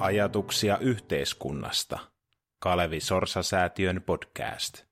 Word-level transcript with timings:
Ajatuksia 0.00 0.78
yhteiskunnasta. 0.78 1.98
Kalevi 2.58 3.00
Sorsa-säätiön 3.00 4.02
podcast. 4.06 4.89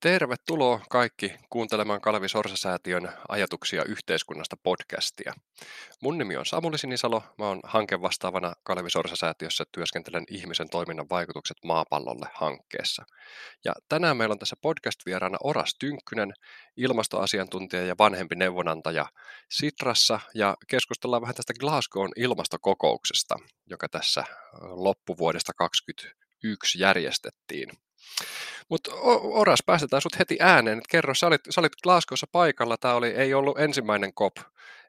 Tervetuloa 0.00 0.80
kaikki 0.90 1.34
kuuntelemaan 1.50 2.00
Kalevi 2.00 2.28
Sorsa-säätiön 2.28 3.12
Ajatuksia 3.28 3.84
yhteiskunnasta 3.84 4.56
podcastia. 4.62 5.32
Mun 6.02 6.18
nimi 6.18 6.36
on 6.36 6.46
Samuli 6.46 6.78
Sinisalo, 6.78 7.22
mä 7.38 7.48
oon 7.48 7.60
hankevastaavana 7.64 8.54
Kalevi 8.62 8.90
Sorsa-säätiössä 8.90 9.64
työskentelen 9.72 10.24
ihmisen 10.30 10.68
toiminnan 10.70 11.06
vaikutukset 11.10 11.56
maapallolle 11.64 12.26
hankkeessa. 12.34 13.04
Ja 13.64 13.72
tänään 13.88 14.16
meillä 14.16 14.32
on 14.32 14.38
tässä 14.38 14.56
podcast-vieraana 14.62 15.36
Oras 15.44 15.74
Tynkkynen, 15.78 16.32
ilmastoasiantuntija 16.76 17.84
ja 17.84 17.94
vanhempi 17.98 18.34
neuvonantaja 18.34 19.06
Sitrassa, 19.50 20.20
ja 20.34 20.56
keskustellaan 20.68 21.22
vähän 21.22 21.34
tästä 21.34 21.54
Glasgown 21.60 22.12
ilmastokokouksesta, 22.16 23.36
joka 23.66 23.88
tässä 23.88 24.24
loppuvuodesta 24.60 25.52
2021 25.54 26.80
järjestettiin. 26.80 27.87
Mutta 28.68 28.90
Oras, 29.22 29.58
päästetään 29.66 30.02
sut 30.02 30.18
heti 30.18 30.36
ääneen. 30.40 30.78
Et 30.78 30.84
kerro, 30.88 31.14
sä 31.14 31.26
olit, 31.26 31.40
sä 31.50 31.60
olit 31.60 31.72
Glasgowssa 31.82 32.26
paikalla, 32.32 32.76
tämä 32.76 32.94
oli, 32.94 33.08
ei 33.08 33.34
ollut 33.34 33.58
ensimmäinen 33.58 34.12
COP, 34.12 34.36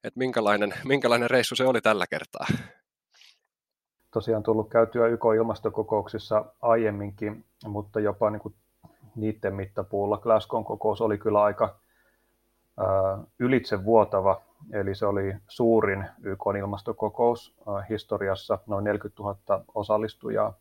että 0.04 0.18
minkälainen, 0.18 0.74
minkälainen 0.86 1.30
reissu 1.30 1.56
se 1.56 1.66
oli 1.66 1.82
tällä 1.82 2.06
kertaa? 2.10 2.48
Tosiaan 4.12 4.44
tullut 4.44 4.70
käytyä 4.70 5.08
YK-ilmastokokouksissa 5.08 6.46
aiemminkin, 6.62 7.46
mutta 7.66 8.00
jopa 8.00 8.30
niin 8.30 8.40
kuin 8.40 8.56
niiden 9.16 9.56
mittapuulla. 9.56 10.18
Glasgown 10.18 10.66
kokous 10.66 11.02
oli 11.02 11.18
kyllä 11.18 11.44
aika 11.44 11.80
äh, 12.80 13.26
ylitsevuotava, 13.40 14.42
eli 14.74 14.96
se 14.96 15.06
oli 15.06 15.36
suurin 15.48 16.06
YK-ilmastokokous 16.24 17.54
äh, 17.68 17.90
historiassa, 17.90 18.60
noin 18.68 18.84
40 18.84 19.24
000 19.24 19.64
osallistujaa 19.76 20.54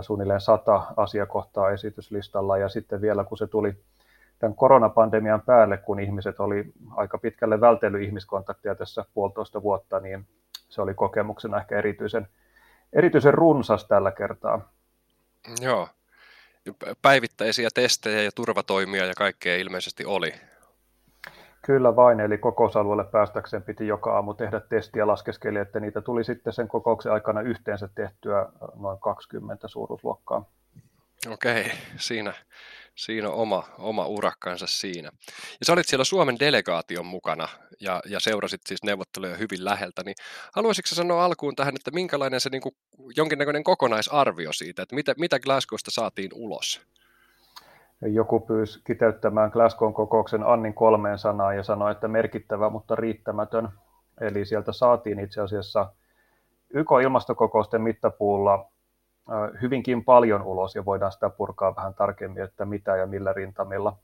suunnilleen 0.00 0.40
sata 0.40 0.82
asiakohtaa 0.96 1.70
esityslistalla 1.70 2.58
ja 2.58 2.68
sitten 2.68 3.00
vielä 3.00 3.24
kun 3.24 3.38
se 3.38 3.46
tuli 3.46 3.76
tämän 4.38 4.56
koronapandemian 4.56 5.42
päälle, 5.42 5.76
kun 5.76 6.00
ihmiset 6.00 6.40
oli 6.40 6.72
aika 6.96 7.18
pitkälle 7.18 7.60
vältellyt 7.60 8.02
ihmiskontaktia 8.02 8.74
tässä 8.74 9.04
puolitoista 9.14 9.62
vuotta, 9.62 10.00
niin 10.00 10.26
se 10.68 10.82
oli 10.82 10.94
kokemuksena 10.94 11.60
ehkä 11.60 11.78
erityisen, 11.78 12.28
erityisen 12.92 13.34
runsas 13.34 13.84
tällä 13.84 14.12
kertaa. 14.12 14.72
Joo. 15.60 15.88
Päivittäisiä 17.02 17.68
testejä 17.74 18.22
ja 18.22 18.30
turvatoimia 18.34 19.06
ja 19.06 19.14
kaikkea 19.16 19.56
ilmeisesti 19.56 20.04
oli. 20.04 20.34
Kyllä 21.62 21.96
vain, 21.96 22.20
eli 22.20 22.38
kokousalueelle 22.38 23.04
päästäkseen 23.04 23.62
piti 23.62 23.86
joka 23.86 24.14
aamu 24.14 24.34
tehdä 24.34 24.60
testiä, 24.60 25.06
laskeskeli, 25.06 25.58
että 25.58 25.80
niitä 25.80 26.00
tuli 26.00 26.24
sitten 26.24 26.52
sen 26.52 26.68
kokouksen 26.68 27.12
aikana 27.12 27.40
yhteensä 27.40 27.88
tehtyä 27.94 28.46
noin 28.76 28.98
20 28.98 29.68
suuruusluokkaa. 29.68 30.44
Okei, 31.28 31.72
siinä, 31.96 32.34
siinä 32.94 33.28
on 33.28 33.34
oma, 33.34 33.68
oma 33.78 34.06
urakkansa 34.06 34.66
siinä. 34.66 35.10
Ja 35.60 35.66
sä 35.66 35.72
olit 35.72 35.88
siellä 35.88 36.04
Suomen 36.04 36.38
delegaation 36.40 37.06
mukana 37.06 37.48
ja, 37.80 38.02
ja 38.06 38.20
seurasit 38.20 38.60
siis 38.66 38.82
neuvotteluja 38.82 39.36
hyvin 39.36 39.64
läheltä, 39.64 40.02
niin 40.04 40.14
haluaisitko 40.54 40.94
sanoa 40.94 41.24
alkuun 41.24 41.56
tähän, 41.56 41.76
että 41.76 41.90
minkälainen 41.90 42.40
se 42.40 42.50
niin 42.50 42.62
kuin, 42.62 42.74
jonkinnäköinen 43.16 43.64
kokonaisarvio 43.64 44.52
siitä, 44.52 44.82
että 44.82 44.94
mitä, 44.94 45.14
mitä 45.18 45.40
Glasgowsta 45.40 45.90
saatiin 45.90 46.30
ulos? 46.34 46.80
Joku 48.02 48.40
pyysi 48.40 48.80
kiteyttämään 48.84 49.50
Glasgown 49.50 49.94
kokouksen 49.94 50.42
Annin 50.42 50.74
kolmeen 50.74 51.18
sanaan 51.18 51.56
ja 51.56 51.62
sanoi, 51.62 51.92
että 51.92 52.08
merkittävä, 52.08 52.70
mutta 52.70 52.96
riittämätön. 52.96 53.68
Eli 54.20 54.44
sieltä 54.44 54.72
saatiin 54.72 55.18
itse 55.18 55.40
asiassa 55.40 55.92
YK-ilmastokokousten 56.74 57.82
mittapuulla 57.82 58.70
hyvinkin 59.62 60.04
paljon 60.04 60.42
ulos 60.42 60.74
ja 60.74 60.84
voidaan 60.84 61.12
sitä 61.12 61.30
purkaa 61.30 61.76
vähän 61.76 61.94
tarkemmin, 61.94 62.42
että 62.42 62.64
mitä 62.64 62.96
ja 62.96 63.06
millä 63.06 63.32
rintamilla. 63.32 63.96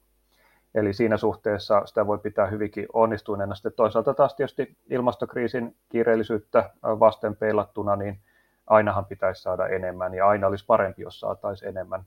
Eli 0.74 0.92
siinä 0.92 1.16
suhteessa 1.16 1.82
sitä 1.86 2.06
voi 2.06 2.18
pitää 2.18 2.46
hyvinkin 2.46 2.86
onnistuneena. 2.92 3.54
Sitten 3.54 3.72
toisaalta 3.76 4.14
taas 4.14 4.34
tietysti 4.34 4.76
ilmastokriisin 4.90 5.76
kiireellisyyttä 5.88 6.70
vasten 6.82 7.36
peilattuna, 7.36 7.96
niin 7.96 8.20
ainahan 8.66 9.04
pitäisi 9.04 9.42
saada 9.42 9.66
enemmän 9.66 10.14
ja 10.14 10.28
aina 10.28 10.46
olisi 10.46 10.66
parempi, 10.66 11.02
jos 11.02 11.20
saataisiin 11.20 11.68
enemmän. 11.68 12.04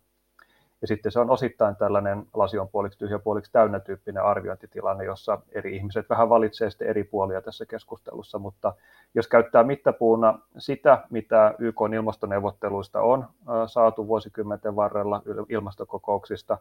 Ja 0.81 0.87
sitten 0.87 1.11
se 1.11 1.19
on 1.19 1.29
osittain 1.29 1.75
tällainen 1.75 2.25
lasi 2.33 2.59
on 2.59 2.69
puoliksi 2.69 2.99
tyhjä 2.99 3.19
puoliksi 3.19 3.51
täynnä 3.51 3.79
tyyppinen 3.79 4.23
arviointitilanne, 4.23 5.03
jossa 5.03 5.41
eri 5.51 5.75
ihmiset 5.75 6.09
vähän 6.09 6.29
valitsee 6.29 6.69
sitten 6.69 6.87
eri 6.87 7.03
puolia 7.03 7.41
tässä 7.41 7.65
keskustelussa, 7.65 8.39
mutta 8.39 8.73
jos 9.13 9.27
käyttää 9.27 9.63
mittapuuna 9.63 10.39
sitä, 10.57 11.03
mitä 11.09 11.55
YK 11.59 11.75
ilmastoneuvotteluista 11.95 13.01
on 13.01 13.27
saatu 13.67 14.07
vuosikymmenten 14.07 14.75
varrella 14.75 15.21
ilmastokokouksista, 15.49 16.57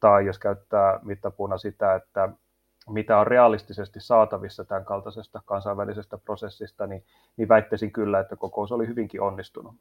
tai 0.00 0.26
jos 0.26 0.38
käyttää 0.38 1.00
mittapuuna 1.02 1.58
sitä, 1.58 1.94
että 1.94 2.28
mitä 2.90 3.18
on 3.18 3.26
realistisesti 3.26 4.00
saatavissa 4.00 4.64
tämän 4.64 4.84
kaltaisesta 4.84 5.42
kansainvälisestä 5.44 6.18
prosessista, 6.18 6.86
niin, 6.86 7.04
niin 7.36 7.48
väittäisin 7.48 7.92
kyllä, 7.92 8.20
että 8.20 8.36
kokous 8.36 8.72
oli 8.72 8.86
hyvinkin 8.86 9.20
onnistunut 9.20 9.74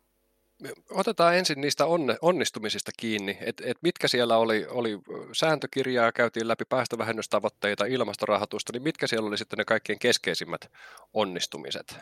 otetaan 0.91 1.35
ensin 1.35 1.61
niistä 1.61 1.85
onne, 1.85 2.17
onnistumisista 2.21 2.91
kiinni, 2.97 3.37
että 3.41 3.63
et 3.67 3.77
mitkä 3.81 4.07
siellä 4.07 4.37
oli, 4.37 4.67
oli 4.69 4.99
sääntökirjaa, 5.31 6.11
käytiin 6.11 6.47
läpi 6.47 6.63
päästövähennystavoitteita, 6.69 7.85
ilmastorahoitusta, 7.85 8.73
niin 8.73 8.83
mitkä 8.83 9.07
siellä 9.07 9.27
oli 9.27 9.37
sitten 9.37 9.57
ne 9.57 9.65
kaikkein 9.65 9.99
keskeisimmät 9.99 10.71
onnistumiset? 11.13 11.99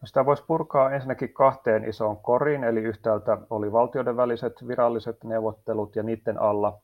No 0.00 0.06
sitä 0.06 0.26
voisi 0.26 0.44
purkaa 0.46 0.90
ensinnäkin 0.90 1.32
kahteen 1.32 1.88
isoon 1.88 2.16
koriin, 2.16 2.64
eli 2.64 2.80
yhtäältä 2.80 3.38
oli 3.50 3.72
valtioiden 3.72 4.16
väliset 4.16 4.68
viralliset 4.68 5.24
neuvottelut 5.24 5.96
ja 5.96 6.02
niiden 6.02 6.40
alla 6.40 6.80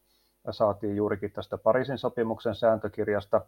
saatiin 0.51 0.97
juurikin 0.97 1.33
tästä 1.33 1.59
Pariisin 1.59 1.99
sopimuksen 1.99 2.55
sääntökirjasta 2.55 3.41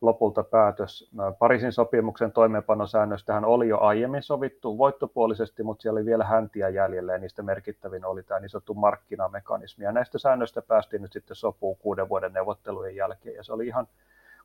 lopulta 0.00 0.44
päätös. 0.44 1.10
Pariisin 1.38 1.72
sopimuksen 1.72 2.32
toimeenpanosäännöstähän 2.32 3.44
oli 3.44 3.68
jo 3.68 3.78
aiemmin 3.78 4.22
sovittu 4.22 4.78
voittopuolisesti, 4.78 5.62
mutta 5.62 5.82
siellä 5.82 5.98
oli 5.98 6.06
vielä 6.06 6.24
häntiä 6.24 6.68
jäljellä 6.68 7.12
ja 7.12 7.18
niistä 7.18 7.42
merkittävin 7.42 8.04
oli 8.04 8.22
tämä 8.22 8.40
niin 8.40 8.50
sanottu 8.50 8.74
markkinamekanismi. 8.74 9.84
Ja 9.84 9.92
näistä 9.92 10.18
säännöistä 10.18 10.62
päästiin 10.62 11.02
nyt 11.02 11.12
sitten 11.12 11.36
sopuun 11.36 11.76
kuuden 11.76 12.08
vuoden 12.08 12.32
neuvottelujen 12.32 12.96
jälkeen 12.96 13.36
ja 13.36 13.42
se 13.42 13.52
oli 13.52 13.66
ihan 13.66 13.88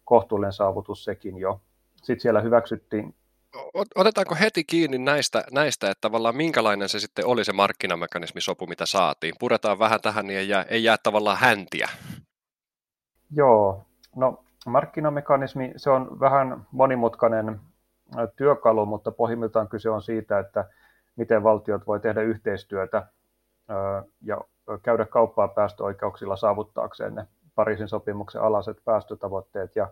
kohtuullinen 0.05 0.53
saavutus 0.53 1.03
sekin 1.03 1.37
jo. 1.37 1.61
Sitten 1.95 2.21
siellä 2.21 2.41
hyväksyttiin 2.41 3.15
Otetaanko 3.95 4.35
heti 4.39 4.63
kiinni 4.63 4.97
näistä, 4.97 5.43
näistä, 5.51 5.91
että 5.91 6.01
tavallaan 6.01 6.35
minkälainen 6.35 6.89
se 6.89 6.99
sitten 6.99 7.25
oli 7.25 7.45
se 7.45 7.53
markkinamekanismisopu, 7.53 8.67
mitä 8.67 8.85
saatiin? 8.85 9.35
Puretaan 9.39 9.79
vähän 9.79 10.01
tähän, 10.01 10.27
niin 10.27 10.39
ei 10.39 10.49
jää, 10.49 10.63
ei 10.63 10.83
jää 10.83 10.97
tavallaan 11.03 11.37
häntiä. 11.37 11.89
Joo, 13.31 13.85
no 14.15 14.43
markkinamekanismi, 14.69 15.73
se 15.75 15.89
on 15.89 16.19
vähän 16.19 16.65
monimutkainen 16.71 17.59
työkalu, 18.35 18.85
mutta 18.85 19.11
pohjimmiltaan 19.11 19.67
kyse 19.67 19.89
on 19.89 20.01
siitä, 20.01 20.39
että 20.39 20.65
miten 21.15 21.43
valtiot 21.43 21.87
voi 21.87 21.99
tehdä 21.99 22.21
yhteistyötä 22.21 23.07
ja 24.21 24.41
käydä 24.83 25.05
kauppaa 25.05 25.47
päästöoikeuksilla 25.47 26.35
saavuttaakseen 26.35 27.15
ne 27.15 27.27
Pariisin 27.55 27.87
sopimuksen 27.87 28.41
alaiset 28.41 28.77
päästötavoitteet. 28.85 29.75
Ja 29.75 29.87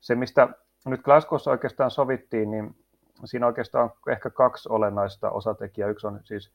se, 0.00 0.14
mistä 0.14 0.48
nyt 0.86 1.02
Glasgowssa 1.02 1.50
oikeastaan 1.50 1.90
sovittiin, 1.90 2.50
niin 2.50 2.76
siinä 3.24 3.46
oikeastaan 3.46 3.84
on 3.84 4.12
ehkä 4.12 4.30
kaksi 4.30 4.68
olennaista 4.68 5.30
osatekijää. 5.30 5.90
Yksi 5.90 6.06
on 6.06 6.20
siis 6.24 6.52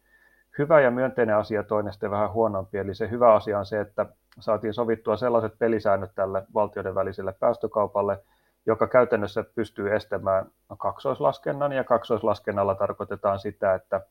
hyvä 0.57 0.81
ja 0.81 0.91
myönteinen 0.91 1.35
asia, 1.35 1.63
toinen 1.63 1.93
sitten 1.93 2.11
vähän 2.11 2.31
huonompi. 2.31 2.77
Eli 2.77 2.95
se 2.95 3.09
hyvä 3.09 3.33
asia 3.33 3.59
on 3.59 3.65
se, 3.65 3.79
että 3.79 4.05
saatiin 4.39 4.73
sovittua 4.73 5.17
sellaiset 5.17 5.59
pelisäännöt 5.59 6.11
tälle 6.15 6.43
valtioiden 6.53 6.95
väliselle 6.95 7.33
päästökaupalle, 7.39 8.23
joka 8.65 8.87
käytännössä 8.87 9.43
pystyy 9.55 9.95
estämään 9.95 10.45
kaksoislaskennan, 10.77 11.71
ja 11.71 11.83
kaksoislaskennalla 11.83 12.75
tarkoitetaan 12.75 13.39
sitä, 13.39 13.73
että 13.73 14.01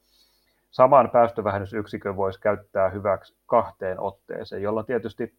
saman 0.71 1.11
päästövähennysyksikön 1.11 2.17
voisi 2.17 2.41
käyttää 2.41 2.89
hyväksi 2.89 3.37
kahteen 3.47 4.01
otteeseen, 4.01 4.63
jolloin 4.63 4.87
tietysti 4.87 5.35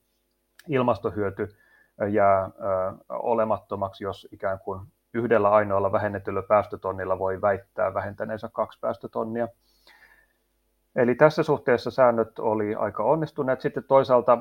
ilmastohyöty 0.68 1.56
jää 2.12 2.50
olemattomaksi, 3.10 4.04
jos 4.04 4.28
ikään 4.32 4.60
kuin 4.60 4.82
yhdellä 5.14 5.50
ainoalla 5.50 5.92
vähennetyllä 5.92 6.42
päästötonnilla 6.42 7.20
voi 7.20 7.42
väittää 7.42 7.94
vähentäneensä 7.94 8.50
kaksi 8.54 8.80
päästötonnia. 8.80 9.48
Eli 10.98 11.16
tässä 11.16 11.44
suhteessa 11.44 11.92
säännöt 11.92 12.40
oli 12.40 12.76
aika 12.76 13.04
onnistuneet. 13.04 13.62
Sitten 13.62 13.84
toisaalta 13.84 14.38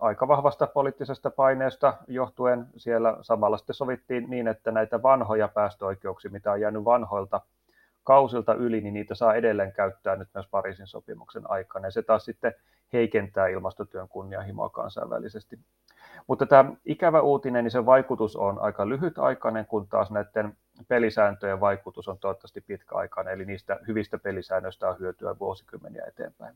aika 0.00 0.28
vahvasta 0.28 0.66
poliittisesta 0.66 1.30
paineesta 1.30 1.94
johtuen 2.08 2.66
siellä 2.76 3.16
samalla 3.20 3.56
sitten 3.56 3.74
sovittiin 3.74 4.30
niin, 4.30 4.48
että 4.48 4.72
näitä 4.72 5.02
vanhoja 5.02 5.48
päästöoikeuksia, 5.48 6.30
mitä 6.30 6.52
on 6.52 6.60
jäänyt 6.60 6.84
vanhoilta 6.84 7.40
kausilta 8.04 8.54
yli, 8.54 8.80
niin 8.80 8.94
niitä 8.94 9.14
saa 9.14 9.34
edelleen 9.34 9.72
käyttää 9.72 10.16
nyt 10.16 10.28
myös 10.34 10.46
Pariisin 10.50 10.86
sopimuksen 10.86 11.50
aikana. 11.50 11.86
Ja 11.86 11.90
se 11.90 12.02
taas 12.02 12.24
sitten 12.24 12.54
heikentää 12.92 13.46
ilmastotyön 13.46 14.08
kunnianhimoa 14.08 14.68
kansainvälisesti. 14.68 15.58
Mutta 16.26 16.46
tämä 16.46 16.72
ikävä 16.84 17.20
uutinen, 17.20 17.64
niin 17.64 17.70
se 17.70 17.86
vaikutus 17.86 18.36
on 18.36 18.58
aika 18.58 18.88
lyhytaikainen, 18.88 19.66
kun 19.66 19.88
taas 19.88 20.10
näiden 20.10 20.56
pelisääntöjen 20.88 21.60
vaikutus 21.60 22.08
on 22.08 22.18
toivottavasti 22.18 22.60
pitkäaikainen, 22.60 23.34
eli 23.34 23.44
niistä 23.44 23.78
hyvistä 23.88 24.18
pelisäännöistä 24.18 24.88
on 24.88 24.98
hyötyä 24.98 25.38
vuosikymmeniä 25.38 26.04
eteenpäin. 26.06 26.54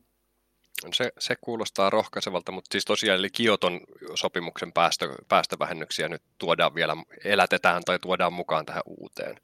Se, 0.93 1.13
se 1.19 1.37
kuulostaa 1.41 1.91
rohkaisevalta, 1.91 2.53
mutta 2.53 2.73
siis 2.73 2.85
tosiaan 2.85 3.19
eli 3.19 3.31
Kioton 3.31 3.81
sopimuksen 4.15 4.73
päästö, 4.73 5.15
päästövähennyksiä 5.29 6.09
nyt 6.09 6.23
tuodaan 6.39 6.75
vielä, 6.75 6.97
elätetään 7.25 7.83
tai 7.87 7.99
tuodaan 7.99 8.33
mukaan 8.33 8.67
tähän 8.67 8.83
uuteen. 8.87 9.37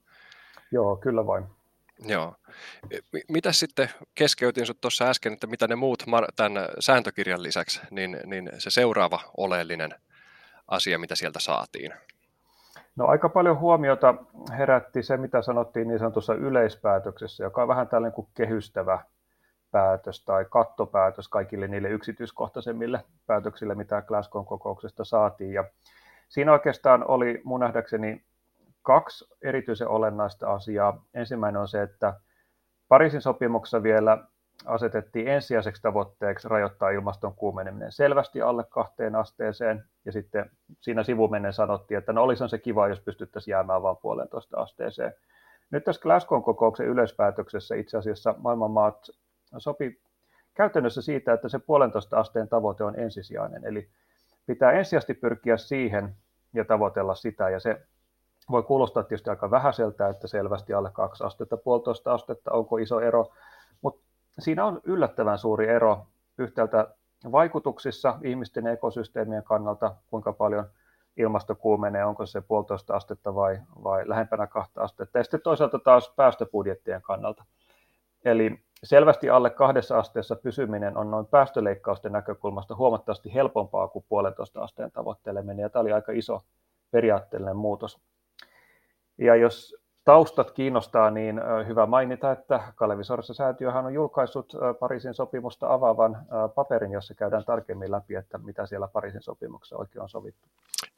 Joo, 0.71 0.97
kyllä 0.97 1.26
vain. 1.26 1.44
Joo. 1.99 2.37
Mitä 3.29 3.53
sitten 3.53 3.91
keskeytin 4.15 4.67
sinut 4.67 4.81
tuossa 4.81 5.05
äsken, 5.05 5.32
että 5.32 5.47
mitä 5.47 5.69
ne 5.69 5.76
muut 5.76 6.03
tämän 6.37 6.69
sääntökirjan 6.81 7.43
lisäksi, 7.43 7.81
niin, 7.91 8.21
niin 8.26 8.50
se 8.59 8.71
seuraava 8.71 9.21
oleellinen 9.37 9.94
asia, 10.69 10.99
mitä 10.99 11.15
sieltä 11.15 11.41
saatiin? 11.41 11.94
No 12.96 13.06
aika 13.06 13.29
paljon 13.29 13.58
huomiota 13.58 14.14
herätti 14.58 15.02
se, 15.02 15.17
mitä 15.17 15.43
sanottiin 15.43 15.88
niin 15.88 15.99
sanotussa 15.99 16.35
yleispäätöksessä, 16.35 17.44
joka 17.44 17.62
on 17.62 17.69
vähän 17.69 17.88
tällainen 17.88 18.14
kuin 18.14 18.29
kehystävä 18.35 19.05
päätös 19.70 20.25
tai 20.25 20.44
kattopäätös 20.50 21.29
kaikille 21.29 21.69
niille 21.69 21.88
yksityiskohtaisemmille 21.88 23.05
päätöksille, 23.26 23.75
mitä 23.75 24.02
Glasgow 24.02 24.44
kokouksesta 24.44 25.05
saatiin. 25.05 25.52
Ja 25.52 25.64
siinä 26.29 26.52
oikeastaan 26.52 27.05
oli 27.08 27.41
mun 27.44 27.61
nähdäkseni 27.61 28.25
kaksi 28.82 29.25
erityisen 29.43 29.88
olennaista 29.88 30.52
asiaa. 30.52 31.05
Ensimmäinen 31.14 31.61
on 31.61 31.69
se, 31.69 31.82
että 31.82 32.14
Pariisin 32.88 33.20
sopimuksessa 33.20 33.82
vielä 33.82 34.19
asetettiin 34.64 35.28
ensisijaiseksi 35.28 35.82
tavoitteeksi 35.82 36.49
rajoittaa 36.49 36.90
ilmaston 36.90 37.34
kuumeneminen 37.34 37.93
selvästi 37.93 38.43
alle 38.43 38.64
kahteen 38.64 39.14
asteeseen, 39.14 39.84
ja 40.05 40.12
sitten 40.12 40.50
siinä 40.81 41.02
sivumennen 41.02 41.52
sanottiin, 41.52 41.99
että 41.99 42.12
no 42.12 42.22
olisi 42.22 42.49
se 42.49 42.58
kiva, 42.58 42.88
jos 42.88 43.00
pystyttäisiin 43.00 43.52
jäämään 43.52 43.82
vain 43.82 43.96
puolentoista 43.96 44.61
asteeseen. 44.61 45.14
Nyt 45.70 45.84
tässä 45.84 46.02
Glasgow 46.02 46.43
kokouksen 46.43 46.87
yleispäätöksessä 46.87 47.75
itse 47.75 47.99
asiassa 47.99 48.34
maailman 48.38 48.70
maat 48.70 49.11
sopi 49.58 50.00
käytännössä 50.55 51.02
siitä, 51.02 51.32
että 51.32 51.49
se 51.49 51.58
puolentoista 51.58 52.20
asteen 52.20 52.49
tavoite 52.49 52.84
on 52.84 52.99
ensisijainen, 52.99 53.64
eli 53.64 53.88
pitää 54.46 54.72
ensisijaisesti 54.72 55.14
pyrkiä 55.14 55.56
siihen 55.56 56.14
ja 56.55 56.64
tavoitella 56.64 57.14
sitä, 57.14 57.50
ja 57.50 57.61
se 57.61 57.81
voi 58.50 58.62
kuulostaa 58.62 59.02
tietysti 59.02 59.31
aika 59.31 59.50
vähäiseltä, 59.50 60.08
että 60.08 60.28
selvästi 60.28 60.75
alle 60.75 60.90
kaksi 60.93 61.25
astetta, 61.25 61.56
puolitoista 61.56 62.14
astetta, 62.14 62.52
onko 62.52 62.76
iso 62.76 63.00
ero, 63.00 63.32
siinä 64.39 64.65
on 64.65 64.81
yllättävän 64.85 65.39
suuri 65.39 65.69
ero 65.69 66.07
yhtäältä 66.39 66.95
vaikutuksissa 67.33 68.19
ihmisten 68.23 68.67
ekosysteemien 68.67 69.43
kannalta, 69.43 69.95
kuinka 70.11 70.33
paljon 70.33 70.65
ilmasto 71.17 71.55
kuumenee, 71.55 72.05
onko 72.05 72.27
se 72.27 72.41
puolitoista 72.41 72.97
astetta 72.97 73.35
vai, 73.35 73.59
vai 73.85 74.09
lähempänä 74.09 74.47
kahta 74.47 74.83
astetta, 74.83 75.19
ja 75.19 75.25
sitten 75.25 75.41
toisaalta 75.41 75.79
taas 75.79 76.13
päästöbudjettien 76.17 77.03
kannalta. 77.03 77.45
Eli 78.25 78.61
selvästi 78.83 79.31
alle 79.31 79.51
kahdessa 79.51 79.99
asteessa 79.99 80.37
pysyminen 80.37 80.97
on 80.97 81.11
noin 81.11 81.27
päästöleikkausten 81.27 82.13
näkökulmasta 82.13 82.75
huomattavasti 82.75 83.35
helpompaa 83.35 83.89
kuin 83.89 84.05
puolentoista 84.09 84.61
asteen 84.61 84.91
tavoitteleminen, 84.91 85.63
ja 85.63 85.71
tämä 85.71 85.81
oli 85.81 85.93
aika 85.93 86.13
iso 86.13 86.43
periaatteellinen 86.91 87.57
muutos. 87.57 88.01
Ja 89.19 89.37
jos 89.37 89.84
taustat 90.05 90.51
kiinnostaa, 90.51 91.11
niin 91.11 91.41
hyvä 91.67 91.87
mainita, 91.87 92.33
että 92.33 92.61
Kalevi 92.75 93.05
Sorsa-säätiöhän 93.05 93.87
on 93.87 93.95
julkaissut 93.95 94.53
Pariisin 94.81 95.15
sopimusta 95.15 95.73
avaavan 95.73 96.27
paperin, 96.55 96.93
jossa 96.93 97.15
käydään 97.15 97.45
tarkemmin 97.45 97.91
läpi, 97.91 98.15
että 98.15 98.39
mitä 98.39 98.67
siellä 98.67 98.89
Pariisin 98.89 99.23
sopimuksessa 99.23 99.77
oikein 99.77 100.03
on 100.03 100.09
sovittu. 100.09 100.49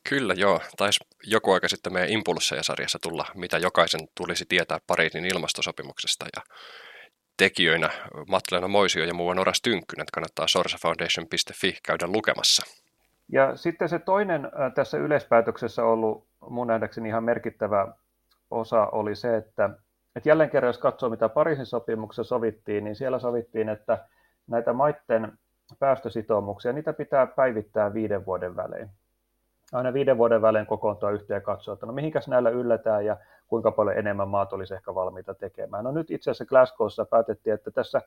Kyllä 0.09 0.35
joo, 0.35 0.61
taisi 0.77 1.01
joku 1.25 1.53
aika 1.53 1.69
sitten 1.69 1.93
meidän 1.93 2.11
Impulsseja-sarjassa 2.11 2.99
tulla, 3.03 3.25
mitä 3.35 3.59
jokaisen 3.59 4.01
tulisi 4.15 4.45
tietää 4.49 4.79
Pariisin 4.87 5.25
ilmastosopimuksesta 5.25 6.27
ja 6.37 6.43
tekijöinä 7.37 7.91
Matleena 8.29 8.69
Moisio 8.69 9.05
ja 9.05 9.15
muu 9.15 9.29
Oras 9.29 9.63
Tynkkynen, 9.63 10.03
että 10.03 10.15
kannattaa 10.15 10.49
sorsafoundation.fi 10.49 11.79
käydä 11.83 12.07
lukemassa. 12.07 12.67
Ja 13.33 13.57
sitten 13.57 13.89
se 13.89 13.99
toinen 13.99 14.49
tässä 14.75 14.99
yleispäätöksessä 14.99 15.85
ollut 15.85 16.27
mun 16.51 16.67
nähdäkseni 16.67 17.09
ihan 17.09 17.25
merkittävä 17.25 17.89
osa 18.51 18.87
oli 18.87 19.17
se, 19.17 19.37
että, 19.37 19.71
että 20.17 20.29
jälleen 20.29 20.51
kerran 20.51 20.69
jos 20.69 20.79
katsoo 20.79 21.11
mitä 21.11 21.29
Pariisin 21.29 21.67
sopimuksessa 21.67 22.29
sovittiin, 22.29 22.85
niin 22.85 22.97
siellä 22.97 23.19
sovittiin, 23.19 23.69
että 23.69 23.99
näitä 24.47 24.73
maiden 24.73 25.39
päästösitoumuksia, 25.79 26.73
niitä 26.73 26.93
pitää 26.93 27.27
päivittää 27.27 27.95
viiden 27.95 28.27
vuoden 28.27 28.57
välein. 28.57 28.91
Aina 29.73 29.93
viiden 29.93 30.19
vuoden 30.19 30.43
välein 30.43 30.67
kokoontua 30.67 31.11
yhteen 31.11 31.37
ja 31.37 31.41
katsoa, 31.41 31.75
että 31.75 31.87
no 31.87 31.93
mihinkäs 31.93 32.29
näillä 32.29 32.51
yllätään 32.51 33.05
ja 33.05 33.17
kuinka 33.47 33.71
paljon 33.71 33.99
enemmän 33.99 34.29
maat 34.29 34.53
olisi 34.53 34.75
ehkä 34.75 34.95
valmiita 34.95 35.35
tekemään. 35.35 35.85
No 35.85 35.93
nyt 35.93 36.11
itse 36.11 36.31
asiassa 36.31 36.45
Glasgowssa 36.45 37.05
päätettiin, 37.05 37.55
että 37.55 37.71
tässä 37.71 38.03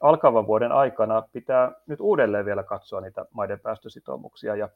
alkavan 0.00 0.46
vuoden 0.46 0.72
aikana 0.72 1.22
pitää 1.32 1.72
nyt 1.86 2.00
uudelleen 2.00 2.44
vielä 2.44 2.62
katsoa 2.62 3.00
niitä 3.00 3.26
maiden 3.30 3.60
päästösitoumuksia 3.60 4.56
ja 4.56 4.68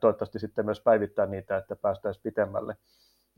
toivottavasti 0.00 0.38
sitten 0.38 0.64
myös 0.64 0.80
päivittää 0.80 1.26
niitä, 1.26 1.56
että 1.56 1.76
päästäisiin 1.76 2.22
pitemmälle. 2.22 2.76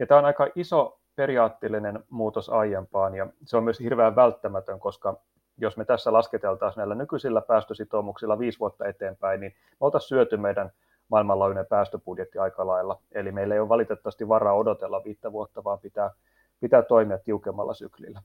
Ja 0.00 0.06
tämä 0.06 0.19
on 0.19 0.25
aika 0.25 0.47
iso 0.55 1.00
periaatteellinen 1.17 2.05
muutos 2.11 2.49
aiempaan 2.49 3.14
ja 3.14 3.26
se 3.44 3.56
on 3.56 3.64
myös 3.64 3.81
hirveän 3.81 4.17
välttämätön, 4.17 4.81
koska 4.81 5.20
jos 5.58 5.76
me 5.76 5.85
tässä 5.85 6.12
lasketeltaisiin 6.12 6.79
näillä 6.81 6.94
nykyisillä 6.94 7.41
päästösitoumuksilla 7.41 8.38
viisi 8.38 8.58
vuotta 8.58 8.87
eteenpäin, 8.87 9.41
niin 9.41 9.52
me 9.70 9.76
oltaisiin 9.81 10.08
syöty 10.08 10.37
meidän 10.37 10.73
maailmanlaajuinen 11.08 11.67
päästöbudjetti 11.67 12.38
aika 12.38 12.67
lailla. 12.67 13.00
Eli 13.12 13.32
meillä 13.32 13.55
ei 13.55 13.61
ole 13.61 13.69
valitettavasti 13.69 14.29
varaa 14.29 14.55
odotella 14.55 15.05
viittä 15.05 15.32
vuotta, 15.32 15.64
vaan 15.64 15.79
pitää, 15.79 16.11
pitää 16.61 16.82
toimia 16.82 17.19
tiukemmalla 17.19 17.75
syklillä. 17.75 18.23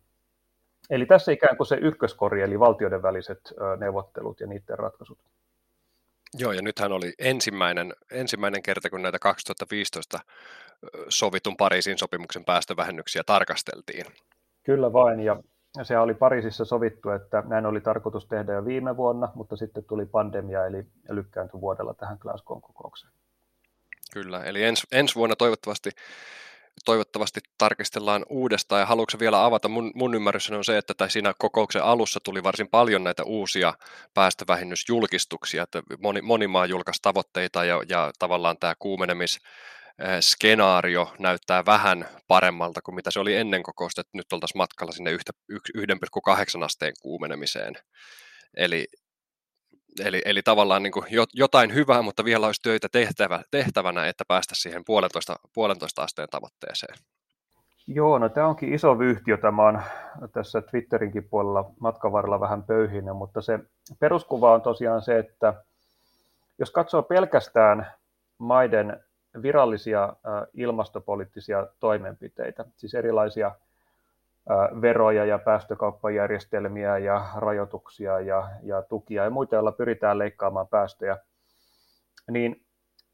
Eli 0.89 1.05
tässä 1.05 1.31
ikään 1.31 1.57
kuin 1.57 1.67
se 1.67 1.77
ykköskori, 1.81 2.41
eli 2.41 2.59
valtioiden 2.59 3.01
väliset 3.01 3.53
neuvottelut 3.79 4.39
ja 4.39 4.47
niiden 4.47 4.79
ratkaisut. 4.79 5.17
Joo, 6.33 6.51
ja 6.51 6.61
nythän 6.61 6.91
oli 6.91 7.13
ensimmäinen, 7.19 7.93
ensimmäinen 8.11 8.63
kerta, 8.63 8.89
kun 8.89 9.01
näitä 9.01 9.19
2015 9.19 10.19
sovitun 11.09 11.57
Pariisin 11.57 11.97
sopimuksen 11.97 12.45
päästövähennyksiä 12.45 13.23
tarkasteltiin. 13.25 14.05
Kyllä 14.63 14.93
vain, 14.93 15.19
ja 15.19 15.43
se 15.83 15.97
oli 15.97 16.13
Pariisissa 16.13 16.65
sovittu, 16.65 17.09
että 17.09 17.43
näin 17.47 17.65
oli 17.65 17.81
tarkoitus 17.81 18.27
tehdä 18.27 18.53
jo 18.53 18.65
viime 18.65 18.97
vuonna, 18.97 19.31
mutta 19.35 19.55
sitten 19.55 19.83
tuli 19.83 20.05
pandemia, 20.05 20.65
eli 20.65 20.85
lykkääntyi 21.09 21.61
vuodella 21.61 21.93
tähän 21.93 22.17
Glasgow 22.21 22.61
kokoukseen. 22.61 23.13
Kyllä, 24.13 24.43
eli 24.43 24.63
ens, 24.63 24.87
ensi 24.91 25.15
vuonna 25.15 25.35
toivottavasti 25.35 25.89
toivottavasti 26.85 27.39
tarkistellaan 27.57 28.25
uudestaan. 28.29 28.79
Ja 28.81 28.85
haluatko 28.85 29.19
vielä 29.19 29.45
avata? 29.45 29.67
Mun, 29.67 29.91
mun 29.95 30.15
ymmärrys 30.15 30.51
on 30.51 30.63
se, 30.63 30.77
että 30.77 31.09
siinä 31.09 31.33
kokouksen 31.37 31.83
alussa 31.83 32.19
tuli 32.23 32.43
varsin 32.43 32.67
paljon 32.67 33.03
näitä 33.03 33.23
uusia 33.23 33.73
päästövähennysjulkistuksia, 34.13 35.63
että 35.63 35.83
moni, 35.99 36.21
moni 36.21 36.47
maa 36.47 36.65
julkaisi 36.65 37.01
tavoitteita 37.01 37.65
ja, 37.65 37.81
ja 37.89 38.11
tavallaan 38.19 38.57
tämä 38.59 38.73
kuumenemis 38.79 39.39
skenaario 40.21 41.13
näyttää 41.19 41.65
vähän 41.65 42.07
paremmalta 42.27 42.81
kuin 42.81 42.95
mitä 42.95 43.11
se 43.11 43.19
oli 43.19 43.35
ennen 43.35 43.63
kokousta, 43.63 44.01
että 44.01 44.17
nyt 44.17 44.33
oltaisiin 44.33 44.57
matkalla 44.57 44.91
sinne 44.91 45.17
1,8 45.17 46.63
asteen 46.63 46.93
kuumenemiseen. 47.01 47.73
Eli, 48.57 48.87
eli, 50.03 50.21
eli 50.25 50.41
tavallaan 50.41 50.83
niin 50.83 50.93
kuin 50.93 51.05
jotain 51.33 51.73
hyvää, 51.73 52.01
mutta 52.01 52.25
vielä 52.25 52.45
olisi 52.45 52.61
töitä 52.61 52.87
tehtävä, 52.91 53.41
tehtävänä, 53.51 54.07
että 54.07 54.23
päästä 54.27 54.55
siihen 54.55 54.85
puolentoista, 54.85 55.35
puolentoista 55.53 56.03
asteen 56.03 56.27
tavoitteeseen. 56.31 56.97
Joo, 57.87 58.17
no 58.17 58.29
tämä 58.29 58.47
onkin 58.47 58.73
iso 58.73 58.99
vyyhti, 58.99 59.31
jota 59.31 59.51
mä 59.51 59.61
oon 59.61 59.81
tässä 60.31 60.61
Twitterinkin 60.61 61.29
puolella 61.29 61.71
matkan 61.79 62.11
varrella 62.11 62.39
vähän 62.39 62.63
pöyhinen, 62.63 63.15
mutta 63.15 63.41
se 63.41 63.59
peruskuva 63.99 64.53
on 64.53 64.61
tosiaan 64.61 65.01
se, 65.01 65.19
että 65.19 65.53
jos 66.59 66.71
katsoo 66.71 67.03
pelkästään 67.03 67.91
maiden 68.37 69.03
virallisia 69.41 70.13
ilmastopoliittisia 70.53 71.67
toimenpiteitä, 71.79 72.65
siis 72.75 72.93
erilaisia 72.93 73.51
veroja 74.81 75.25
ja 75.25 75.39
päästökauppajärjestelmiä 75.39 76.97
ja 76.97 77.25
rajoituksia 77.35 78.19
ja, 78.19 78.49
ja 78.63 78.81
tukia 78.81 79.23
ja 79.23 79.29
muita, 79.29 79.55
joilla 79.55 79.71
pyritään 79.71 80.19
leikkaamaan 80.19 80.67
päästöjä, 80.67 81.17
niin 82.31 82.65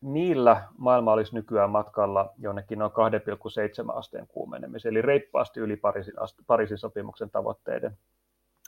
niillä 0.01 0.61
maailma 0.77 1.13
olisi 1.13 1.35
nykyään 1.35 1.69
matkalla 1.69 2.33
jonnekin 2.37 2.79
noin 2.79 2.91
2,7 2.91 3.97
asteen 3.97 4.27
kuumenemiseen, 4.27 4.93
eli 4.93 5.01
reippaasti 5.01 5.59
yli 5.59 5.77
Pariisin, 5.77 6.13
Pariisin 6.47 6.77
sopimuksen 6.77 7.29
tavoitteiden. 7.29 7.97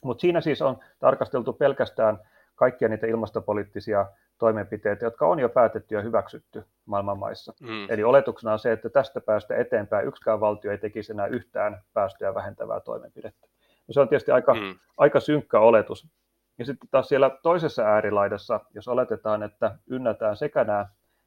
Mutta 0.03 0.21
siinä 0.21 0.41
siis 0.41 0.61
on 0.61 0.79
tarkasteltu 0.99 1.53
pelkästään 1.53 2.19
kaikkia 2.55 2.89
niitä 2.89 3.07
ilmastopoliittisia 3.07 4.05
toimenpiteitä, 4.37 5.05
jotka 5.05 5.27
on 5.27 5.39
jo 5.39 5.49
päätetty 5.49 5.95
ja 5.95 6.01
hyväksytty 6.01 6.63
maailman 6.85 7.19
maissa. 7.19 7.53
Mm. 7.61 7.89
Eli 7.89 8.03
oletuksena 8.03 8.53
on 8.53 8.59
se, 8.59 8.71
että 8.71 8.89
tästä 8.89 9.21
päästä 9.21 9.55
eteenpäin 9.55 10.07
yksikään 10.07 10.39
valtio 10.39 10.71
ei 10.71 10.77
tekisi 10.77 11.11
enää 11.11 11.27
yhtään 11.27 11.81
päästöjä 11.93 12.33
vähentävää 12.33 12.79
toimenpidettä. 12.79 13.47
Ja 13.87 13.93
se 13.93 13.99
on 14.01 14.09
tietysti 14.09 14.31
aika, 14.31 14.53
mm. 14.53 14.75
aika 14.97 15.19
synkkä 15.19 15.59
oletus. 15.59 16.07
Ja 16.59 16.65
sitten 16.65 16.89
taas 16.91 17.07
siellä 17.07 17.29
toisessa 17.43 17.83
äärilaidassa, 17.83 18.59
jos 18.73 18.87
oletetaan, 18.87 19.43
että 19.43 19.75
ynnätään 19.87 20.37
sekä 20.37 20.63
nämä 20.63 20.85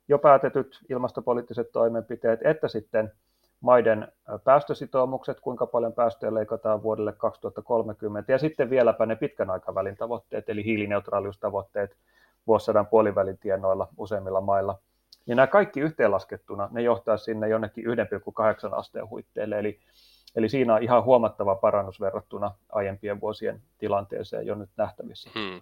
jo 0.09 0.19
päätetyt 0.19 0.79
ilmastopoliittiset 0.89 1.73
toimenpiteet, 1.73 2.41
että 2.45 2.69
sitten 2.69 3.13
maiden 3.61 4.13
päästösitoumukset, 4.45 5.41
kuinka 5.41 5.67
paljon 5.67 5.93
päästöjä 5.93 6.35
leikataan 6.35 6.83
vuodelle 6.83 7.13
2030, 7.13 8.33
ja 8.33 8.39
sitten 8.39 8.71
vieläpä 8.71 9.07
ne 9.07 9.17
pitkän 9.17 9.51
aikavälin 9.51 9.97
tavoitteet, 9.97 10.49
eli 10.49 10.65
hiilineutraaliustavoitteet 10.65 11.97
vuosisadan 12.47 12.87
puolivälin 12.87 13.39
tienoilla 13.39 13.89
useimmilla 13.97 14.41
mailla. 14.41 14.79
Ja 15.27 15.35
nämä 15.35 15.47
kaikki 15.47 15.81
yhteenlaskettuna, 15.81 16.69
ne 16.73 16.83
johtaa 16.83 17.17
sinne 17.17 17.49
jonnekin 17.49 17.85
1,8 17.85 17.91
asteen 18.75 19.11
huitteelle, 19.11 19.59
eli, 19.59 19.79
eli 20.37 20.49
siinä 20.49 20.75
on 20.75 20.83
ihan 20.83 21.05
huomattava 21.05 21.55
parannus 21.55 22.01
verrattuna 22.01 22.55
aiempien 22.73 23.21
vuosien 23.21 23.63
tilanteeseen 23.79 24.47
jo 24.47 24.55
nyt 24.55 24.71
nähtävissä. 24.77 25.31
Hmm. 25.35 25.61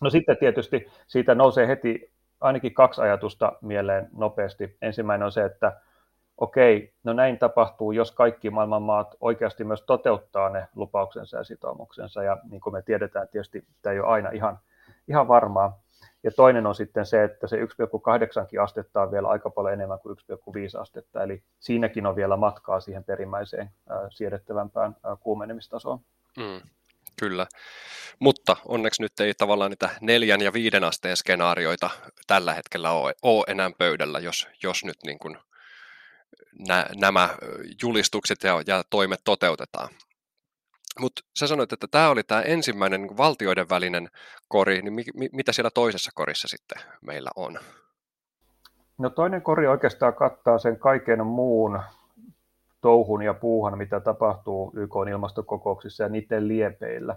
No 0.00 0.10
sitten 0.10 0.36
tietysti 0.36 0.86
siitä 1.06 1.34
nousee 1.34 1.66
heti 1.66 2.12
ainakin 2.40 2.74
kaksi 2.74 3.00
ajatusta 3.00 3.52
mieleen 3.60 4.08
nopeasti. 4.16 4.76
Ensimmäinen 4.82 5.26
on 5.26 5.32
se, 5.32 5.44
että 5.44 5.80
okei, 6.38 6.92
no 7.04 7.12
näin 7.12 7.38
tapahtuu, 7.38 7.92
jos 7.92 8.12
kaikki 8.12 8.50
maailman 8.50 8.82
maat 8.82 9.14
oikeasti 9.20 9.64
myös 9.64 9.82
toteuttaa 9.82 10.48
ne 10.48 10.68
lupauksensa 10.74 11.36
ja 11.36 11.44
sitoumuksensa. 11.44 12.22
Ja 12.22 12.36
niin 12.50 12.60
kuin 12.60 12.72
me 12.74 12.82
tiedetään, 12.82 13.28
tietysti 13.28 13.64
tämä 13.82 13.92
ei 13.92 14.00
ole 14.00 14.08
aina 14.08 14.30
ihan, 14.30 14.58
ihan 15.08 15.28
varmaa. 15.28 15.82
Ja 16.22 16.30
toinen 16.30 16.66
on 16.66 16.74
sitten 16.74 17.06
se, 17.06 17.24
että 17.24 17.46
se 17.46 17.56
1,8 17.56 18.62
astetta 18.62 19.02
on 19.02 19.10
vielä 19.10 19.28
aika 19.28 19.50
paljon 19.50 19.74
enemmän 19.74 19.98
kuin 19.98 20.16
1,5 20.18 20.80
astetta, 20.80 21.22
eli 21.22 21.42
siinäkin 21.60 22.06
on 22.06 22.16
vielä 22.16 22.36
matkaa 22.36 22.80
siihen 22.80 23.04
perimmäiseen 23.04 23.70
äh, 23.90 23.96
siedettävämpään 24.10 24.96
äh, 25.06 25.18
kuumenemistasoon. 25.20 26.00
Mm, 26.38 26.60
kyllä, 27.20 27.46
mutta 28.18 28.56
onneksi 28.66 29.02
nyt 29.02 29.20
ei 29.20 29.34
tavallaan 29.34 29.70
niitä 29.70 29.90
neljän 30.00 30.40
ja 30.40 30.52
viiden 30.52 30.84
asteen 30.84 31.16
skenaarioita 31.16 31.90
tällä 32.26 32.54
hetkellä 32.54 32.90
ole, 32.90 33.14
ole 33.22 33.44
enää 33.48 33.70
pöydällä, 33.78 34.18
jos, 34.18 34.48
jos 34.62 34.84
nyt 34.84 34.96
niin 35.04 35.18
kuin 35.18 35.38
nä, 36.68 36.86
nämä 37.00 37.28
julistukset 37.82 38.42
ja, 38.42 38.62
ja 38.66 38.82
toimet 38.90 39.20
toteutetaan. 39.24 39.88
Mutta 41.00 41.22
sä 41.38 41.46
sanoit, 41.46 41.72
että 41.72 41.86
tämä 41.90 42.10
oli 42.10 42.22
tämä 42.22 42.42
ensimmäinen 42.42 43.02
niin 43.02 43.16
valtioiden 43.16 43.68
välinen 43.68 44.08
kori, 44.48 44.82
niin 44.82 44.92
mi, 44.92 45.04
mi, 45.14 45.28
mitä 45.32 45.52
siellä 45.52 45.70
toisessa 45.74 46.10
korissa 46.14 46.48
sitten 46.48 46.82
meillä 47.00 47.30
on? 47.36 47.58
No 48.98 49.10
toinen 49.10 49.42
kori 49.42 49.66
oikeastaan 49.66 50.14
kattaa 50.14 50.58
sen 50.58 50.78
kaiken 50.78 51.26
muun 51.26 51.82
touhun 52.80 53.22
ja 53.22 53.34
puuhan, 53.34 53.78
mitä 53.78 54.00
tapahtuu 54.00 54.72
YK 54.76 54.92
ilmastokokouksissa 55.10 56.02
ja 56.02 56.08
niiden 56.08 56.48
liepeillä. 56.48 57.16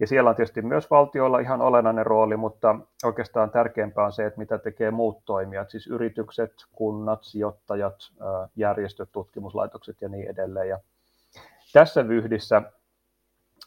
Ja 0.00 0.06
siellä 0.06 0.30
on 0.30 0.36
tietysti 0.36 0.62
myös 0.62 0.90
valtioilla 0.90 1.38
ihan 1.38 1.62
olennainen 1.62 2.06
rooli, 2.06 2.36
mutta 2.36 2.78
oikeastaan 3.04 3.50
tärkeämpää 3.50 4.04
on 4.04 4.12
se, 4.12 4.26
että 4.26 4.38
mitä 4.38 4.58
tekee 4.58 4.90
muut 4.90 5.24
toimijat, 5.24 5.70
siis 5.70 5.86
yritykset, 5.86 6.52
kunnat, 6.72 7.24
sijoittajat, 7.24 7.94
järjestöt, 8.56 9.08
tutkimuslaitokset 9.12 9.96
ja 10.00 10.08
niin 10.08 10.30
edelleen. 10.30 10.68
Ja 10.68 10.78
tässä 11.72 12.08
vyhdissä 12.08 12.62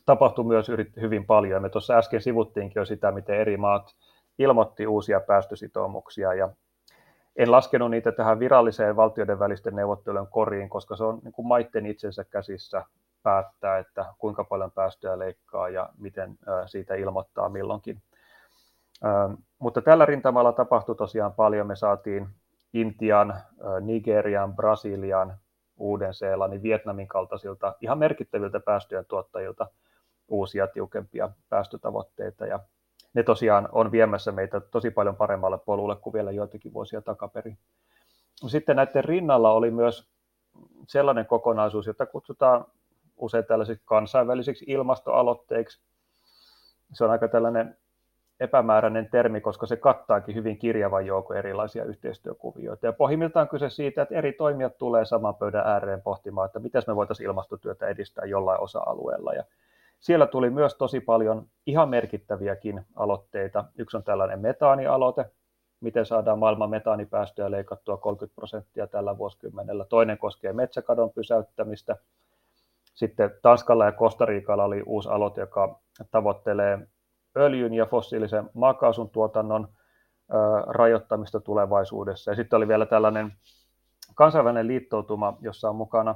tapahtui 0.05 0.46
myös 0.46 0.67
hyvin 1.01 1.25
paljon. 1.25 1.62
Me 1.62 1.69
tuossa 1.69 1.98
äsken 1.98 2.22
sivuttiinkin 2.22 2.79
jo 2.79 2.86
sitä, 2.86 3.12
miten 3.12 3.36
eri 3.36 3.57
maat 3.57 3.96
ilmoitti 4.39 4.88
uusia 4.88 5.19
päästösitoumuksia 5.19 6.34
ja 6.34 6.50
en 7.36 7.51
laskenut 7.51 7.91
niitä 7.91 8.12
tähän 8.12 8.39
viralliseen 8.39 8.96
valtioiden 8.96 9.39
välisten 9.39 9.75
neuvottelujen 9.75 10.27
koriin, 10.27 10.69
koska 10.69 10.96
se 10.96 11.03
on 11.03 11.19
niin 11.24 11.31
kuin 11.31 11.48
maiden 11.48 11.86
itsensä 11.86 12.24
käsissä 12.24 12.86
päättää, 13.27 13.77
että 13.77 14.05
kuinka 14.17 14.43
paljon 14.43 14.72
päästöjä 14.72 15.19
leikkaa 15.19 15.69
ja 15.69 15.89
miten 15.98 16.38
siitä 16.65 16.96
ilmoittaa 16.96 17.50
milloinkin. 17.50 18.01
Mutta 19.60 19.81
tällä 19.81 20.05
rintamalla 20.05 20.51
tapahtui 20.51 20.96
tosiaan 20.96 21.34
paljon. 21.34 21.67
Me 21.67 21.75
saatiin 21.75 22.27
Intian, 22.74 23.34
Nigerian, 23.81 24.55
Brasilian, 24.55 25.38
Uuden-Seelannin, 25.77 26.63
Vietnamin 26.63 27.07
kaltaisilta 27.07 27.75
ihan 27.81 27.98
merkittäviltä 27.98 28.60
päästöjen 28.60 29.05
tuottajilta 29.05 29.67
uusia 30.27 30.67
tiukempia 30.67 31.29
päästötavoitteita. 31.50 32.46
Ja 32.46 32.60
ne 33.13 33.24
tosiaan 33.24 33.69
on 33.72 33.91
viemässä 33.91 34.31
meitä 34.31 34.60
tosi 34.60 34.91
paljon 34.91 35.15
paremmalle 35.15 35.57
polulle 35.57 35.96
kuin 35.96 36.13
vielä 36.13 36.31
joitakin 36.31 36.74
vuosia 36.74 37.01
takaperin. 37.01 37.57
Sitten 38.48 38.75
näiden 38.75 39.03
rinnalla 39.03 39.51
oli 39.51 39.72
myös 39.72 40.10
sellainen 40.88 41.25
kokonaisuus, 41.25 41.88
jota 41.88 42.05
kutsutaan 42.05 42.65
usein 43.18 43.46
tällaisiksi 43.46 43.84
kansainvälisiksi 43.86 44.66
ilmastoaloitteiksi. 44.68 45.82
Se 46.94 47.04
on 47.04 47.12
aika 47.12 47.28
tällainen 47.28 47.78
epämääräinen 48.40 49.10
termi, 49.12 49.42
koska 49.42 49.66
se 49.66 49.76
kattaakin 49.76 50.36
hyvin 50.36 50.58
kirjavan 50.58 51.06
joukon 51.06 51.38
erilaisia 51.38 51.84
yhteistyökuvioita. 51.84 52.86
Ja 52.86 52.94
pohjimmiltaan 52.94 53.48
kyse 53.48 53.70
siitä, 53.70 54.02
että 54.02 54.16
eri 54.16 54.34
toimijat 54.34 54.78
tulee 54.78 55.06
saman 55.06 55.36
pöydän 55.36 55.68
ääreen 55.68 56.02
pohtimaan, 56.02 56.46
että 56.46 56.60
miten 56.60 56.82
me 56.88 56.96
voitaisiin 56.96 57.28
ilmastotyötä 57.28 57.88
edistää 57.88 58.26
jollain 58.26 58.62
osa-alueella. 58.62 59.34
Ja 59.34 59.44
siellä 60.00 60.28
tuli 60.28 60.50
myös 60.50 60.76
tosi 60.76 61.00
paljon 61.00 61.48
ihan 61.66 61.90
merkittäviäkin 61.90 62.86
aloitteita. 62.96 63.66
Yksi 63.78 63.98
on 63.98 64.04
tällainen 64.04 64.40
metaanialoite, 64.40 65.26
miten 65.80 66.06
saadaan 66.06 66.40
maailman 66.40 66.70
metaanipäästöjä 66.70 67.52
leikattua 67.52 67.98
30 67.98 68.36
prosenttia 68.36 68.88
tällä 68.88 69.18
vuosikymmenellä. 69.18 69.86
Toinen 69.86 70.18
koskee 70.18 70.54
metsäkadon 70.54 71.12
pysäyttämistä. 71.12 71.96
Sitten 72.98 73.32
Tanskalla 73.42 73.86
ja 73.86 73.92
Kostariikalla 73.92 74.63
oli 74.63 74.84
uusi 74.86 75.10
aloite, 75.10 75.42
joka 75.42 75.80
tavoittelee 76.12 76.80
öljyn 77.38 77.74
ja 77.74 77.86
fossiilisen 77.86 78.50
maakaasun 78.54 79.10
tuotannon 79.10 79.68
rajoittamista 80.68 81.39
tulevaisuudessa. 81.39 82.32
Ja 82.32 82.36
sitten 82.36 82.58
oli 82.58 82.68
vielä 82.68 82.86
tällainen 82.86 83.34
kansainvälinen 84.16 84.68
liittoutuma, 84.68 85.38
jossa 85.42 85.70
on 85.70 85.75
mukana 85.75 86.16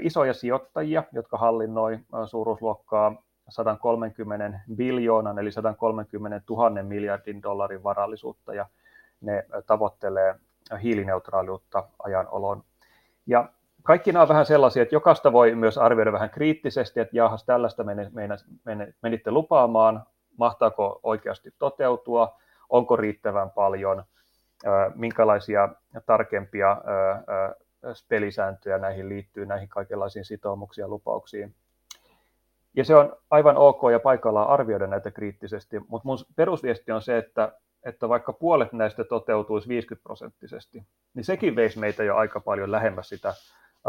isoja 0.00 0.34
sijoittajia, 0.34 1.02
jotka 1.12 1.38
hallinnoi 1.38 1.98
suuruusluokkaa 2.26 3.22
130 3.48 4.60
biljoonan 4.74 5.38
eli 5.38 5.52
130 5.52 6.40
000 6.50 6.82
miljardin 6.82 7.42
dollarin 7.42 7.82
varallisuutta 7.82 8.54
ja 8.54 8.66
ne 9.20 9.46
tavoittelee 9.66 10.34
hiilineutraaliutta 10.82 11.88
ajan 11.98 12.28
olon. 12.28 12.62
Ja 13.26 13.48
kaikki 13.84 14.12
nämä 14.12 14.22
on 14.22 14.28
vähän 14.28 14.46
sellaisia, 14.46 14.82
että 14.82 14.94
jokaista 14.94 15.32
voi 15.32 15.54
myös 15.54 15.78
arvioida 15.78 16.12
vähän 16.12 16.30
kriittisesti, 16.30 17.00
että 17.00 17.16
jahas 17.16 17.44
tällaista 17.44 17.84
menitte 19.02 19.30
lupaamaan, 19.30 20.02
mahtaako 20.38 21.00
oikeasti 21.02 21.54
toteutua, 21.58 22.38
onko 22.70 22.96
riittävän 22.96 23.50
paljon, 23.50 24.04
minkälaisia 24.94 25.68
tarkempia 26.06 26.76
pelisääntöjä 28.08 28.78
näihin 28.78 29.08
liittyy, 29.08 29.46
näihin 29.46 29.68
kaikenlaisiin 29.68 30.24
sitoumuksiin 30.24 30.82
ja 30.82 30.88
lupauksiin. 30.88 31.54
Ja 32.76 32.84
se 32.84 32.94
on 32.94 33.16
aivan 33.30 33.56
ok 33.56 33.80
ja 33.92 34.00
paikallaan 34.00 34.48
arvioida 34.48 34.86
näitä 34.86 35.10
kriittisesti, 35.10 35.78
mutta 35.78 36.08
mun 36.08 36.18
perusviesti 36.36 36.92
on 36.92 37.02
se, 37.02 37.18
että, 37.18 37.52
että 37.82 38.08
vaikka 38.08 38.32
puolet 38.32 38.72
näistä 38.72 39.04
toteutuisi 39.04 39.68
50 39.68 40.02
prosenttisesti, 40.02 40.86
niin 41.14 41.24
sekin 41.24 41.56
veisi 41.56 41.78
meitä 41.78 42.04
jo 42.04 42.16
aika 42.16 42.40
paljon 42.40 42.72
lähemmäs 42.72 43.08
sitä 43.08 43.34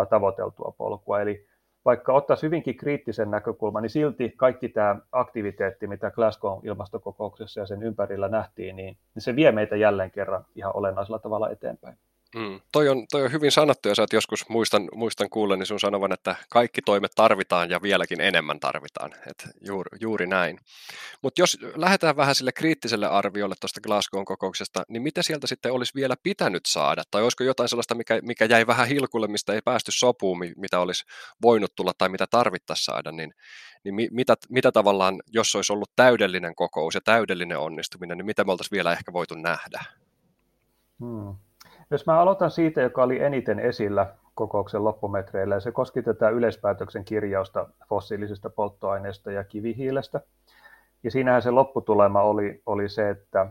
tavoiteltua 0.09 0.75
polkua. 0.77 1.21
Eli 1.21 1.47
vaikka 1.85 2.13
ottaisi 2.13 2.45
hyvinkin 2.45 2.77
kriittisen 2.77 3.31
näkökulman, 3.31 3.83
niin 3.83 3.89
silti 3.89 4.33
kaikki 4.37 4.69
tämä 4.69 4.95
aktiviteetti, 5.11 5.87
mitä 5.87 6.11
Glasgow 6.11 6.59
ilmastokokouksessa 6.63 7.59
ja 7.59 7.65
sen 7.65 7.83
ympärillä 7.83 8.27
nähtiin, 8.27 8.75
niin, 8.75 8.97
niin 9.15 9.21
se 9.21 9.35
vie 9.35 9.51
meitä 9.51 9.75
jälleen 9.75 10.11
kerran 10.11 10.45
ihan 10.55 10.75
olennaisella 10.75 11.19
tavalla 11.19 11.49
eteenpäin. 11.49 11.97
Mm. 12.35 12.61
Toi, 12.71 12.89
on, 12.89 13.05
toi 13.11 13.23
on 13.23 13.31
hyvin 13.31 13.51
sanottu, 13.51 13.89
ja 13.89 13.95
sä 13.95 14.05
joskus 14.13 14.49
muistan, 14.49 14.89
muistan 14.95 15.29
kuulleni 15.29 15.65
sun 15.65 15.79
sanovan, 15.79 16.13
että 16.13 16.35
kaikki 16.49 16.81
toimet 16.81 17.11
tarvitaan 17.15 17.69
ja 17.69 17.81
vieläkin 17.81 18.21
enemmän 18.21 18.59
tarvitaan. 18.59 19.13
Et 19.29 19.47
juuri, 19.61 19.97
juuri 20.01 20.27
näin. 20.27 20.59
Mutta 21.21 21.41
jos 21.41 21.57
lähdetään 21.75 22.17
vähän 22.17 22.35
sille 22.35 22.51
kriittiselle 22.51 23.07
arviolle 23.07 23.55
tuosta 23.59 23.81
Glasgown 23.81 24.25
kokouksesta, 24.25 24.83
niin 24.89 25.01
mitä 25.01 25.21
sieltä 25.21 25.47
sitten 25.47 25.71
olisi 25.71 25.95
vielä 25.95 26.15
pitänyt 26.23 26.65
saada? 26.65 27.03
Tai 27.11 27.23
olisiko 27.23 27.43
jotain 27.43 27.69
sellaista, 27.69 27.95
mikä, 27.95 28.19
mikä 28.21 28.45
jäi 28.45 28.67
vähän 28.67 28.87
hilkulle, 28.87 29.27
mistä 29.27 29.53
ei 29.53 29.61
päästy 29.61 29.91
sopuun, 29.91 30.39
mitä 30.55 30.79
olisi 30.79 31.05
voinut 31.41 31.75
tulla 31.75 31.91
tai 31.97 32.09
mitä 32.09 32.27
tarvittaisiin 32.27 32.85
saada, 32.85 33.11
niin, 33.11 33.33
niin 33.83 33.95
mitä, 34.11 34.35
mitä 34.49 34.71
tavallaan, 34.71 35.21
jos 35.27 35.55
olisi 35.55 35.73
ollut 35.73 35.91
täydellinen 35.95 36.55
kokous 36.55 36.95
ja 36.95 37.01
täydellinen 37.01 37.59
onnistuminen, 37.59 38.17
niin 38.17 38.25
mitä 38.25 38.43
me 38.43 38.51
oltaisiin 38.51 38.75
vielä 38.75 38.91
ehkä 38.91 39.13
voitu 39.13 39.35
nähdä? 39.35 39.83
Hmm. 40.99 41.44
Jos 41.91 42.05
mä 42.05 42.19
aloitan 42.19 42.51
siitä, 42.51 42.81
joka 42.81 43.03
oli 43.03 43.23
eniten 43.23 43.59
esillä 43.59 44.07
kokouksen 44.35 44.83
loppumetreillä, 44.83 45.55
ja 45.55 45.59
se 45.59 45.71
koski 45.71 46.01
tätä 46.01 46.29
yleispäätöksen 46.29 47.05
kirjausta 47.05 47.69
fossiilisista 47.89 48.49
polttoaineista 48.49 49.31
ja 49.31 49.43
kivihiilestä. 49.43 50.21
Ja 51.03 51.11
siinähän 51.11 51.41
se 51.41 51.51
lopputulema 51.51 52.21
oli, 52.21 52.61
oli 52.65 52.89
se, 52.89 53.09
että 53.09 53.47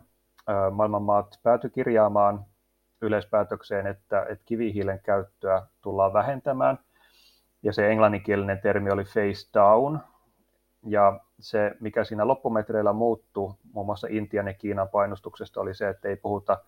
maailman 0.71 1.03
maat 1.03 1.41
päätyi 1.43 1.71
kirjaamaan 1.71 2.45
yleispäätökseen, 3.03 3.87
että, 3.87 4.27
että 4.29 4.45
kivihiilen 4.45 5.01
käyttöä 5.03 5.67
tullaan 5.83 6.13
vähentämään. 6.13 6.79
Ja 7.63 7.73
se 7.73 7.91
englanninkielinen 7.91 8.61
termi 8.61 8.91
oli 8.91 9.05
face 9.05 9.51
down. 9.55 9.99
Ja 10.87 11.21
se, 11.41 11.77
mikä 11.81 12.05
siinä 12.05 12.27
loppumetreillä 12.27 12.93
muuttui, 12.93 13.55
muun 13.73 13.87
muassa 13.87 14.09
Intian 14.11 14.47
ja 14.47 14.55
Kiinan 14.55 14.89
painostuksesta, 14.89 15.61
oli 15.61 15.75
se, 15.75 15.89
että 15.89 16.09
ei 16.09 16.17
puhuta 16.17 16.59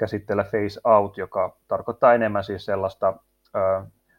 käsitellä 0.00 0.44
face 0.44 0.80
out, 0.84 1.18
joka 1.18 1.56
tarkoittaa 1.68 2.14
enemmän 2.14 2.44
siis 2.44 2.64
sellaista 2.64 3.14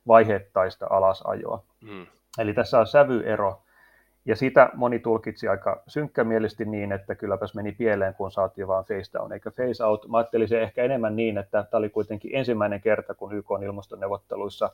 vaiheittaista 0.08 0.88
alasajoa. 0.90 1.64
Mm. 1.82 2.06
Eli 2.40 2.54
tässä 2.54 2.80
on 2.80 2.88
sävyero, 2.88 3.62
ja 4.26 4.36
sitä 4.36 4.70
moni 4.74 5.00
tulkitsi 5.00 5.48
aika 5.48 5.84
synkkämielisesti 5.88 6.66
niin, 6.66 6.92
että 6.92 7.16
kylläpäs 7.16 7.56
meni 7.56 7.72
pieleen, 7.72 8.14
kun 8.14 8.32
saatiin 8.32 8.68
vaan 8.68 8.86
face 8.86 9.14
down 9.14 9.34
eikä 9.34 9.52
face 9.52 9.84
out. 9.84 10.08
Mä 10.08 10.18
ajattelin 10.18 10.48
se 10.48 10.62
ehkä 10.62 10.84
enemmän 10.84 11.16
niin, 11.16 11.38
että 11.38 11.64
tämä 11.64 11.80
oli 11.80 11.90
kuitenkin 11.90 12.36
ensimmäinen 12.36 12.82
kerta, 12.82 13.14
kun 13.14 13.34
YK 13.34 13.52
on 13.52 13.64
ilmastoneuvotteluissa 13.64 14.70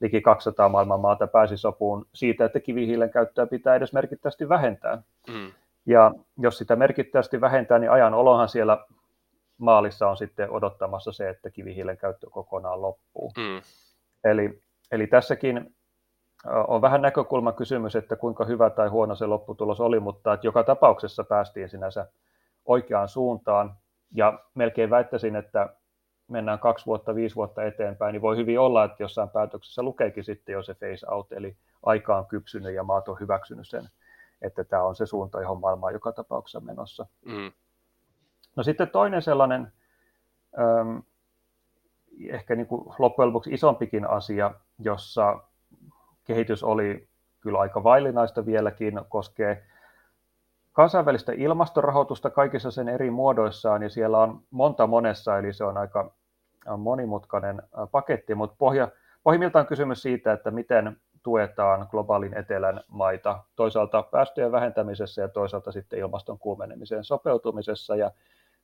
liki 0.00 0.20
200 0.20 0.68
maailman 0.68 1.00
maata 1.00 1.26
pääsi 1.26 1.56
sopuun 1.56 2.06
siitä, 2.14 2.44
että 2.44 2.60
kivihiilen 2.60 3.10
käyttöä 3.10 3.46
pitää 3.46 3.74
edes 3.74 3.92
merkittävästi 3.92 4.48
vähentää. 4.48 5.02
Mm. 5.28 5.52
Ja 5.86 6.12
jos 6.38 6.58
sitä 6.58 6.76
merkittävästi 6.76 7.40
vähentää, 7.40 7.78
niin 7.78 7.90
ajan 7.90 8.14
olohan 8.14 8.48
siellä 8.48 8.78
maalissa 9.60 10.08
on 10.08 10.16
sitten 10.16 10.50
odottamassa 10.50 11.12
se, 11.12 11.28
että 11.28 11.50
kivihiilen 11.50 11.98
käyttö 11.98 12.30
kokonaan 12.30 12.82
loppuu. 12.82 13.32
Mm. 13.36 13.62
Eli, 14.24 14.62
eli 14.92 15.06
tässäkin 15.06 15.74
on 16.68 16.82
vähän 16.82 17.02
näkökulma 17.02 17.52
kysymys, 17.52 17.96
että 17.96 18.16
kuinka 18.16 18.44
hyvä 18.44 18.70
tai 18.70 18.88
huono 18.88 19.14
se 19.14 19.26
lopputulos 19.26 19.80
oli, 19.80 20.00
mutta 20.00 20.32
että 20.32 20.46
joka 20.46 20.64
tapauksessa 20.64 21.24
päästiin 21.24 21.68
sinänsä 21.68 22.06
oikeaan 22.64 23.08
suuntaan. 23.08 23.74
Ja 24.14 24.38
melkein 24.54 24.90
väittäisin, 24.90 25.36
että 25.36 25.68
mennään 26.28 26.58
kaksi 26.58 26.86
vuotta, 26.86 27.14
viisi 27.14 27.36
vuotta 27.36 27.64
eteenpäin, 27.64 28.12
niin 28.12 28.22
voi 28.22 28.36
hyvin 28.36 28.60
olla, 28.60 28.84
että 28.84 29.02
jossain 29.02 29.28
päätöksessä 29.28 29.82
lukeekin 29.82 30.24
sitten 30.24 30.52
jo 30.52 30.62
se 30.62 30.74
phase 30.74 31.06
out, 31.10 31.32
eli 31.32 31.56
aika 31.82 32.18
on 32.18 32.26
kypsynyt 32.26 32.74
ja 32.74 32.82
maat 32.82 33.08
on 33.08 33.20
hyväksynyt 33.20 33.68
sen, 33.68 33.84
että 34.42 34.64
tämä 34.64 34.82
on 34.82 34.96
se 34.96 35.06
suunta, 35.06 35.40
johon 35.40 35.60
maailma 35.60 35.86
on 35.86 35.92
joka 35.92 36.12
tapauksessa 36.12 36.60
menossa. 36.60 37.06
Mm. 37.24 37.52
No 38.56 38.62
sitten 38.62 38.88
toinen 38.88 39.22
sellainen, 39.22 39.72
ähm, 40.58 40.98
ehkä 42.28 42.56
niin 42.56 42.66
kuin 42.66 42.94
loppujen 42.98 43.28
lopuksi 43.28 43.54
isompikin 43.54 44.10
asia, 44.10 44.50
jossa 44.78 45.40
kehitys 46.24 46.64
oli 46.64 47.08
kyllä 47.40 47.58
aika 47.58 47.84
vaillinaista 47.84 48.46
vieläkin, 48.46 49.00
koskee 49.08 49.66
kansainvälistä 50.72 51.32
ilmastorahoitusta 51.32 52.30
kaikissa 52.30 52.70
sen 52.70 52.88
eri 52.88 53.10
muodoissaan, 53.10 53.82
ja 53.82 53.88
siellä 53.88 54.18
on 54.18 54.42
monta 54.50 54.86
monessa, 54.86 55.38
eli 55.38 55.52
se 55.52 55.64
on 55.64 55.76
aika 55.76 56.12
monimutkainen 56.78 57.62
paketti, 57.90 58.34
mutta 58.34 58.56
pohja, 58.58 58.88
pohjimmiltaan 59.22 59.66
kysymys 59.66 60.02
siitä, 60.02 60.32
että 60.32 60.50
miten 60.50 60.96
tuetaan 61.22 61.86
globaalin 61.90 62.38
etelän 62.38 62.80
maita 62.88 63.38
toisaalta 63.56 64.02
päästöjen 64.02 64.52
vähentämisessä 64.52 65.22
ja 65.22 65.28
toisaalta 65.28 65.72
sitten 65.72 65.98
ilmaston 65.98 66.38
kuumenemiseen 66.38 67.04
sopeutumisessa, 67.04 67.96
ja 67.96 68.10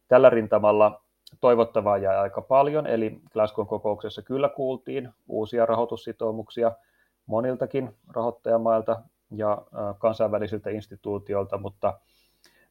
tällä 0.08 0.30
rintamalla 0.30 1.02
toivottavaa 1.40 1.98
jää 1.98 2.20
aika 2.20 2.40
paljon, 2.40 2.86
eli 2.86 3.20
Glasgown 3.32 3.68
kokouksessa 3.68 4.22
kyllä 4.22 4.48
kuultiin 4.48 5.12
uusia 5.28 5.66
rahoitussitoumuksia– 5.66 6.72
moniltakin 7.26 7.96
rahoittajamailta 8.14 9.02
ja 9.30 9.62
kansainvälisiltä 9.98 10.70
instituutioilta, 10.70 11.58
mutta, 11.58 11.98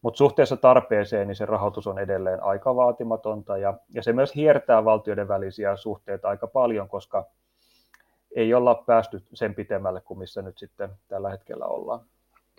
mutta 0.02 0.18
suhteessa 0.18 0.58
tarpeeseen 0.58 1.28
niin 1.28 1.36
se 1.36 1.46
rahoitus 1.46 1.88
on 1.88 2.00
edelleen 2.00 2.44
aika 2.44 2.76
vaatimatonta 2.76 3.58
ja, 3.58 3.74
ja 3.90 4.04
se 4.04 4.14
myös 4.14 4.36
hiertää 4.36 4.86
valtioiden 4.86 5.28
välisiä 5.28 5.76
suhteita 5.76 6.30
aika 6.30 6.48
paljon, 6.48 6.90
koska 6.90 7.26
ei 8.36 8.54
olla 8.54 8.76
päästy 8.76 9.24
sen 9.34 9.56
pitemmälle 9.56 10.02
kuin 10.02 10.20
missä 10.20 10.42
nyt 10.42 10.58
sitten 10.58 10.90
tällä 11.08 11.30
hetkellä 11.30 11.66
ollaan. 11.66 12.06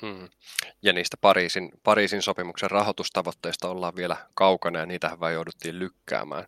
Hmm. 0.03 0.29
Ja 0.83 0.93
niistä 0.93 1.17
Pariisin, 1.21 1.73
Pariisin 1.83 2.23
sopimuksen 2.23 2.71
rahoitustavoitteista 2.71 3.69
ollaan 3.69 3.97
vielä 3.97 4.17
kaukana 4.35 4.79
ja 4.79 4.87
niitähän 4.87 5.21
vain 5.21 5.35
jouduttiin 5.35 5.79
lykkäämään. 5.79 6.45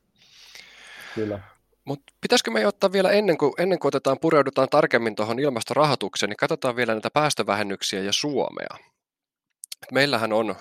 Kyllä. 1.14 1.40
Mutta 1.84 2.12
pitäisikö 2.20 2.50
me 2.50 2.66
ottaa 2.66 2.92
vielä 2.92 3.10
ennen 3.10 3.38
kuin, 3.38 3.52
ennen 3.58 3.78
kuin 3.78 3.90
otetaan, 3.90 4.18
pureudutaan 4.20 4.68
tarkemmin 4.68 5.16
tuohon 5.16 5.38
ilmastorahoitukseen, 5.38 6.30
niin 6.30 6.36
katsotaan 6.36 6.76
vielä 6.76 6.92
näitä 6.92 7.10
päästövähennyksiä 7.10 8.00
ja 8.00 8.12
Suomea. 8.12 8.76
Meillähän 9.92 10.32
on, 10.32 10.54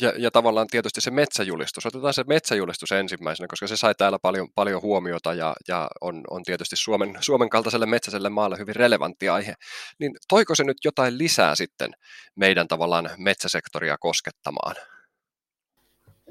ja, 0.00 0.12
ja 0.18 0.30
tavallaan 0.30 0.66
tietysti 0.66 1.00
se 1.00 1.10
metsäjulistus, 1.10 1.86
otetaan 1.86 2.14
se 2.14 2.24
metsäjulistus 2.28 2.92
ensimmäisenä, 2.92 3.46
koska 3.48 3.66
se 3.66 3.76
sai 3.76 3.94
täällä 3.94 4.18
paljon, 4.22 4.48
paljon 4.54 4.82
huomiota 4.82 5.34
ja, 5.34 5.54
ja 5.68 5.88
on, 6.00 6.22
on 6.30 6.42
tietysti 6.42 6.76
Suomen, 6.76 7.16
Suomen 7.20 7.48
kaltaiselle 7.48 7.86
metsäiselle 7.86 8.28
maalle 8.28 8.58
hyvin 8.58 8.76
relevantti 8.76 9.28
aihe. 9.28 9.54
Niin 10.00 10.12
toiko 10.28 10.54
se 10.54 10.64
nyt 10.64 10.76
jotain 10.84 11.18
lisää 11.18 11.54
sitten 11.54 11.92
meidän 12.36 12.68
tavallaan 12.68 13.10
metsäsektoria 13.18 13.96
koskettamaan? 14.00 14.76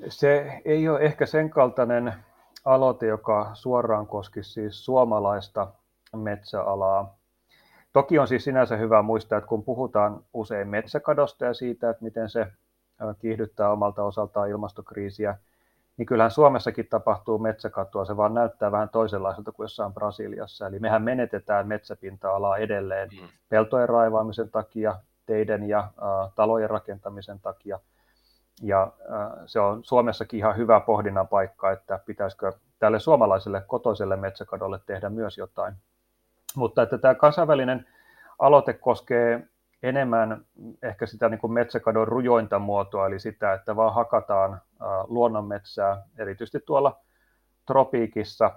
Se 0.10 0.62
ei 0.66 0.90
ole 0.90 1.00
ehkä 1.00 1.26
sen 1.26 1.50
kaltainen 1.50 2.14
aloite, 2.66 3.06
joka 3.06 3.52
suoraan 3.54 4.08
koski 4.08 4.44
siis 4.44 4.86
suomalaista 4.86 5.68
metsäalaa. 6.16 7.23
Toki 7.94 8.20
on 8.20 8.28
siis 8.28 8.44
sinänsä 8.44 8.78
hyvä 8.78 9.02
muistaa, 9.02 9.38
että 9.38 9.48
kun 9.48 9.64
puhutaan 9.64 10.24
usein 10.34 10.68
metsäkadosta 10.68 11.46
ja 11.46 11.54
siitä, 11.54 11.90
että 11.90 12.04
miten 12.04 12.30
se 12.30 12.48
kiihdyttää 13.20 13.72
omalta 13.72 14.04
osaltaan 14.04 14.50
ilmastokriisiä, 14.50 15.38
niin 15.98 16.06
kyllähän 16.06 16.32
Suomessakin 16.32 16.88
tapahtuu 16.88 17.38
metsäkatoa, 17.38 18.06
se 18.06 18.18
vaan 18.18 18.34
näyttää 18.34 18.72
vähän 18.72 18.90
toisenlaiselta 18.90 19.52
kuin 19.52 19.64
jossain 19.64 19.94
Brasiliassa. 19.94 20.68
Eli 20.68 20.80
mehän 20.80 21.04
menetetään 21.04 21.68
metsäpinta-alaa 21.68 22.58
edelleen 22.58 23.10
mm. 23.22 23.28
peltojen 23.50 23.90
raivaamisen 23.90 24.50
takia, 24.50 24.96
teiden 25.26 25.70
ja 25.70 25.80
äh, 25.80 26.34
talojen 26.36 26.70
rakentamisen 26.70 27.40
takia– 27.40 27.80
ja 28.62 28.92
se 29.46 29.60
on 29.60 29.84
Suomessakin 29.84 30.38
ihan 30.38 30.58
hyvä 30.58 30.80
pohdinnan 30.80 31.28
paikka, 31.28 31.72
että 31.72 32.00
pitäisikö 32.06 32.54
tälle 32.80 33.00
suomalaiselle 33.00 33.62
kotoiselle 33.68 34.16
metsäkadolle 34.16 34.80
tehdä 34.86 35.10
myös 35.10 35.38
jotain. 35.38 35.74
Mutta 36.56 36.82
että 36.82 36.98
tämä 36.98 37.16
kansainvälinen 37.16 37.88
aloite 38.40 38.74
koskee 38.74 39.48
enemmän 39.84 40.46
ehkä 40.82 41.06
sitä 41.06 41.30
niin 41.30 41.40
kuin 41.40 41.54
metsäkadon 41.54 42.08
rujointa 42.08 42.60
muotoa, 42.60 43.08
eli 43.08 43.20
sitä, 43.20 43.54
että 43.54 43.76
vaan 43.76 43.94
hakataan 43.94 44.62
luonnonmetsää, 45.08 46.04
erityisesti 46.18 46.60
tuolla 46.66 47.00
tropiikissa, 47.66 48.52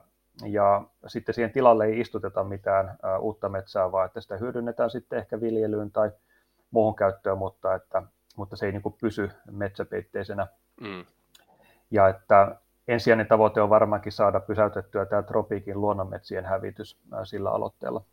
ja 0.45 0.83
sitten 1.07 1.35
siihen 1.35 1.53
tilalle 1.53 1.85
ei 1.85 2.01
istuteta 2.01 2.45
mitään 2.45 2.99
uutta 3.21 3.49
metsää, 3.49 3.93
vaan 3.93 4.07
että 4.07 4.21
sitä 4.21 4.37
hyödynnetään 4.37 4.91
sitten 4.91 5.19
ehkä 5.19 5.41
viljelyyn 5.41 5.91
tai 5.91 6.11
muuhun 6.71 6.97
käyttöön, 6.97 7.39
mutta 7.39 7.75
että 7.75 8.03
mutta 8.37 8.57
se 8.57 8.67
ei 8.67 8.73
niin 8.73 8.83
kuin 8.83 8.95
pysy 9.01 9.31
metsäpeitteisenä. 9.51 10.47
Mm. 10.81 11.05
Ja 11.91 12.09
että 12.09 12.57
ensisijainen 12.89 13.27
tavoite 13.27 13.61
on 13.61 13.71
varmaankin 13.71 14.13
saada 14.13 14.41
pysäytettyä 14.41 15.07
tämä 15.07 15.23
tropiikin 15.23 15.81
luonnonmetsien 15.81 16.45
hävitys 16.45 16.99
sillä 17.25 17.51
aloitteella. 17.51 18.05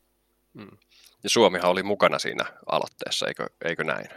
Mm. 0.53 0.77
Ja 1.23 1.29
Suomihan 1.29 1.71
oli 1.71 1.83
mukana 1.83 2.19
siinä 2.19 2.45
aloitteessa, 2.65 3.27
eikö, 3.27 3.47
eikö 3.65 3.83
näin? 3.83 4.07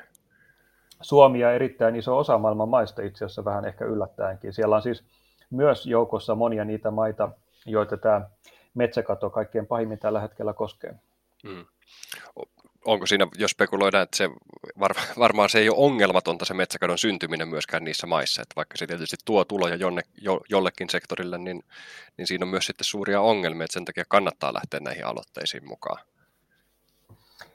Suomi 1.00 1.40
ja 1.40 1.52
erittäin 1.52 1.96
iso 1.96 2.18
osa 2.18 2.38
maailman 2.38 2.68
maista 2.68 3.02
itse 3.02 3.24
asiassa 3.24 3.44
vähän 3.44 3.64
ehkä 3.64 3.84
yllättäenkin. 3.84 4.52
Siellä 4.52 4.76
on 4.76 4.82
siis 4.82 5.04
myös 5.50 5.86
joukossa 5.86 6.34
monia 6.34 6.64
niitä 6.64 6.90
maita, 6.90 7.28
joita 7.66 7.96
tämä 7.96 8.28
metsäkato 8.74 9.30
kaikkein 9.30 9.66
pahimmin 9.66 9.98
tällä 9.98 10.20
hetkellä 10.20 10.52
koskee. 10.52 10.94
Mm 11.44 11.66
onko 12.86 13.06
siinä, 13.06 13.26
jos 13.38 13.50
spekuloidaan, 13.50 14.02
että 14.02 14.16
se 14.16 14.30
var, 14.80 14.94
varmaan 15.18 15.48
se 15.48 15.58
ei 15.58 15.68
ole 15.68 15.78
ongelmatonta 15.78 16.44
se 16.44 16.54
metsäkadon 16.54 16.98
syntyminen 16.98 17.48
myöskään 17.48 17.84
niissä 17.84 18.06
maissa, 18.06 18.42
että 18.42 18.56
vaikka 18.56 18.76
se 18.78 18.86
tietysti 18.86 19.16
tuo 19.24 19.44
tuloja 19.44 19.74
jonne, 19.74 20.02
jo, 20.20 20.40
jollekin 20.48 20.90
sektorille, 20.90 21.38
niin, 21.38 21.62
niin 22.16 22.26
siinä 22.26 22.44
on 22.44 22.48
myös 22.48 22.66
sitten 22.66 22.84
suuria 22.84 23.20
ongelmia, 23.20 23.64
että 23.64 23.72
sen 23.72 23.84
takia 23.84 24.04
kannattaa 24.08 24.54
lähteä 24.54 24.80
näihin 24.80 25.06
aloitteisiin 25.06 25.68
mukaan. 25.68 25.98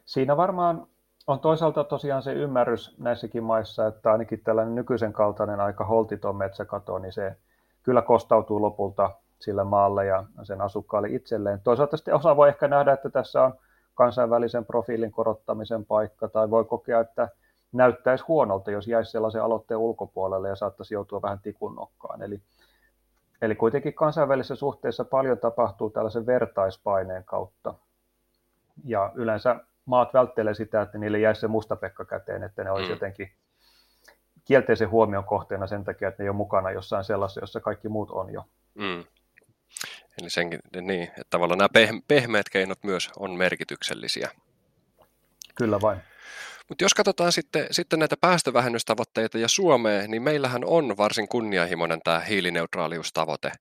Siinä 0.06 0.38
varmaan 0.38 0.88
on 1.28 1.40
toisaalta 1.40 1.84
tosiaan 1.84 2.24
se 2.24 2.34
ymmärrys 2.34 2.96
näissäkin 2.98 3.44
maissa, 3.44 3.88
että 3.88 4.12
ainakin 4.12 4.42
tällainen 4.44 4.76
nykyisen 4.76 5.14
kaltainen 5.14 5.60
aika 5.60 5.86
holtiton 5.86 6.36
metsäkato, 6.36 7.00
niin 7.00 7.14
se 7.14 7.36
kyllä 7.84 8.02
kostautuu 8.02 8.62
lopulta 8.62 9.12
sille 9.40 9.64
maalle 9.64 10.06
ja 10.06 10.24
sen 10.44 10.62
asukkaalle 10.62 11.08
itselleen. 11.10 11.62
Toisaalta 11.64 11.98
sitten 11.98 12.16
osa 12.16 12.36
voi 12.36 12.50
ehkä 12.50 12.68
nähdä, 12.68 12.94
että 12.94 13.10
tässä 13.10 13.44
on 13.44 13.54
kansainvälisen 14.02 14.66
profiilin 14.66 15.12
korottamisen 15.12 15.86
paikka, 15.86 16.28
tai 16.28 16.50
voi 16.50 16.66
kokea, 16.66 17.00
että 17.00 17.30
näyttäisi 17.72 18.24
huonolta, 18.28 18.72
jos 18.72 18.88
jäisi 18.88 19.12
sellaisen 19.12 19.44
aloitteen 19.44 19.78
ulkopuolelle 19.78 20.50
ja 20.50 20.56
saattaisi 20.56 20.94
joutua 20.94 21.22
vähän 21.22 21.40
tikun 21.40 21.76
nokkaan. 21.76 22.22
Eli, 22.22 22.42
eli 23.42 23.56
kuitenkin 23.56 23.94
kansainvälisessä 23.94 24.56
suhteessa 24.56 25.06
paljon 25.06 25.38
tapahtuu 25.38 25.90
tällaisen 25.90 26.26
vertaispaineen 26.26 27.24
kautta. 27.24 27.74
Ja 28.84 29.12
yleensä 29.16 29.56
maat 29.86 30.14
välttelee 30.14 30.54
sitä, 30.54 30.82
että 30.82 30.98
niille 30.98 31.20
jäisi 31.20 31.42
se 31.42 31.48
musta 31.48 31.76
pekka 31.76 32.06
käteen, 32.06 32.44
että 32.44 32.64
ne 32.64 32.72
olisi 32.72 32.90
mm. 32.90 32.94
jotenkin 32.94 33.32
kielteisen 34.46 34.92
huomion 34.92 35.24
kohteena 35.24 35.68
sen 35.68 35.84
takia, 35.84 36.08
että 36.08 36.24
ne 36.24 36.26
ei 36.26 36.30
ole 36.30 36.38
mukana 36.38 36.72
jossain 36.72 37.04
sellaisessa, 37.04 37.42
jossa 37.42 37.60
kaikki 37.60 37.90
muut 37.90 38.12
on 38.12 38.34
jo. 38.34 38.44
Mm. 38.76 39.04
Eli 40.22 40.30
senkin, 40.30 40.60
niin, 40.82 41.04
että 41.04 41.24
tavallaan 41.30 41.58
nämä 41.58 41.88
pehmeät 42.08 42.50
keinot 42.50 42.84
myös 42.84 43.10
on 43.20 43.32
merkityksellisiä. 43.38 44.30
Kyllä 45.56 45.82
vain. 45.82 46.02
Mutta 46.70 46.84
jos 46.84 46.94
katsotaan 46.94 47.32
sitten, 47.32 47.68
sitten 47.72 48.00
näitä 48.00 48.18
päästövähennystavoitteita 48.18 49.38
ja 49.38 49.48
Suomea, 49.48 50.08
niin 50.08 50.22
meillähän 50.22 50.62
on 50.66 50.98
varsin 50.98 51.28
kunnianhimoinen 51.28 52.00
tämä 52.04 52.20
hiilineutraaliustavoite 52.20 53.52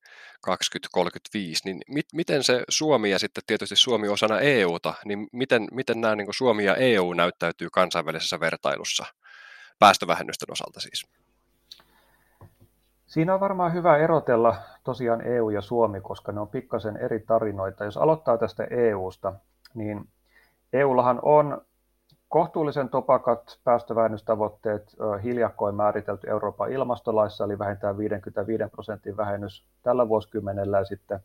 2035. 0.41 1.63
Niin 1.65 1.81
mit, 1.89 2.07
miten 2.13 2.45
se 2.45 2.63
Suomi 2.69 3.11
ja 3.11 3.19
sitten 3.19 3.45
tietysti 3.47 3.77
Suomi 3.77 4.09
osana 4.09 4.41
EUta, 4.41 4.95
niin 5.05 5.29
miten, 5.33 5.69
miten 5.73 6.01
nämä 6.01 6.17
niin 6.17 6.27
Suomi 6.31 6.65
ja 6.65 6.75
EU 6.75 7.13
näyttäytyy 7.13 7.69
kansainvälisessä 7.73 8.41
vertailussa 8.41 9.07
päästövähennysten 9.79 10.53
osalta 10.53 10.81
siis? 10.81 11.07
Siinä 13.11 13.35
on 13.35 13.41
varmaan 13.41 13.73
hyvä 13.73 13.97
erotella 13.97 14.57
tosiaan 14.85 15.27
EU 15.27 15.51
ja 15.51 15.61
Suomi, 15.61 16.01
koska 16.01 16.33
ne 16.33 16.41
on 16.41 16.49
pikkasen 16.49 16.97
eri 16.97 17.21
tarinoita. 17.21 17.85
Jos 17.85 17.97
aloittaa 17.97 18.39
tästä 18.39 18.65
EUsta, 18.65 19.33
niin 19.75 20.09
EUllahan 20.73 21.19
on 21.23 21.63
kohtuullisen 22.29 22.89
topakat 22.89 23.59
päästövähennystavoitteet 23.65 24.97
hiljakkoin 25.23 25.75
määritelty 25.75 26.31
Euroopan 26.31 26.73
ilmastolaissa, 26.73 27.45
eli 27.45 27.59
vähintään 27.59 27.99
55 27.99 28.65
prosentin 28.71 29.17
vähennys 29.17 29.67
tällä 29.83 30.09
vuosikymmenellä 30.09 30.79
ja 30.79 30.85
sitten 30.85 31.21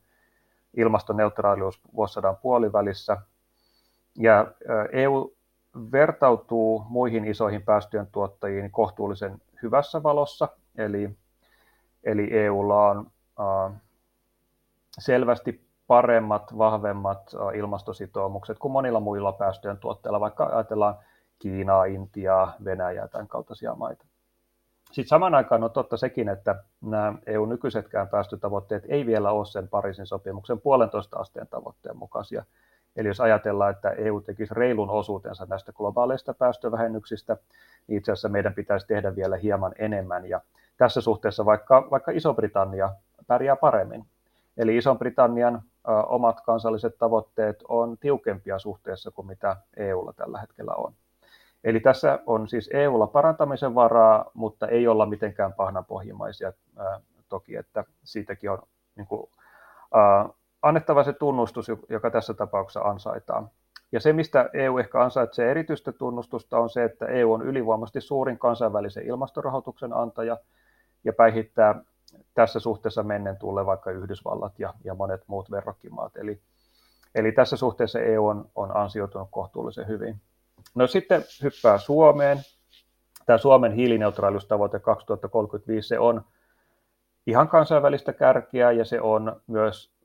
ilmastoneutraalius 0.78 1.82
vuosisadan 1.95 2.38
puolivälissä. 2.38 3.17
Ja 4.15 4.48
EU 4.91 5.34
vertautuu 5.91 6.86
muihin 6.89 7.26
isoihin 7.26 7.62
päästöjen 7.62 8.08
tuottajiin 8.08 8.71
kohtuullisen 8.71 9.41
hyvässä 9.63 10.04
valossa, 10.04 10.48
eli, 10.78 11.17
eli 12.06 12.38
EUlla 12.38 12.89
on 12.89 13.12
selvästi 15.00 15.65
paremmat, 15.88 16.58
vahvemmat 16.58 17.32
ilmastositoumukset 17.56 18.60
kuin 18.60 18.72
monilla 18.72 19.00
muilla 19.00 19.32
päästöjen 19.32 19.78
tuotteilla, 19.78 20.20
vaikka 20.20 20.46
ajatellaan 20.46 20.96
Kiinaa, 21.39 21.86
Intiaa, 21.86 22.54
Venäjää, 22.65 23.08
tämän 23.08 23.28
kaltaisia 23.28 23.76
maita. 23.76 24.06
Sitten 24.91 25.10
samaan 25.10 25.36
aikaan 25.36 25.63
on 25.63 25.72
totta 25.72 25.98
sekin, 25.98 26.30
että 26.30 26.63
nämä 26.82 27.13
EU-nykyisetkään 27.26 28.08
päästötavoitteet 28.08 28.84
ei 28.88 29.06
vielä 29.06 29.32
ole 29.32 29.46
sen 29.46 29.68
Pariisin 29.68 30.08
sopimuksen 30.08 30.62
puolentoista 30.62 31.20
asteen 31.20 31.48
tavoitteen 31.48 31.98
mukaisia. 31.98 32.44
Eli 32.96 33.08
jos 33.08 33.22
ajatellaan, 33.22 33.72
että 33.72 33.89
EU 33.89 34.22
tekisi 34.22 34.54
reilun 34.54 34.89
osuutensa 34.89 35.46
näistä 35.50 35.74
globaaleista 35.74 36.34
päästövähennyksistä, 36.34 37.38
niin 37.88 37.98
itse 37.98 38.12
asiassa 38.12 38.30
meidän 38.30 38.54
pitäisi 38.54 38.88
tehdä 38.88 39.15
vielä 39.15 39.38
hieman 39.38 39.72
enemmän. 39.78 40.30
Ja 40.30 40.41
tässä 40.77 41.01
suhteessa 41.01 41.45
vaikka, 41.45 41.88
vaikka 41.91 42.11
Iso-Britannia 42.11 42.89
pärjää 43.27 43.55
paremmin. 43.55 44.05
Eli 44.57 44.77
Iso-Britannian 44.77 45.61
omat 46.07 46.41
kansalliset 46.41 46.97
tavoitteet 46.97 47.63
on 47.67 47.97
tiukempia 47.97 48.59
suhteessa 48.59 49.11
kuin 49.11 49.27
mitä 49.27 49.55
EUlla 49.77 50.13
tällä 50.13 50.39
hetkellä 50.39 50.73
on. 50.75 50.93
Eli 51.63 51.79
tässä 51.79 52.19
on 52.25 52.47
siis 52.47 52.69
EUlla 52.73 53.07
parantamisen 53.07 53.75
varaa, 53.75 54.31
mutta 54.33 54.67
ei 54.67 54.88
olla 54.88 55.05
mitenkään 55.05 55.53
pahnanpohjimmaisia 55.53 56.53
toki, 57.29 57.55
että 57.55 57.83
siitäkin 58.03 58.51
on 58.51 58.59
niin 58.95 59.07
kuin, 59.07 59.29
äh, 59.95 60.31
annettava 60.61 61.03
se 61.03 61.13
tunnustus, 61.13 61.67
joka 61.89 62.11
tässä 62.11 62.33
tapauksessa 62.33 62.81
ansaitaan. 62.81 63.49
Ja 63.91 63.99
se, 63.99 64.13
mistä 64.13 64.49
EU 64.53 64.77
ehkä 64.77 65.01
ansaitsee 65.01 65.51
erityistä 65.51 65.91
tunnustusta, 65.91 66.59
on 66.59 66.69
se, 66.69 66.83
että 66.83 67.05
EU 67.05 67.33
on 67.33 67.41
ylivoimaisesti 67.41 68.01
suurin 68.01 68.39
kansainvälisen 68.39 69.05
ilmastorahoituksen 69.05 69.93
antaja 69.93 70.38
ja 71.06 71.13
päihittää 71.13 71.82
tässä 72.34 72.60
suhteessa 72.60 73.04
mennen 73.04 73.38
tulle 73.38 73.65
vaikka 73.65 73.91
Yhdysvallat 73.91 74.60
ja, 74.60 74.74
ja 74.84 74.96
monet 74.96 75.22
muut 75.28 75.52
verrokkimaat. 75.52 76.18
Eli, 76.18 76.41
eli 77.15 77.32
tässä 77.32 77.58
suhteessa 77.58 78.00
EU 78.00 78.28
on, 78.28 78.50
on 78.56 78.78
ansioitunut 78.78 79.28
kohtuullisen 79.32 79.88
hyvin. 79.88 80.22
No 80.76 80.88
sitten 80.88 81.24
hyppää 81.44 81.78
Suomeen. 81.78 82.38
Tämä 83.26 83.38
Suomen 83.38 83.72
hiilineutraaliustavoite 83.72 84.80
2035, 84.80 85.88
se 85.88 86.00
on 86.00 86.26
ihan 87.28 87.48
kansainvälistä 87.48 88.13
kärkiä 88.13 88.72
ja 88.72 88.86
se 88.86 89.02
on 89.02 89.41
myös 89.48 89.96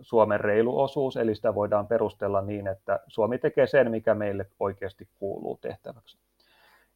Suomen 0.00 0.40
reilu 0.40 0.80
osuus, 0.80 1.16
eli 1.16 1.34
sitä 1.34 1.54
voidaan 1.54 1.86
perustella 1.86 2.40
niin, 2.40 2.66
että 2.66 3.00
Suomi 3.06 3.38
tekee 3.38 3.66
sen, 3.66 3.90
mikä 3.90 4.14
meille 4.14 4.46
oikeasti 4.60 5.08
kuuluu 5.18 5.58
tehtäväksi. 5.60 6.18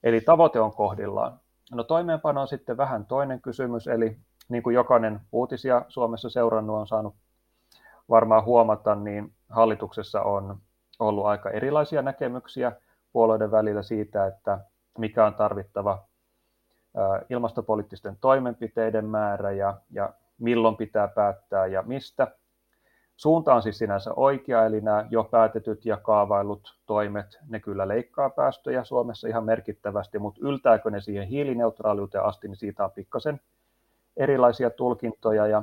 Eli 0.03 0.21
tavoite 0.21 0.61
on 0.61 0.73
kohdillaan. 0.73 1.41
No 1.71 1.85
toimeenpano 1.85 2.41
on 2.41 2.49
sitten 2.49 2.77
vähän 2.77 3.07
toinen 3.07 3.41
kysymys, 3.41 3.87
eli 3.87 4.17
niin 4.49 4.63
kuin 4.63 4.75
jokainen 4.75 5.21
uutisia 5.33 5.85
Suomessa 5.89 6.31
seurannut 6.31 6.77
on 6.77 6.87
saanut 6.87 7.15
varmaan 8.09 8.45
huomata, 8.45 8.95
niin 8.95 9.33
hallituksessa 9.49 10.23
on 10.23 10.59
ollut 10.99 11.27
aika 11.27 11.51
erilaisia 11.51 12.03
näkemyksiä 12.03 12.73
puolueiden 13.13 13.51
välillä 13.51 13.83
siitä, 13.83 14.27
että 14.27 14.59
mikä 14.99 15.27
on 15.27 15.35
tarvittava 15.35 16.05
ilmastopoliittisten 17.31 18.17
toimenpiteiden 18.21 19.05
määrä 19.05 19.51
ja, 19.51 19.75
ja 19.91 20.13
milloin 20.39 20.77
pitää 20.77 21.09
päättää 21.09 21.67
ja 21.67 21.83
mistä. 21.83 22.37
Suunta 23.21 23.55
on 23.55 23.63
siis 23.63 23.79
sinänsä 23.79 24.11
oikea, 24.17 24.67
eli 24.67 24.81
nämä 24.81 25.07
jo 25.11 25.25
päätetyt 25.25 25.85
ja 25.87 25.97
kaavailut 25.97 26.79
toimet, 26.87 27.39
ne 27.49 27.61
kyllä 27.61 27.89
leikkaa 27.89 28.31
päästöjä 28.31 28.85
Suomessa 28.85 29.29
ihan 29.29 29.45
merkittävästi, 29.45 30.19
mutta 30.19 30.41
yltääkö 30.45 30.91
ne 30.91 31.01
siihen 31.01 31.29
hiilineutraaliuteen 31.29 32.25
asti, 32.25 32.49
niin 32.49 32.57
siitä 32.57 32.85
on 32.85 32.91
pikkasen 32.91 33.41
erilaisia 34.17 34.71
tulkintoja 34.71 35.47
ja 35.47 35.63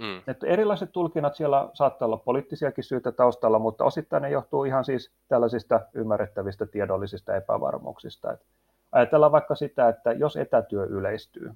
Mm. 0.00 0.22
Että 0.26 0.46
erilaiset 0.46 0.92
tulkinnat 0.92 1.34
siellä 1.34 1.68
saattaa 1.72 2.06
olla 2.06 2.16
poliittisiakin 2.16 2.84
syitä 2.84 3.12
taustalla, 3.12 3.58
mutta 3.58 3.84
osittain 3.84 4.22
ne 4.22 4.30
johtuu 4.30 4.64
ihan 4.64 4.84
siis 4.84 5.12
tällaisista 5.28 5.80
ymmärrettävistä 5.94 6.66
tiedollisista 6.66 7.36
epävarmuuksista. 7.36 8.32
Et 8.32 8.40
ajatellaan 8.92 9.32
vaikka 9.32 9.54
sitä, 9.54 9.88
että 9.88 10.12
jos 10.12 10.36
etätyö 10.36 10.84
yleistyy, 10.84 11.52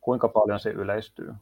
kuinka 0.00 0.28
paljon 0.28 0.60
se 0.60 0.70
yleistyy, 0.70 1.34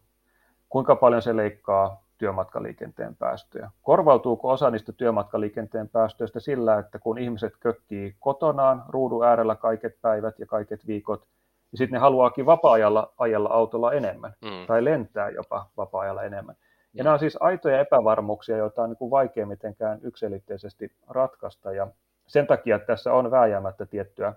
kuinka 0.69 0.97
paljon 0.97 1.23
se 1.23 1.37
leikkaa 1.37 2.04
työmatkaliikenteen 2.19 3.17
päästöjä. 3.17 3.71
Korvautuuko 3.83 4.51
osa 4.51 4.71
niistä 4.71 4.93
työmatkaliikenteen 4.93 5.89
päästöistä 5.89 6.41
sillä, 6.41 6.79
että 6.79 6.99
kun 6.99 7.19
ihmiset 7.19 7.53
kökkii 7.61 8.17
kotonaan 8.21 8.85
ruudun 8.89 9.27
äärellä 9.27 9.55
kaiket 9.55 9.99
päivät 10.03 10.39
ja 10.39 10.47
kaiket 10.47 10.87
viikot, 10.87 11.27
ja 11.73 11.79
sitten 11.79 11.97
ne 11.97 11.99
haluaakin 11.99 12.47
vapaa-ajalla 12.47 13.13
ajalla 13.19 13.49
autolla 13.49 13.93
enemmän, 13.93 14.35
mm. 14.43 14.67
tai 14.67 14.85
lentää 14.85 15.31
jopa 15.31 15.67
vapaa-ajalla 15.77 16.23
enemmän. 16.23 16.57
Ja 16.95 17.03
mm. 17.03 17.05
nämä 17.05 17.13
on 17.13 17.19
siis 17.19 17.39
aitoja 17.41 17.81
epävarmuuksia, 17.81 18.57
joita 18.57 18.83
on 18.83 18.91
niin 18.91 18.99
kuin 18.99 19.11
vaikea 19.11 19.47
mitenkään 19.47 19.99
yksilitteisesti 20.03 20.93
ratkaista, 21.09 21.73
ja 21.73 21.87
sen 22.27 22.47
takia 22.47 22.79
tässä 22.79 23.13
on 23.13 23.31
vääjäämättä 23.31 23.87
tiettyä, 23.87 24.35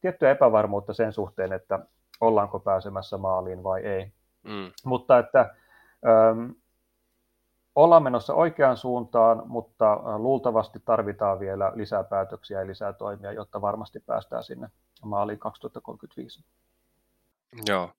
tiettyä 0.00 0.30
epävarmuutta 0.30 0.92
sen 0.92 1.12
suhteen, 1.12 1.52
että 1.52 1.78
ollaanko 2.20 2.60
pääsemässä 2.60 3.18
maaliin 3.18 3.62
vai 3.64 3.80
ei. 3.80 4.12
Mm. 4.42 4.72
Mutta 4.84 5.18
että 5.18 5.40
äm, 6.30 6.54
ollaan 7.74 8.02
menossa 8.02 8.34
oikeaan 8.34 8.76
suuntaan, 8.76 9.42
mutta 9.46 10.18
luultavasti 10.18 10.80
tarvitaan 10.84 11.40
vielä 11.40 11.72
lisää 11.74 12.04
päätöksiä 12.04 12.60
ja 12.60 12.66
lisää 12.66 12.92
toimia, 12.92 13.32
jotta 13.32 13.60
varmasti 13.60 14.00
päästään 14.00 14.44
sinne 14.44 14.68
maaliin 15.04 15.38
2035. 15.38 16.44
Joo. 17.66 17.90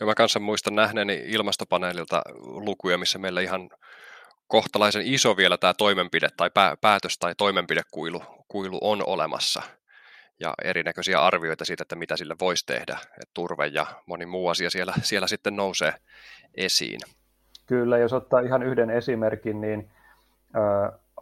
Ja 0.00 0.06
mä 0.06 0.14
kanssa 0.14 0.40
muistan 0.40 0.74
nähneeni 0.74 1.22
ilmastopaneelilta 1.26 2.22
lukuja, 2.40 2.98
missä 2.98 3.18
meillä 3.18 3.40
ihan 3.40 3.70
kohtalaisen 4.46 5.06
iso 5.06 5.36
vielä 5.36 5.58
tämä 5.58 5.74
toimenpide 5.74 6.28
tai 6.36 6.50
päätös 6.80 7.18
tai 7.18 7.34
toimenpidekuilu 7.34 8.22
kuilu 8.48 8.78
on 8.80 9.02
olemassa 9.06 9.62
ja 10.40 10.54
erinäköisiä 10.64 11.20
arvioita 11.20 11.64
siitä, 11.64 11.82
että 11.82 11.96
mitä 11.96 12.16
sille 12.16 12.36
voisi 12.40 12.66
tehdä. 12.66 12.98
Et 13.22 13.30
turve 13.34 13.66
ja 13.66 13.86
moni 14.06 14.26
muu 14.26 14.48
asia 14.48 14.70
siellä, 14.70 14.94
siellä 15.02 15.26
sitten 15.26 15.56
nousee 15.56 15.94
esiin. 16.54 17.00
Kyllä, 17.66 17.98
jos 17.98 18.12
ottaa 18.12 18.40
ihan 18.40 18.62
yhden 18.62 18.90
esimerkin, 18.90 19.60
niin 19.60 19.90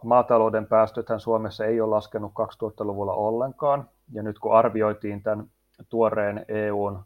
maatalouden 0.03 0.65
päästöthän 0.65 1.19
Suomessa 1.19 1.65
ei 1.65 1.81
ole 1.81 1.89
laskenut 1.89 2.31
2000-luvulla 2.31 3.13
ollenkaan. 3.13 3.89
Ja 4.11 4.23
nyt 4.23 4.39
kun 4.39 4.55
arvioitiin 4.55 5.23
tämän 5.23 5.45
tuoreen 5.89 6.45
EUn 6.47 6.99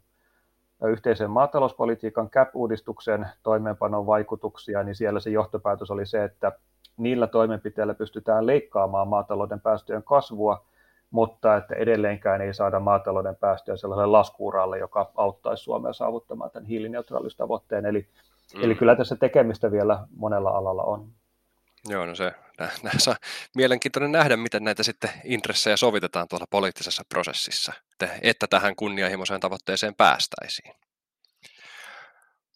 yhteisen 0.84 1.30
maatalouspolitiikan 1.30 2.30
CAP-uudistuksen 2.30 3.26
toimeenpanon 3.42 4.06
vaikutuksia, 4.06 4.82
niin 4.82 4.94
siellä 4.94 5.20
se 5.20 5.30
johtopäätös 5.30 5.90
oli 5.90 6.06
se, 6.06 6.24
että 6.24 6.52
niillä 6.96 7.26
toimenpiteillä 7.26 7.94
pystytään 7.94 8.46
leikkaamaan 8.46 9.08
maatalouden 9.08 9.60
päästöjen 9.60 10.02
kasvua, 10.02 10.64
mutta 11.10 11.56
että 11.56 11.74
edelleenkään 11.74 12.40
ei 12.40 12.54
saada 12.54 12.80
maatalouden 12.80 13.36
päästöjä 13.36 13.76
sellaiselle 13.76 14.06
laskuuralle, 14.06 14.78
joka 14.78 15.10
auttaisi 15.16 15.62
Suomea 15.62 15.92
saavuttamaan 15.92 16.50
tämän 16.50 16.66
hiilineutraalistavoitteen. 16.66 17.86
Eli, 17.86 18.06
mm. 18.54 18.64
eli 18.64 18.74
kyllä 18.74 18.96
tässä 18.96 19.16
tekemistä 19.16 19.70
vielä 19.70 20.06
monella 20.16 20.50
alalla 20.50 20.82
on. 20.82 21.12
Joo, 21.88 22.06
no 22.06 22.14
se 22.14 22.32
näissä 22.82 23.16
mielenkiintoinen 23.56 24.12
nähdä, 24.12 24.36
miten 24.36 24.64
näitä 24.64 24.82
sitten 24.82 25.10
intressejä 25.24 25.76
sovitetaan 25.76 26.28
tuolla 26.28 26.46
poliittisessa 26.50 27.02
prosessissa, 27.08 27.72
että, 27.92 28.18
että 28.22 28.46
tähän 28.46 28.76
kunnianhimoiseen 28.76 29.40
tavoitteeseen 29.40 29.94
päästäisiin. 29.94 30.74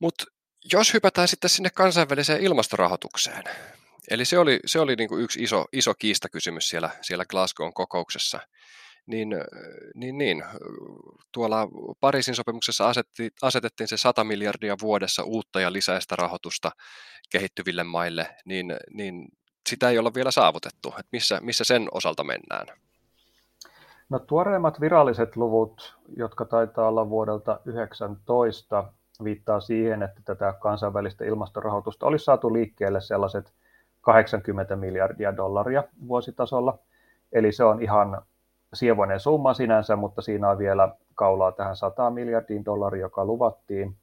Mutta 0.00 0.24
jos 0.72 0.94
hypätään 0.94 1.28
sitten 1.28 1.50
sinne 1.50 1.70
kansainväliseen 1.74 2.40
ilmastorahoitukseen, 2.40 3.44
eli 4.10 4.24
se 4.24 4.38
oli, 4.38 4.60
se 4.66 4.80
oli 4.80 4.96
niin 4.96 5.08
kuin 5.08 5.22
yksi 5.22 5.42
iso, 5.42 5.64
iso 5.72 5.94
kiistakysymys 5.94 6.68
siellä, 6.68 6.90
siellä 7.02 7.24
Glasgown 7.24 7.74
kokouksessa, 7.74 8.40
niin, 9.10 9.28
niin, 9.94 10.18
niin 10.18 10.44
tuolla 11.32 11.68
Pariisin 12.00 12.34
sopimuksessa 12.34 12.88
asetti, 12.88 13.30
asetettiin 13.42 13.88
se 13.88 13.96
100 13.96 14.24
miljardia 14.24 14.76
vuodessa 14.82 15.22
uutta 15.22 15.60
ja 15.60 15.72
lisäistä 15.72 16.16
rahoitusta 16.16 16.70
kehittyville 17.32 17.84
maille, 17.84 18.26
niin, 18.44 18.76
niin 18.94 19.28
sitä 19.68 19.90
ei 19.90 19.98
olla 19.98 20.14
vielä 20.14 20.30
saavutettu. 20.30 20.88
Että 20.88 21.08
missä, 21.12 21.38
missä 21.42 21.64
sen 21.64 21.88
osalta 21.92 22.24
mennään? 22.24 22.66
No 24.08 24.18
tuoreimmat 24.18 24.80
viralliset 24.80 25.36
luvut, 25.36 25.96
jotka 26.16 26.44
taitaa 26.44 26.88
olla 26.88 27.08
vuodelta 27.08 27.60
19, 27.64 28.92
viittaa 29.24 29.60
siihen, 29.60 30.02
että 30.02 30.20
tätä 30.24 30.54
kansainvälistä 30.60 31.24
ilmastorahoitusta 31.24 32.06
olisi 32.06 32.24
saatu 32.24 32.52
liikkeelle 32.52 33.00
sellaiset 33.00 33.52
80 34.00 34.76
miljardia 34.76 35.36
dollaria 35.36 35.84
vuositasolla. 36.08 36.78
Eli 37.32 37.52
se 37.52 37.64
on 37.64 37.82
ihan 37.82 38.22
sievoinen 38.74 39.20
summa 39.20 39.54
sinänsä, 39.54 39.96
mutta 39.96 40.22
siinä 40.22 40.50
on 40.50 40.58
vielä 40.58 40.94
kaulaa 41.14 41.52
tähän 41.52 41.76
100 41.76 42.10
miljardiin 42.10 42.64
dollaria, 42.64 43.00
joka 43.00 43.24
luvattiin. 43.24 43.96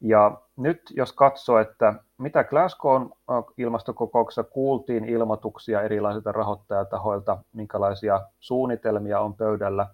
Ja 0.00 0.40
nyt 0.56 0.82
jos 0.90 1.12
katsoo, 1.12 1.58
että 1.58 1.94
mitä 2.18 2.44
Glasgown 2.44 3.10
ilmastokokouksessa 3.56 4.44
kuultiin 4.44 5.04
ilmoituksia 5.04 5.82
erilaisilta 5.82 6.32
rahoittajatahoilta, 6.32 7.38
minkälaisia 7.52 8.20
suunnitelmia 8.40 9.20
on 9.20 9.34
pöydällä, 9.34 9.86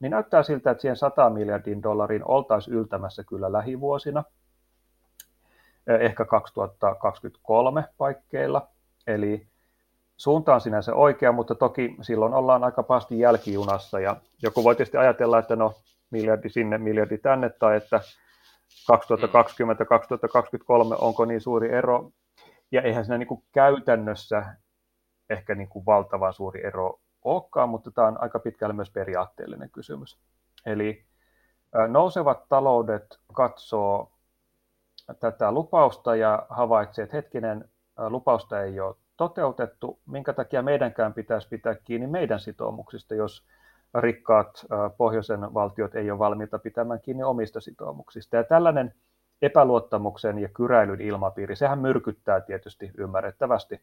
niin 0.00 0.10
näyttää 0.10 0.42
siltä, 0.42 0.70
että 0.70 0.80
siihen 0.80 0.96
100 0.96 1.30
miljardin 1.30 1.82
dollariin 1.82 2.22
oltaisiin 2.24 2.76
yltämässä 2.76 3.24
kyllä 3.24 3.52
lähivuosina, 3.52 4.24
ehkä 5.86 6.24
2023 6.24 7.84
paikkeilla. 7.98 8.68
Eli 9.06 9.46
suunta 10.18 10.54
on 10.54 10.60
sinänsä 10.60 10.94
oikea, 10.94 11.32
mutta 11.32 11.54
toki 11.54 11.96
silloin 12.02 12.34
ollaan 12.34 12.64
aika 12.64 12.82
pahasti 12.82 13.18
jälkijunassa 13.18 14.00
ja 14.00 14.16
joku 14.42 14.64
voi 14.64 14.76
tietysti 14.76 14.96
ajatella, 14.96 15.38
että 15.38 15.56
no 15.56 15.74
miljardi 16.10 16.48
sinne, 16.48 16.78
miljardi 16.78 17.18
tänne 17.18 17.50
tai 17.50 17.76
että 17.76 18.00
2020-2023 18.92 18.94
onko 21.00 21.24
niin 21.24 21.40
suuri 21.40 21.72
ero. 21.72 22.10
Ja 22.72 22.82
eihän 22.82 23.04
siinä 23.04 23.18
niin 23.18 23.28
kuin 23.28 23.44
käytännössä 23.52 24.44
ehkä 25.30 25.54
niin 25.54 25.68
kuin 25.68 25.86
valtavan 25.86 26.32
suuri 26.32 26.66
ero 26.66 27.00
olekaan, 27.24 27.68
mutta 27.68 27.90
tämä 27.90 28.06
on 28.06 28.22
aika 28.22 28.38
pitkälle 28.38 28.74
myös 28.74 28.90
periaatteellinen 28.90 29.70
kysymys. 29.70 30.18
Eli 30.66 31.04
nousevat 31.88 32.48
taloudet 32.48 33.18
katsoo 33.32 34.12
tätä 35.20 35.52
lupausta 35.52 36.16
ja 36.16 36.46
havaitsee, 36.48 37.02
että 37.02 37.16
hetkinen, 37.16 37.70
lupausta 38.08 38.62
ei 38.62 38.80
ole 38.80 38.96
toteutettu, 39.18 39.98
minkä 40.06 40.32
takia 40.32 40.62
meidänkään 40.62 41.14
pitäisi 41.14 41.48
pitää 41.48 41.74
kiinni 41.74 42.06
meidän 42.06 42.40
sitoumuksista, 42.40 43.14
jos 43.14 43.46
rikkaat 43.94 44.66
pohjoisen 44.96 45.54
valtiot 45.54 45.94
ei 45.94 46.10
ole 46.10 46.18
valmiita 46.18 46.58
pitämään 46.58 47.00
kiinni 47.00 47.22
omista 47.22 47.60
sitoumuksista. 47.60 48.36
Ja 48.36 48.44
tällainen 48.44 48.94
epäluottamuksen 49.42 50.38
ja 50.38 50.48
kyräilyn 50.48 51.00
ilmapiiri, 51.00 51.56
sehän 51.56 51.78
myrkyttää 51.78 52.40
tietysti 52.40 52.90
ymmärrettävästi 52.98 53.80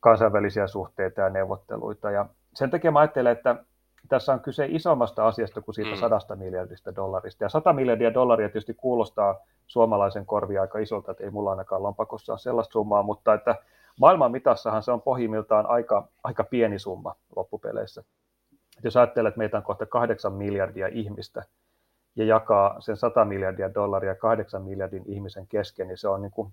kansainvälisiä 0.00 0.66
suhteita 0.66 1.20
ja 1.20 1.30
neuvotteluita. 1.30 2.10
Ja 2.10 2.26
sen 2.54 2.70
takia 2.70 2.90
mä 2.90 2.98
ajattelen, 2.98 3.32
että 3.32 3.56
tässä 4.08 4.32
on 4.32 4.40
kyse 4.40 4.66
isommasta 4.68 5.26
asiasta 5.26 5.60
kuin 5.60 5.74
siitä 5.74 5.90
mm. 5.90 5.96
sadasta 5.96 6.36
miljardista 6.36 6.96
dollarista. 6.96 7.44
Ja 7.44 7.48
100 7.48 7.72
miljardia 7.72 8.14
dollaria 8.14 8.48
tietysti 8.48 8.74
kuulostaa 8.74 9.40
suomalaisen 9.66 10.26
korvia 10.26 10.60
aika 10.60 10.78
isolta, 10.78 11.10
että 11.10 11.24
ei 11.24 11.30
mulla 11.30 11.50
ainakaan 11.50 11.82
lompakossa 11.82 12.32
ole 12.32 12.38
sellaista 12.38 12.72
summaa, 12.72 13.02
mutta 13.02 13.34
että 13.34 13.54
maailman 14.00 14.32
mitassahan 14.32 14.82
se 14.82 14.92
on 14.92 15.02
pohjimmiltaan 15.02 15.66
aika, 15.66 16.08
aika 16.24 16.44
pieni 16.44 16.78
summa 16.78 17.14
loppupeleissä. 17.36 18.04
Jos 18.82 18.96
ajattelee, 18.96 19.28
että 19.28 19.38
meitä 19.38 19.56
on 19.56 19.62
kohta 19.62 19.86
kahdeksan 19.86 20.32
miljardia 20.32 20.88
ihmistä 20.88 21.42
ja 22.16 22.24
jakaa 22.24 22.80
sen 22.80 22.96
100 22.96 23.24
miljardia 23.24 23.74
dollaria 23.74 24.14
kahdeksan 24.14 24.62
miljardin 24.62 25.02
ihmisen 25.06 25.46
kesken, 25.46 25.88
niin 25.88 25.98
se 25.98 26.08
on 26.08 26.22
niin 26.22 26.32
kuin 26.32 26.52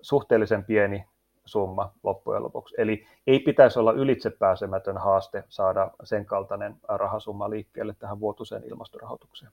suhteellisen 0.00 0.64
pieni 0.64 1.04
summa 1.44 1.92
loppujen 2.02 2.42
lopuksi. 2.42 2.74
Eli 2.78 3.06
ei 3.26 3.38
pitäisi 3.40 3.78
olla 3.78 3.92
ylitsepääsemätön 3.92 4.98
haaste 4.98 5.44
saada 5.48 5.90
sen 6.04 6.26
kaltainen 6.26 6.76
rahasumma 6.88 7.50
liikkeelle 7.50 7.94
tähän 7.98 8.20
vuotuiseen 8.20 8.64
ilmastorahoitukseen. 8.64 9.52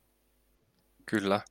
Kyllä. 1.05 1.41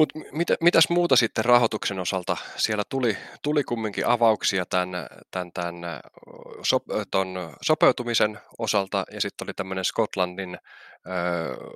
Mutta 0.00 0.18
mit, 0.32 0.48
mitäs 0.60 0.90
muuta 0.90 1.16
sitten 1.16 1.44
rahoituksen 1.44 1.98
osalta? 1.98 2.36
Siellä 2.56 2.82
tuli, 2.88 3.16
tuli 3.42 3.64
kumminkin 3.64 4.06
avauksia 4.06 4.66
tämän, 4.66 5.06
tämän, 5.30 5.52
tämän 5.52 6.00
sop, 6.62 6.82
ton 7.10 7.52
sopeutumisen 7.62 8.38
osalta 8.58 9.04
ja 9.12 9.20
sitten 9.20 9.46
oli 9.46 9.54
tämmöinen 9.54 9.84
Skotlandin 9.84 10.54
äh, 10.54 10.60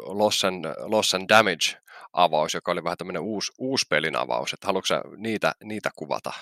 loss, 0.07 0.45
and, 0.45 0.65
loss 0.79 1.15
and 1.15 1.29
Damage 1.29 1.83
avaus, 2.13 2.55
joka 2.55 2.73
oli 2.73 2.85
vähän 2.85 2.99
tämmöinen 2.99 3.23
uusi, 3.23 3.53
uusi 3.59 3.87
pelin 3.91 4.17
avaus. 4.17 4.53
Että 4.53 4.67
haluatko 4.67 4.95
niitä, 5.17 5.53
niitä 5.65 5.91
kuvata? 5.97 6.33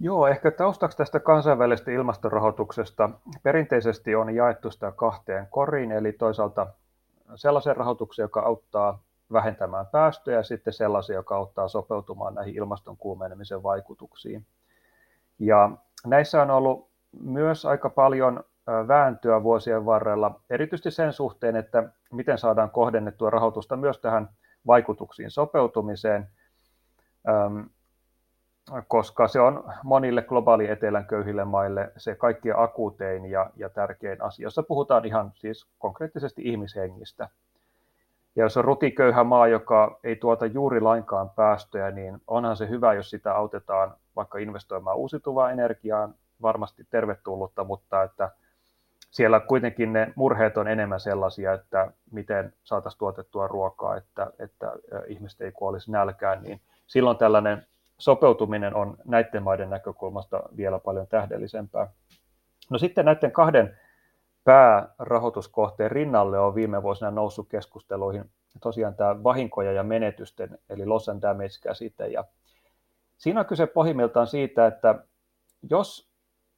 Joo, 0.00 0.26
ehkä 0.26 0.50
taustaksi 0.50 0.96
tästä 0.96 1.20
kansainvälisestä 1.20 1.90
ilmastorahoituksesta 1.90 3.10
perinteisesti 3.42 4.14
on 4.14 4.34
jaettu 4.34 4.70
sitä 4.70 4.92
kahteen 4.92 5.46
koriin, 5.50 5.92
eli 5.92 6.12
toisaalta 6.12 6.66
sellaisen 7.34 7.76
rahoituksen, 7.76 8.22
joka 8.22 8.40
auttaa 8.40 9.02
vähentämään 9.32 9.86
päästöjä 9.86 10.36
ja 10.36 10.42
sitten 10.42 10.72
sellaisia, 10.72 11.16
joka 11.16 11.36
auttaa 11.36 11.68
sopeutumaan 11.68 12.34
näihin 12.34 12.54
ilmaston 12.54 12.96
kuumenemisen 12.96 13.62
vaikutuksiin. 13.62 14.46
Ja 15.38 15.70
näissä 16.06 16.42
on 16.42 16.50
ollut 16.50 16.90
myös 17.20 17.66
aika 17.66 17.90
paljon 17.90 18.44
vääntöä 18.88 19.42
vuosien 19.42 19.86
varrella, 19.86 20.40
erityisesti 20.50 20.90
sen 20.90 21.12
suhteen, 21.12 21.56
että 21.56 21.88
miten 22.12 22.38
saadaan 22.38 22.70
kohdennettua 22.70 23.30
rahoitusta 23.30 23.76
myös 23.76 23.98
tähän 23.98 24.28
vaikutuksiin 24.66 25.30
sopeutumiseen, 25.30 26.28
koska 28.88 29.28
se 29.28 29.40
on 29.40 29.64
monille 29.84 30.22
globaali 30.22 30.70
etelän 30.70 31.06
köyhille 31.06 31.44
maille 31.44 31.92
se 31.96 32.14
kaikkien 32.14 32.58
akuutein 32.58 33.24
ja, 33.24 33.50
ja 33.56 33.68
tärkein 33.68 34.22
asia, 34.22 34.46
jossa 34.46 34.62
puhutaan 34.62 35.04
ihan 35.04 35.32
siis 35.34 35.66
konkreettisesti 35.78 36.42
ihmishengistä. 36.44 37.28
Ja 38.36 38.44
jos 38.44 38.56
on 38.56 38.64
rutiköyhä 38.64 39.24
maa, 39.24 39.46
joka 39.46 40.00
ei 40.04 40.16
tuota 40.16 40.46
juuri 40.46 40.80
lainkaan 40.80 41.30
päästöjä, 41.30 41.90
niin 41.90 42.18
onhan 42.26 42.56
se 42.56 42.68
hyvä, 42.68 42.94
jos 42.94 43.10
sitä 43.10 43.34
autetaan 43.34 43.94
vaikka 44.16 44.38
investoimaan 44.38 44.96
uusiutuvaan 44.96 45.52
energiaan, 45.52 46.14
varmasti 46.42 46.86
tervetullutta, 46.90 47.64
mutta 47.64 48.02
että 48.02 48.30
siellä 49.10 49.40
kuitenkin 49.40 49.92
ne 49.92 50.12
murheet 50.16 50.56
on 50.56 50.68
enemmän 50.68 51.00
sellaisia, 51.00 51.52
että 51.52 51.92
miten 52.10 52.52
saataisiin 52.64 52.98
tuotettua 52.98 53.48
ruokaa, 53.48 53.96
että, 53.96 54.30
että 54.38 54.72
ihmiset 55.06 55.40
ei 55.40 55.52
kuolisi 55.52 55.90
nälkään, 55.90 56.42
niin 56.42 56.60
silloin 56.86 57.16
tällainen 57.16 57.66
sopeutuminen 57.98 58.74
on 58.74 58.96
näiden 59.04 59.42
maiden 59.42 59.70
näkökulmasta 59.70 60.42
vielä 60.56 60.78
paljon 60.78 61.06
tähdellisempää. 61.06 61.88
No 62.70 62.78
sitten 62.78 63.04
näiden 63.04 63.32
kahden 63.32 63.78
päärahoituskohteen 64.44 65.90
rinnalle 65.90 66.38
on 66.38 66.54
viime 66.54 66.82
vuosina 66.82 67.10
noussut 67.10 67.48
keskusteluihin 67.48 68.30
tosiaan 68.60 68.94
tämä 68.94 69.24
vahinkoja 69.24 69.72
ja 69.72 69.82
menetysten, 69.82 70.58
eli 70.70 70.86
loss 70.86 71.08
and 71.08 71.22
damage-käsite. 71.22 72.06
Ja 72.08 72.24
siinä 73.18 73.40
on 73.40 73.46
kyse 73.46 73.66
pohjimmiltaan 73.66 74.26
siitä, 74.26 74.66
että 74.66 74.94
jos 75.70 76.12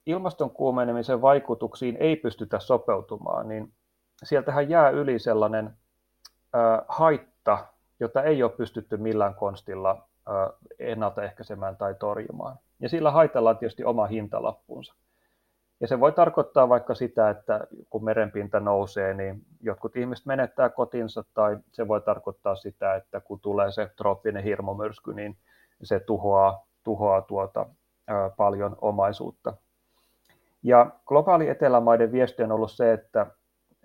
ilmaston 0.06 0.50
kuumenemisen 0.50 1.22
vaikutuksiin 1.22 1.96
ei 2.00 2.16
pystytä 2.16 2.58
sopeutumaan, 2.60 3.48
niin 3.48 3.72
sieltähän 4.22 4.68
jää 4.68 4.90
yli 4.90 5.18
sellainen 5.18 5.66
äh, 5.66 6.84
haitta, 6.88 7.66
jota 8.00 8.22
ei 8.22 8.42
ole 8.42 8.50
pystytty 8.50 8.96
millään 8.96 9.34
konstilla 9.34 9.90
äh, 9.90 10.58
ennaltaehkäisemään 10.78 11.76
tai 11.76 11.94
torjumaan. 11.94 12.58
Ja 12.80 12.88
sillä 12.88 13.10
haitalla 13.10 13.50
on 13.50 13.58
tietysti 13.58 13.84
oma 13.84 14.06
hintalappunsa. 14.06 14.94
Ja 15.84 15.88
se 15.88 16.00
voi 16.00 16.12
tarkoittaa 16.12 16.68
vaikka 16.68 16.94
sitä, 16.94 17.30
että 17.30 17.66
kun 17.90 18.04
merenpinta 18.04 18.60
nousee, 18.60 19.14
niin 19.14 19.42
jotkut 19.60 19.96
ihmiset 19.96 20.26
menettää 20.26 20.68
kotinsa, 20.68 21.24
tai 21.34 21.58
se 21.72 21.88
voi 21.88 22.00
tarkoittaa 22.00 22.54
sitä, 22.56 22.94
että 22.94 23.20
kun 23.20 23.40
tulee 23.40 23.72
se 23.72 23.90
trooppinen 23.96 24.44
hirmumyrsky, 24.44 25.14
niin 25.14 25.36
se 25.82 26.00
tuhoaa, 26.00 26.66
tuhoaa 26.84 27.22
tuota, 27.22 27.66
ää, 28.06 28.30
paljon 28.30 28.76
omaisuutta. 28.80 29.56
Ja 30.62 30.90
globaali 31.06 31.48
etelämaiden 31.48 32.12
viesti 32.12 32.42
on 32.42 32.52
ollut 32.52 32.72
se, 32.72 32.92
että, 32.92 33.26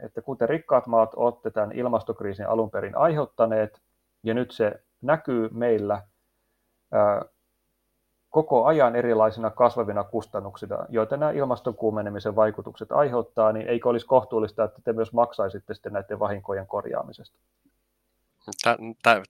että 0.04 0.22
kuten 0.22 0.50
rikkaat 0.50 0.88
maat 0.88 1.14
olette 1.16 1.52
tämän 1.52 1.72
ilmastokriisin 1.72 2.48
alun 2.48 2.72
perin 2.72 2.98
aiheuttaneet, 2.98 3.82
ja 4.24 4.34
nyt 4.34 4.52
se 4.52 4.84
näkyy 5.02 5.50
meillä 5.52 6.02
ää, 6.92 7.26
koko 8.30 8.66
ajan 8.66 8.96
erilaisina 8.96 9.50
kasvavina 9.50 10.04
kustannuksina, 10.04 10.86
joita 10.90 11.18
nämä 11.18 11.32
ilmaston 11.32 11.76
kuumenemisen 11.76 12.36
vaikutukset 12.36 12.92
aiheuttaa, 12.92 13.52
niin 13.52 13.68
eikö 13.68 13.90
olisi 13.90 14.06
kohtuullista, 14.06 14.64
että 14.64 14.82
te 14.84 14.94
myös 14.94 15.14
maksaisitte 15.14 15.74
sitten 15.74 15.94
näiden 15.94 16.20
vahinkojen 16.20 16.68
korjaamisesta? 16.68 17.40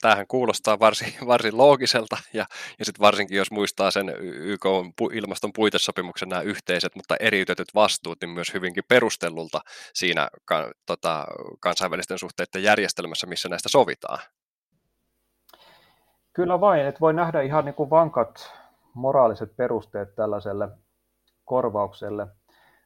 Tämähän 0.02 0.28
kuulostaa 0.28 0.80
varsin, 0.80 1.14
varsin 1.28 1.58
loogiselta 1.58 2.18
ja, 2.34 2.46
ja 2.80 2.86
sitten 2.86 3.02
varsinkin 3.02 3.38
jos 3.38 3.52
muistaa 3.52 3.92
sen 3.92 4.14
YK 4.22 4.66
ilmaston 5.14 5.54
puitesopimuksen 5.56 6.30
nämä 6.30 6.42
yhteiset, 6.42 6.96
mutta 6.96 7.16
eriytetyt 7.20 7.68
vastuut, 7.76 8.18
niin 8.22 8.30
myös 8.30 8.54
hyvinkin 8.54 8.84
perustellulta 8.88 9.60
siinä 9.94 10.28
ka, 10.46 10.72
tota, 10.86 11.28
kansainvälisten 11.60 12.20
suhteiden 12.20 12.64
järjestelmässä, 12.64 13.28
missä 13.28 13.50
näistä 13.50 13.70
sovitaan. 13.70 14.20
Kyllä 16.34 16.62
vain, 16.62 16.86
että 16.86 17.00
voi 17.00 17.14
nähdä 17.14 17.42
ihan 17.42 17.66
niin 17.66 17.76
kuin 17.76 17.90
vankat 17.90 18.59
moraaliset 19.00 19.56
perusteet 19.58 20.16
tällaiselle 20.16 20.70
korvaukselle. 21.46 22.28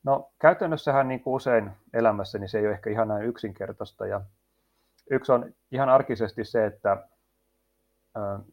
No 0.04 0.32
käytännössähän 0.40 1.08
niin 1.08 1.20
kuin 1.20 1.34
usein 1.34 1.72
elämässä 1.94 2.38
niin 2.40 2.50
se 2.50 2.60
ei 2.60 2.66
ole 2.66 2.74
ehkä 2.74 2.90
ihan 2.90 3.08
näin 3.08 3.26
yksinkertaista 3.26 4.08
ja 4.08 4.22
Yksi 5.10 5.32
on 5.32 5.54
ihan 5.72 5.90
arkisesti 5.90 6.46
se, 6.46 6.66
että 6.66 6.98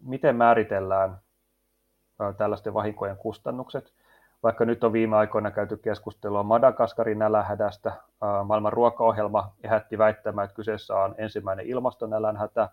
miten 0.01 0.37
määritellään 0.37 1.19
tällaisten 2.37 2.75
vahinkojen 2.75 3.17
kustannukset. 3.17 3.93
Vaikka 4.43 4.65
nyt 4.65 4.85
on 4.85 4.93
viime 4.93 5.17
aikoina 5.17 5.51
käyty 5.51 5.77
keskustelua 5.77 6.43
Madagaskarin 6.43 7.19
nälähädästä, 7.19 7.93
maailman 8.45 8.73
ruokaohjelma 8.73 9.55
ehätti 9.65 9.99
väittämään, 9.99 10.45
että 10.45 10.55
kyseessä 10.55 10.95
on 10.95 11.15
ensimmäinen 11.19 11.67
ilmastonälänhätä. 11.67 12.69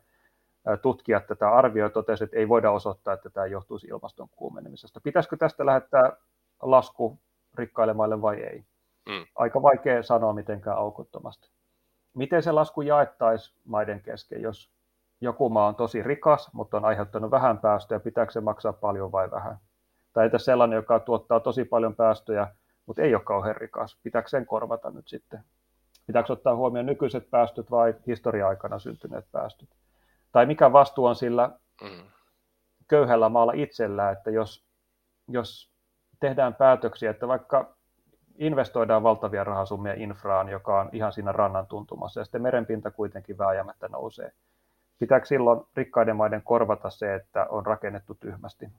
Tutkijat 0.82 1.28
tätä 1.28 1.52
arvioivat 1.52 1.94
totesivat, 1.94 2.28
että 2.28 2.38
ei 2.38 2.50
voida 2.50 2.72
osoittaa, 2.72 3.14
että 3.14 3.30
tämä 3.30 3.46
johtuisi 3.46 3.88
ilmaston 3.88 4.30
kuumenemisesta. 4.30 5.02
Pitäisikö 5.02 5.38
tästä 5.38 5.66
lähettää 5.66 6.18
lasku 6.62 7.20
rikkaille 7.58 7.94
maille 7.94 8.22
vai 8.22 8.42
ei? 8.42 8.64
Mm. 9.10 9.26
Aika 9.36 9.62
vaikea 9.62 10.04
sanoa 10.04 10.34
mitenkään 10.34 10.78
aukottomasti 10.78 11.50
miten 12.18 12.44
se 12.44 12.52
lasku 12.52 12.82
jaettaisiin 12.82 13.62
maiden 13.66 14.02
kesken, 14.02 14.42
jos 14.42 14.72
joku 15.22 15.50
maa 15.50 15.68
on 15.68 15.76
tosi 15.76 16.04
rikas, 16.04 16.54
mutta 16.54 16.78
on 16.78 16.86
aiheuttanut 16.86 17.32
vähän 17.32 17.58
päästöjä, 17.58 18.00
pitääkö 18.00 18.32
se 18.32 18.42
maksaa 18.42 18.74
paljon 18.74 19.12
vai 19.12 19.32
vähän? 19.32 19.58
Tai 20.14 20.26
entä 20.26 20.38
sellainen, 20.38 20.76
joka 20.76 21.00
tuottaa 21.00 21.40
tosi 21.40 21.66
paljon 21.66 21.96
päästöjä, 21.96 22.48
mutta 22.86 23.02
ei 23.02 23.16
ole 23.16 23.24
kauhean 23.24 23.56
rikas, 23.56 24.00
pitääkö 24.04 24.30
sen 24.30 24.46
korvata 24.46 24.92
nyt 24.92 25.08
sitten? 25.08 25.40
Pitääkö 26.08 26.34
ottaa 26.34 26.56
huomioon 26.56 26.86
nykyiset 26.86 27.30
päästöt 27.30 27.72
vai 27.72 27.94
historia-aikana 28.08 28.80
syntyneet 28.80 29.26
päästöt? 29.32 29.70
Tai 30.32 30.46
mikä 30.46 30.74
vastuu 30.74 31.06
on 31.06 31.16
sillä 31.16 31.50
mm. 31.82 32.04
köyhällä 32.88 33.30
maalla 33.30 33.54
itsellä, 33.56 34.12
että 34.12 34.32
jos, 34.32 34.66
jos 35.28 35.72
tehdään 36.20 36.56
päätöksiä, 36.56 37.12
että 37.12 37.28
vaikka 37.28 37.76
investoidaan 38.38 39.04
valtavia 39.04 39.44
rahasummia 39.44 39.94
infraan, 39.94 40.50
joka 40.50 40.80
on 40.80 40.90
ihan 40.94 41.14
siinä 41.14 41.32
rannan 41.32 41.68
tuntumassa, 41.68 42.20
ja 42.20 42.26
sitten 42.26 42.42
merenpinta 42.42 42.92
kuitenkin 42.92 43.38
vääjäämättä 43.38 43.88
nousee. 43.88 44.32
Pitääkö 45.00 45.26
silloin 45.26 45.62
rikkaiden 45.76 46.16
maiden 46.16 46.42
korvata 46.42 46.90
se, 46.90 47.16
että 47.16 47.46
on 47.50 47.66
rakennettu 47.66 48.16
tyhmästi? 48.16 48.70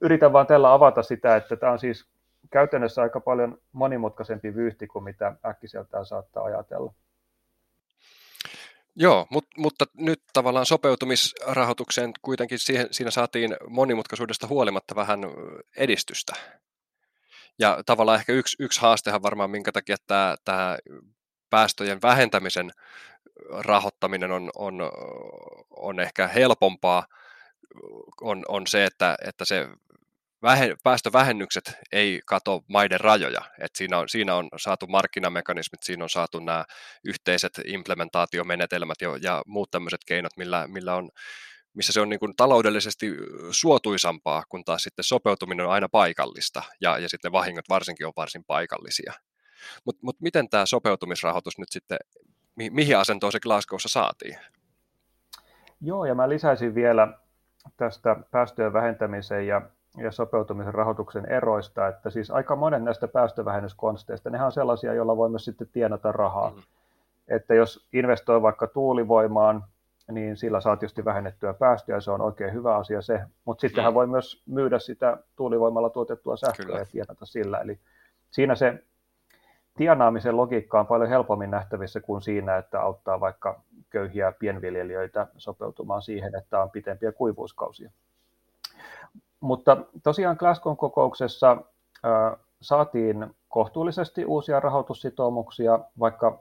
Yritän 0.00 0.32
vaan 0.32 0.46
tällä 0.46 0.72
avata 0.72 1.02
sitä, 1.02 1.36
että 1.36 1.56
tämä 1.56 1.72
on 1.72 1.78
siis 1.78 2.08
käytännössä 2.50 3.02
aika 3.02 3.20
paljon 3.20 3.58
monimutkaisempi 3.72 4.54
vyyhti 4.54 4.86
kuin 4.86 5.04
mitä 5.04 5.32
äkkiseltään 5.46 6.06
saattaa 6.06 6.44
ajatella. 6.44 6.92
Joo, 8.98 9.26
mutta, 9.30 9.50
mutta 9.56 9.84
nyt 9.94 10.22
tavallaan 10.32 10.66
sopeutumisrahoitukseen 10.66 12.12
kuitenkin 12.22 12.58
siihen, 12.58 12.88
siinä 12.90 13.10
saatiin 13.10 13.56
monimutkaisuudesta 13.68 14.46
huolimatta 14.46 14.94
vähän 14.94 15.20
edistystä. 15.76 16.32
Ja 17.58 17.82
tavallaan 17.86 18.18
ehkä 18.18 18.32
yksi, 18.32 18.56
yksi 18.60 18.80
haastehan 18.80 19.22
varmaan, 19.22 19.50
minkä 19.50 19.72
takia 19.72 19.96
tämä, 20.06 20.36
tämä 20.44 20.78
päästöjen 21.50 22.02
vähentämisen 22.02 22.72
rahoittaminen 23.50 24.30
on, 24.30 24.50
on, 24.56 24.74
on 25.70 26.00
ehkä 26.00 26.28
helpompaa, 26.28 27.06
on, 28.20 28.44
on 28.48 28.66
se, 28.66 28.84
että, 28.84 29.16
että 29.26 29.44
se 29.44 29.68
vähe, 30.46 30.76
päästövähennykset 30.84 31.78
ei 31.92 32.20
kato 32.26 32.64
maiden 32.68 33.00
rajoja. 33.00 33.40
Et 33.60 33.70
siinä, 33.74 33.98
on, 33.98 34.08
siinä 34.08 34.34
on 34.34 34.48
saatu 34.56 34.86
markkinamekanismit, 34.86 35.82
siinä 35.82 36.04
on 36.04 36.10
saatu 36.10 36.38
nämä 36.38 36.64
yhteiset 37.04 37.60
implementaatiomenetelmät 37.64 39.00
ja, 39.00 39.08
ja 39.20 39.42
muut 39.46 39.70
tämmöiset 39.70 40.00
keinot, 40.06 40.36
millä, 40.36 40.66
millä 40.66 40.94
on 40.94 41.10
missä 41.74 41.92
se 41.92 42.00
on 42.00 42.08
niin 42.08 42.20
kuin 42.20 42.36
taloudellisesti 42.36 43.12
suotuisampaa, 43.50 44.42
kun 44.48 44.64
taas 44.64 44.82
sitten 44.82 45.04
sopeutuminen 45.04 45.66
on 45.66 45.72
aina 45.72 45.88
paikallista 45.88 46.62
ja, 46.80 46.98
ja 46.98 47.08
sitten 47.08 47.32
vahingot 47.32 47.64
varsinkin 47.68 48.06
on 48.06 48.12
varsin 48.16 48.44
paikallisia. 48.44 49.12
Mutta 49.84 50.00
mut 50.02 50.20
miten 50.20 50.48
tämä 50.48 50.66
sopeutumisrahoitus 50.66 51.58
nyt 51.58 51.68
sitten, 51.70 51.98
mi, 52.56 52.70
mihin 52.70 52.98
asentoon 52.98 53.32
se 53.32 53.40
Glasgowssa 53.40 53.88
saatiin? 53.88 54.38
Joo, 55.80 56.04
ja 56.04 56.14
mä 56.14 56.28
lisäisin 56.28 56.74
vielä 56.74 57.08
tästä 57.76 58.16
päästöjen 58.30 58.72
vähentämisen 58.72 59.46
ja, 59.46 59.62
ja 59.96 60.12
sopeutumisen 60.12 60.74
rahoituksen 60.74 61.26
eroista, 61.26 61.88
että 61.88 62.10
siis 62.10 62.30
aika 62.30 62.56
monen 62.56 62.84
näistä 62.84 63.08
päästövähennyskonsteista, 63.08 64.30
nehän 64.30 64.46
on 64.46 64.52
sellaisia, 64.52 64.94
joilla 64.94 65.16
voi 65.16 65.28
myös 65.28 65.44
sitten 65.44 65.68
tienata 65.72 66.12
rahaa. 66.12 66.50
Mm-hmm. 66.50 66.62
Että 67.28 67.54
jos 67.54 67.88
investoi 67.92 68.42
vaikka 68.42 68.66
tuulivoimaan, 68.66 69.64
niin 70.10 70.36
sillä 70.36 70.60
saa 70.60 70.76
tietysti 70.76 71.04
vähennettyä 71.04 71.54
päästöjä, 71.54 72.00
se 72.00 72.10
on 72.10 72.20
oikein 72.20 72.52
hyvä 72.52 72.76
asia 72.76 73.02
se, 73.02 73.20
mutta 73.44 73.60
sitten 73.60 73.84
hän 73.84 73.92
mm. 73.92 73.94
voi 73.94 74.06
myös 74.06 74.42
myydä 74.46 74.78
sitä 74.78 75.16
tuulivoimalla 75.36 75.90
tuotettua 75.90 76.36
sähköä 76.36 76.66
Kyllä. 76.66 76.78
ja 76.78 76.86
tienata 76.92 77.26
sillä, 77.26 77.58
eli 77.58 77.78
siinä 78.30 78.54
se 78.54 78.82
tienaamisen 79.76 80.36
logiikka 80.36 80.80
on 80.80 80.86
paljon 80.86 81.08
helpommin 81.08 81.50
nähtävissä 81.50 82.00
kuin 82.00 82.22
siinä, 82.22 82.56
että 82.56 82.80
auttaa 82.80 83.20
vaikka 83.20 83.60
köyhiä 83.90 84.32
pienviljelijöitä 84.32 85.26
sopeutumaan 85.36 86.02
siihen, 86.02 86.34
että 86.34 86.62
on 86.62 86.70
pitempiä 86.70 87.12
kuivuuskausia. 87.12 87.90
Mutta 89.40 89.76
tosiaan 90.02 90.36
Glasgow 90.38 90.76
kokouksessa 90.76 91.56
saatiin 92.60 93.34
kohtuullisesti 93.48 94.24
uusia 94.24 94.60
rahoitussitoumuksia, 94.60 95.78
vaikka 95.98 96.38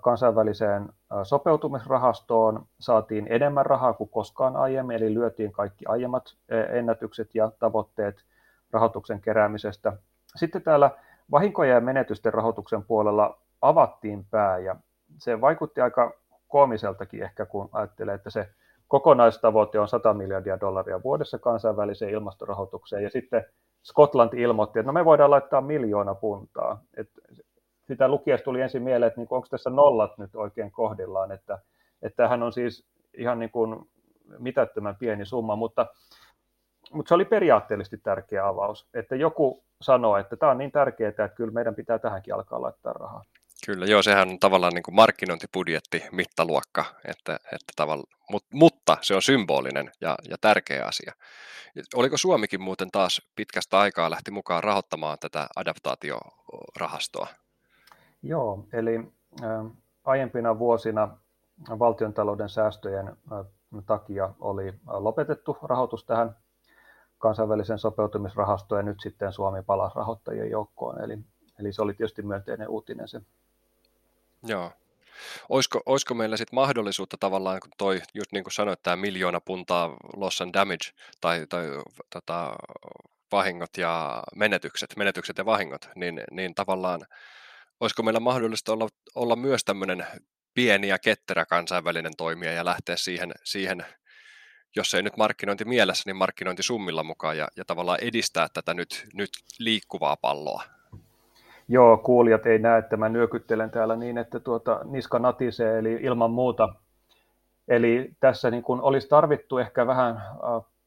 kansainväliseen 0.00 0.88
sopeutumisrahastoon 1.22 2.66
saatiin 2.80 3.26
enemmän 3.30 3.66
rahaa 3.66 3.92
kuin 3.92 4.10
koskaan 4.10 4.56
aiemmin, 4.56 4.96
eli 4.96 5.14
lyötiin 5.14 5.52
kaikki 5.52 5.84
aiemmat 5.88 6.24
ennätykset 6.72 7.34
ja 7.34 7.50
tavoitteet 7.58 8.24
rahoituksen 8.70 9.20
keräämisestä. 9.20 9.92
Sitten 10.36 10.62
täällä 10.62 10.90
vahinkojen 11.30 11.74
ja 11.74 11.80
menetysten 11.80 12.34
rahoituksen 12.34 12.84
puolella 12.84 13.38
avattiin 13.62 14.26
pää 14.30 14.58
ja 14.58 14.76
se 15.18 15.40
vaikutti 15.40 15.80
aika 15.80 16.12
koomiseltakin 16.48 17.22
ehkä, 17.22 17.46
kun 17.46 17.68
ajattelee, 17.72 18.14
että 18.14 18.30
se 18.30 18.48
kokonaistavoite 18.88 19.78
on 19.78 19.88
100 19.88 20.14
miljardia 20.14 20.60
dollaria 20.60 21.02
vuodessa 21.02 21.38
kansainväliseen 21.38 22.12
ilmastorahoitukseen 22.12 23.02
ja 23.02 23.10
sitten 23.10 23.44
Skotlanti 23.82 24.42
ilmoitti, 24.42 24.78
että 24.78 24.86
no 24.86 24.92
me 24.92 25.04
voidaan 25.04 25.30
laittaa 25.30 25.60
miljoona 25.60 26.14
puntaa. 26.14 26.82
että 26.96 27.20
sitä 27.86 28.08
lukiessa 28.08 28.44
tuli 28.44 28.60
ensin 28.60 28.82
mieleen, 28.82 29.08
että 29.08 29.20
niin 29.20 29.28
onko 29.30 29.48
tässä 29.50 29.70
nollat 29.70 30.18
nyt 30.18 30.36
oikein 30.36 30.72
kohdillaan, 30.72 31.32
että, 31.32 31.58
että 32.02 32.16
tämähän 32.16 32.42
on 32.42 32.52
siis 32.52 32.86
ihan 33.18 33.38
niin 33.38 33.50
kuin 33.50 33.90
mitättömän 34.38 34.96
pieni 34.96 35.26
summa, 35.26 35.56
mutta, 35.56 35.86
mutta 36.92 37.08
se 37.08 37.14
oli 37.14 37.24
periaatteellisesti 37.24 37.98
tärkeä 37.98 38.48
avaus, 38.48 38.88
että 38.94 39.16
joku 39.16 39.64
sanoo, 39.82 40.16
että 40.16 40.36
tämä 40.36 40.52
on 40.52 40.58
niin 40.58 40.72
tärkeää, 40.72 41.08
että 41.08 41.28
kyllä 41.28 41.52
meidän 41.52 41.74
pitää 41.74 41.98
tähänkin 41.98 42.34
alkaa 42.34 42.62
laittaa 42.62 42.92
rahaa. 42.92 43.24
Kyllä, 43.68 43.86
joo, 43.86 44.02
sehän 44.02 44.28
on 44.28 44.38
tavallaan 44.38 44.72
niin 44.72 44.82
kuin 44.82 44.94
markkinointibudjetti, 44.94 46.02
mittaluokka, 46.12 46.84
että, 47.04 47.34
että 47.34 47.72
tavalla, 47.76 48.04
mut, 48.30 48.44
mutta 48.52 48.96
se 49.00 49.14
on 49.14 49.22
symbolinen 49.22 49.90
ja, 50.00 50.16
ja 50.30 50.36
tärkeä 50.40 50.84
asia. 50.84 51.12
Oliko 51.94 52.16
Suomikin 52.16 52.62
muuten 52.62 52.90
taas 52.90 53.22
pitkästä 53.36 53.78
aikaa 53.78 54.10
lähti 54.10 54.30
mukaan 54.30 54.64
rahoittamaan 54.64 55.18
tätä 55.20 55.46
adaptaatiorahastoa? 55.56 57.26
Joo, 58.22 58.66
eli 58.72 59.12
aiempina 60.04 60.58
vuosina 60.58 61.18
valtiontalouden 61.78 62.48
säästöjen 62.48 63.16
takia 63.86 64.30
oli 64.40 64.74
lopetettu 64.86 65.58
rahoitus 65.62 66.04
tähän 66.04 66.36
kansainvälisen 67.18 67.78
sopeutumisrahastoon 67.78 68.78
ja 68.78 68.82
nyt 68.82 69.00
sitten 69.02 69.32
Suomi 69.32 69.62
palasi 69.62 69.96
rahoittajien 69.96 70.50
joukkoon. 70.50 71.04
Eli, 71.04 71.18
eli 71.60 71.72
se 71.72 71.82
oli 71.82 71.94
tietysti 71.94 72.22
myönteinen 72.22 72.68
uutinen 72.68 73.08
se. 73.08 73.20
Joo. 74.46 74.72
Olisiko, 75.48 75.80
olisiko 75.86 76.14
meillä 76.14 76.36
sitten 76.36 76.54
mahdollisuutta 76.54 77.16
tavallaan, 77.20 77.60
kun 77.60 77.70
toi, 77.78 78.02
just 78.14 78.32
niin 78.32 78.44
kuin 78.44 78.52
sanoit, 78.52 78.82
tämä 78.82 78.96
miljoona 78.96 79.40
puntaa 79.40 79.96
loss 80.16 80.40
and 80.40 80.54
damage 80.54 80.90
tai, 81.20 81.46
tai 81.48 81.66
tota, 82.10 82.56
vahingot 83.32 83.76
ja 83.76 84.22
menetykset, 84.36 84.96
menetykset 84.96 85.38
ja 85.38 85.46
vahingot, 85.46 85.88
niin, 85.94 86.20
niin 86.30 86.54
tavallaan 86.54 87.00
olisiko 87.80 88.02
meillä 88.02 88.20
mahdollista 88.20 88.72
olla, 88.72 88.88
olla 89.14 89.36
myös 89.36 89.64
tämmöinen 89.64 90.06
pieni 90.54 90.88
ja 90.88 90.98
ketterä 90.98 91.46
kansainvälinen 91.46 92.16
toimija 92.16 92.52
ja 92.52 92.64
lähteä 92.64 92.96
siihen, 92.96 93.32
siihen 93.44 93.86
jos 94.76 94.94
ei 94.94 95.02
nyt 95.02 95.16
markkinointi 95.16 95.64
mielessä, 95.64 96.02
niin 96.06 96.16
markkinointisummilla 96.16 97.02
mukaan 97.02 97.38
ja, 97.38 97.48
ja 97.56 97.64
tavallaan 97.64 97.98
edistää 98.02 98.48
tätä 98.54 98.74
nyt, 98.74 99.06
nyt 99.14 99.30
liikkuvaa 99.58 100.16
palloa. 100.16 100.77
Joo, 101.68 101.96
kuulijat 101.96 102.46
ei 102.46 102.58
näe, 102.58 102.78
että 102.78 102.96
mä 102.96 103.08
nyökyttelen 103.08 103.70
täällä 103.70 103.96
niin, 103.96 104.18
että 104.18 104.40
tuota, 104.40 104.80
niska 104.84 105.18
natisee, 105.18 105.78
eli 105.78 105.98
ilman 106.02 106.30
muuta 106.30 106.68
Eli 107.68 108.10
tässä 108.20 108.50
niin 108.50 108.62
kuin 108.62 108.80
olisi 108.80 109.08
tarvittu 109.08 109.58
ehkä 109.58 109.86
vähän 109.86 110.22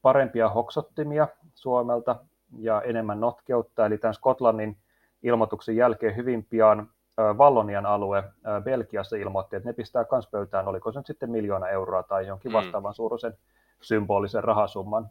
parempia 0.01 0.49
hoksottimia 0.49 1.27
Suomelta 1.55 2.15
ja 2.57 2.81
enemmän 2.81 3.19
notkeutta. 3.19 3.85
Eli 3.85 3.97
tämän 3.97 4.13
Skotlannin 4.13 4.77
ilmoituksen 5.23 5.75
jälkeen 5.75 6.15
hyvin 6.15 6.45
pian 6.49 6.89
Vallonian 7.37 7.85
alue 7.85 8.23
Belgiassa 8.63 9.15
ilmoitti, 9.15 9.55
että 9.55 9.69
ne 9.69 9.73
pistää 9.73 10.05
kans 10.05 10.27
pöytään, 10.31 10.67
oliko 10.67 10.91
se 10.91 10.99
nyt 10.99 11.07
sitten 11.07 11.31
miljoona 11.31 11.69
euroa 11.69 12.03
tai 12.03 12.27
jonkin 12.27 12.51
mm. 12.51 12.53
vastaavan 12.53 12.93
suuruisen 12.93 13.33
symbolisen 13.81 14.43
rahasumman. 14.43 15.09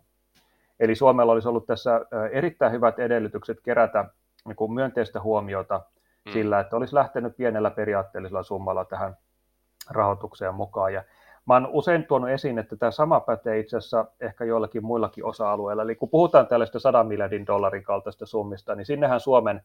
Eli 0.80 0.94
Suomella 0.94 1.32
olisi 1.32 1.48
ollut 1.48 1.66
tässä 1.66 2.00
erittäin 2.32 2.72
hyvät 2.72 2.98
edellytykset 2.98 3.60
kerätä 3.60 4.04
niin 4.46 4.56
kuin 4.56 4.72
myönteistä 4.72 5.20
huomiota 5.20 5.80
mm. 6.26 6.32
sillä, 6.32 6.60
että 6.60 6.76
olisi 6.76 6.94
lähtenyt 6.94 7.36
pienellä 7.36 7.70
periaatteellisella 7.70 8.42
summalla 8.42 8.84
tähän 8.84 9.16
rahoitukseen 9.90 10.54
mukaan. 10.54 10.94
Ja 10.94 11.04
mä 11.46 11.56
olen 11.56 11.66
usein 11.66 12.06
tuonut 12.06 12.30
esiin, 12.30 12.58
että 12.58 12.76
tämä 12.76 12.90
sama 12.90 13.20
pätee 13.20 13.58
itse 13.58 13.76
asiassa 13.76 14.04
ehkä 14.20 14.44
joillakin 14.44 14.84
muillakin 14.84 15.24
osa-alueilla. 15.24 15.82
Eli 15.82 15.96
kun 15.96 16.08
puhutaan 16.08 16.46
tällaista 16.46 16.80
100 16.80 17.04
miljardin 17.04 17.46
dollarin 17.46 17.84
kaltaista 17.84 18.26
summista, 18.26 18.74
niin 18.74 18.86
sinnehän 18.86 19.20
Suomen, 19.20 19.62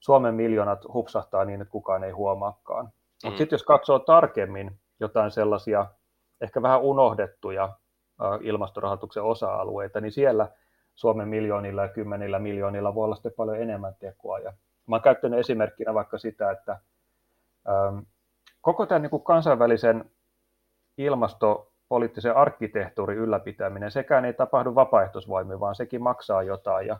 Suomen 0.00 0.34
miljoonat 0.34 0.84
hupsahtaa 0.92 1.44
niin, 1.44 1.60
että 1.60 1.72
kukaan 1.72 2.04
ei 2.04 2.10
huomaakaan. 2.10 2.84
Mm. 2.84 2.90
Mutta 3.24 3.38
sitten 3.38 3.54
jos 3.54 3.64
katsoo 3.64 3.98
tarkemmin 3.98 4.78
jotain 5.00 5.30
sellaisia 5.30 5.86
ehkä 6.40 6.62
vähän 6.62 6.80
unohdettuja 6.80 7.72
ilmastorahoituksen 8.40 9.22
osa-alueita, 9.22 10.00
niin 10.00 10.12
siellä 10.12 10.48
Suomen 11.00 11.28
miljoonilla 11.28 11.82
ja 11.82 11.88
kymmenillä 11.88 12.38
miljoonilla 12.38 12.94
voi 12.94 13.04
olla 13.04 13.14
sitten 13.14 13.32
paljon 13.36 13.60
enemmän 13.60 13.94
tekoa. 13.98 14.38
Ja 14.38 14.52
mä 14.86 14.96
olen 14.96 15.02
käyttänyt 15.02 15.38
esimerkkinä 15.38 15.94
vaikka 15.94 16.18
sitä, 16.18 16.50
että 16.50 16.78
koko 18.60 18.86
tämän 18.86 19.02
niin 19.02 19.10
kuin 19.10 19.22
kansainvälisen 19.22 20.10
ilmastopoliittisen 20.98 22.36
arkkitehtuurin 22.36 23.18
ylläpitäminen, 23.18 23.90
sekään 23.90 24.24
ei 24.24 24.32
tapahdu 24.32 24.74
vapaaehtoisvoimin, 24.74 25.60
vaan 25.60 25.74
sekin 25.74 26.02
maksaa 26.02 26.42
jotain. 26.42 26.86
Ja 26.86 26.96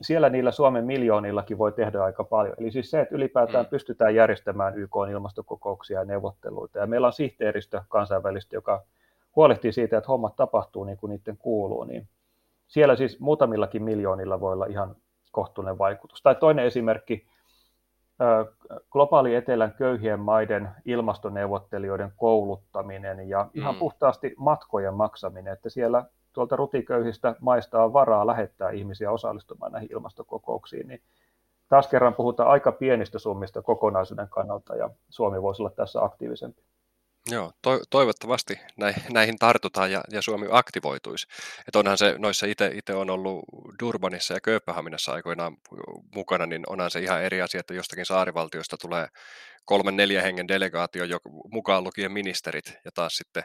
siellä 0.00 0.28
niillä 0.28 0.50
Suomen 0.50 0.84
miljoonillakin 0.84 1.58
voi 1.58 1.72
tehdä 1.72 2.04
aika 2.04 2.24
paljon. 2.24 2.54
Eli 2.58 2.70
siis 2.70 2.90
se, 2.90 3.00
että 3.00 3.14
ylipäätään 3.14 3.66
pystytään 3.66 4.14
järjestämään 4.14 4.78
YK 4.78 4.92
ilmastokokouksia 5.10 5.98
ja 5.98 6.04
neuvotteluita. 6.04 6.78
Ja 6.78 6.86
meillä 6.86 7.06
on 7.06 7.12
sihteeristö 7.12 7.82
kansainvälistä, 7.88 8.56
joka 8.56 8.82
huolehtii 9.36 9.72
siitä, 9.72 9.98
että 9.98 10.08
hommat 10.08 10.36
tapahtuu 10.36 10.84
niin 10.84 10.98
kuin 10.98 11.10
niiden 11.10 11.36
kuuluu. 11.36 11.84
Niin 11.84 12.08
siellä 12.72 12.96
siis 12.96 13.20
muutamillakin 13.20 13.82
miljoonilla 13.82 14.40
voi 14.40 14.52
olla 14.52 14.66
ihan 14.66 14.96
kohtuullinen 15.30 15.78
vaikutus. 15.78 16.22
Tai 16.22 16.34
toinen 16.34 16.64
esimerkki, 16.64 17.26
globaali 18.90 19.34
etelän 19.34 19.72
köyhien 19.72 20.20
maiden 20.20 20.70
ilmastoneuvottelijoiden 20.84 22.12
kouluttaminen 22.16 23.28
ja 23.28 23.48
ihan 23.54 23.74
mm. 23.74 23.78
puhtaasti 23.78 24.34
matkojen 24.36 24.94
maksaminen, 24.94 25.52
että 25.52 25.70
siellä 25.70 26.04
tuolta 26.32 26.56
rutiköyhistä 26.56 27.34
maista 27.40 27.84
on 27.84 27.92
varaa 27.92 28.26
lähettää 28.26 28.70
ihmisiä 28.70 29.10
osallistumaan 29.10 29.72
näihin 29.72 29.92
ilmastokokouksiin, 29.92 30.88
niin 30.88 31.02
taas 31.68 31.88
kerran 31.88 32.14
puhutaan 32.14 32.50
aika 32.50 32.72
pienistä 32.72 33.18
summista 33.18 33.62
kokonaisuuden 33.62 34.28
kannalta 34.28 34.76
ja 34.76 34.90
Suomi 35.08 35.42
voisi 35.42 35.62
olla 35.62 35.70
tässä 35.70 36.04
aktiivisempi. 36.04 36.62
Joo, 37.30 37.52
to, 37.62 37.80
toivottavasti 37.90 38.60
näihin 39.12 39.38
tartutaan 39.38 39.92
ja, 39.92 40.04
ja 40.10 40.22
Suomi 40.22 40.46
aktivoituisi. 40.50 41.26
Et 41.68 41.76
onhan 41.76 41.98
se, 41.98 42.14
noissa 42.18 42.46
itse 42.46 42.94
on 42.94 43.10
ollut 43.10 43.44
Durbanissa 43.80 44.34
ja 44.34 44.40
Kööpenhaminassa 44.40 45.12
aikoinaan 45.12 45.56
mukana, 46.14 46.46
niin 46.46 46.62
onhan 46.66 46.90
se 46.90 47.00
ihan 47.00 47.22
eri 47.22 47.42
asia, 47.42 47.60
että 47.60 47.74
jostakin 47.74 48.06
saarivaltiosta 48.06 48.76
tulee 48.76 49.08
kolmen 49.64 49.96
neljä 49.96 50.22
hengen 50.22 50.48
delegaatio, 50.48 51.04
mukaan 51.52 51.84
lukien 51.84 52.12
ministerit, 52.12 52.74
ja 52.84 52.90
taas 52.94 53.16
sitten 53.16 53.42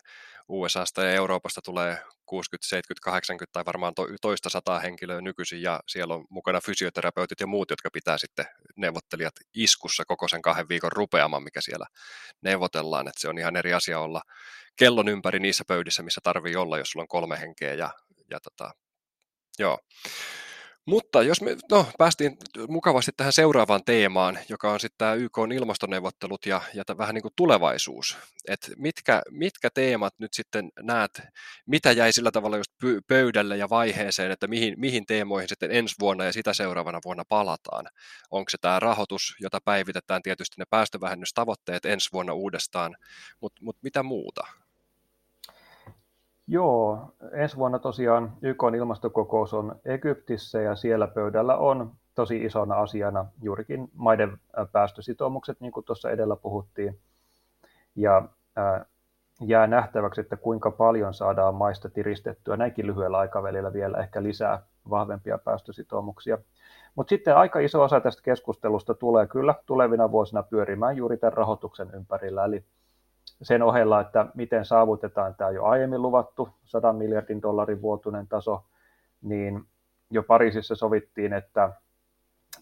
USAsta 0.48 1.04
ja 1.04 1.12
Euroopasta 1.12 1.62
tulee 1.62 1.98
60, 2.26 2.68
70, 2.68 3.06
80 3.06 3.54
tai 3.54 3.66
varmaan 3.66 3.96
to, 3.96 4.08
toista 4.22 4.50
sataa 4.50 4.80
henkilöä 4.80 5.22
nykyisin, 5.22 5.62
ja 5.62 5.80
siellä 5.88 6.14
on 6.14 6.26
mukana 6.30 6.62
fysioterapeutit 6.62 7.40
ja 7.40 7.48
muut, 7.48 7.70
jotka 7.70 7.90
pitää 7.94 8.18
sitten 8.18 8.46
neuvottelijat 8.76 9.34
iskussa 9.54 10.04
koko 10.08 10.28
sen 10.28 10.42
kahden 10.42 10.70
viikon 10.70 10.92
rupeaman, 10.92 11.44
mikä 11.44 11.62
siellä 11.62 11.86
neuvotellaan, 12.42 13.08
että 13.08 13.22
se 13.22 13.30
on 13.30 13.38
ihan 13.38 13.56
eri 13.56 13.74
asia 13.74 14.00
olla 14.00 14.22
kellon 14.76 15.08
ympäri 15.08 15.40
niissä 15.40 15.64
pöydissä, 15.68 16.04
missä 16.04 16.22
tarvii 16.24 16.56
olla, 16.56 16.78
jos 16.78 16.90
sulla 16.90 17.04
on 17.04 17.08
kolme 17.08 17.40
henkeä, 17.40 17.74
ja, 17.74 17.90
ja 18.32 18.40
tota, 18.40 18.72
joo. 19.60 19.80
Mutta 20.88 21.24
jos 21.24 21.42
me 21.42 21.56
no, 21.72 21.86
päästiin 21.98 22.38
mukavasti 22.70 23.12
tähän 23.18 23.34
seuraavaan 23.34 23.84
teemaan, 23.86 24.40
joka 24.50 24.72
on 24.72 24.80
sitten 24.80 24.98
tämä 24.98 25.14
YK 25.14 25.38
on 25.38 25.52
ilmastoneuvottelut 25.52 26.46
ja, 26.46 26.62
ja 26.74 26.84
vähän 26.98 27.16
niin 27.16 27.22
kuin 27.22 27.34
tulevaisuus. 27.36 28.18
Et 28.48 28.72
mitkä, 28.78 29.22
mitkä 29.30 29.70
teemat 29.74 30.14
nyt 30.20 30.34
sitten 30.34 30.70
näet, 30.82 31.22
mitä 31.66 31.92
jäi 31.92 32.14
sillä 32.14 32.32
tavalla 32.32 32.58
just 32.58 32.72
pöydälle 33.08 33.58
ja 33.58 33.70
vaiheeseen, 33.70 34.32
että 34.32 34.48
mihin, 34.48 34.74
mihin 34.78 35.06
teemoihin 35.06 35.50
sitten 35.50 35.72
ensi 35.72 35.96
vuonna 36.00 36.26
ja 36.26 36.34
sitä 36.34 36.54
seuraavana 36.54 37.00
vuonna 37.06 37.24
palataan? 37.30 37.86
Onko 38.32 38.50
se 38.50 38.58
tämä 38.62 38.80
rahoitus, 38.80 39.36
jota 39.40 39.60
päivitetään 39.66 40.22
tietysti 40.22 40.56
ne 40.58 40.66
päästövähennystavoitteet 40.70 41.86
ensi 41.86 42.10
vuonna 42.14 42.34
uudestaan, 42.34 42.98
mutta 43.42 43.64
mut 43.64 43.78
mitä 43.82 44.04
muuta? 44.04 44.42
Joo, 46.48 47.14
ensi 47.32 47.58
vuonna 47.58 47.80
tosiaan 47.80 48.34
YK 48.42 48.64
ilmastokokous 48.76 49.54
on 49.54 49.76
Egyptissä 49.86 50.62
ja 50.62 50.76
siellä 50.76 51.08
pöydällä 51.08 51.58
on 51.58 51.92
tosi 52.16 52.46
isona 52.46 52.76
asiana 52.76 53.26
juurikin 53.42 53.90
maiden 53.94 54.38
päästösitoumukset, 54.72 55.62
niin 55.62 55.72
kuin 55.72 55.84
tuossa 55.86 56.10
edellä 56.12 56.36
puhuttiin. 56.36 57.00
Ja 57.96 58.30
ää, 58.56 58.86
jää 59.42 59.68
nähtäväksi, 59.68 60.22
että 60.22 60.38
kuinka 60.38 60.72
paljon 60.72 61.14
saadaan 61.14 61.56
maista 61.56 61.90
tiristettyä 61.90 62.58
näinkin 62.58 62.88
lyhyellä 62.88 63.18
aikavälillä 63.18 63.74
vielä 63.74 63.98
ehkä 63.98 64.24
lisää 64.24 64.64
vahvempia 64.90 65.38
päästösitoumuksia. 65.38 66.38
Mutta 66.96 67.10
sitten 67.10 67.38
aika 67.38 67.60
iso 67.60 67.84
osa 67.84 68.02
tästä 68.02 68.22
keskustelusta 68.22 68.94
tulee 68.94 69.28
kyllä 69.28 69.56
tulevina 69.66 70.12
vuosina 70.12 70.44
pyörimään 70.44 70.98
juuri 70.98 71.18
tämän 71.18 71.34
rahoituksen 71.34 71.90
ympärillä. 71.94 72.46
Eli 72.46 72.64
sen 73.42 73.64
ohella, 73.64 74.02
että 74.02 74.26
miten 74.36 74.66
saavutetaan 74.66 75.36
tämä 75.36 75.50
jo 75.50 75.66
aiemmin 75.66 76.02
luvattu 76.02 76.50
100 76.64 76.94
miljardin 76.94 77.42
dollarin 77.42 77.82
vuotuinen 77.82 78.28
taso, 78.28 78.64
niin 79.22 79.66
jo 80.10 80.24
Pariisissa 80.24 80.76
sovittiin, 80.76 81.34
että 81.34 81.70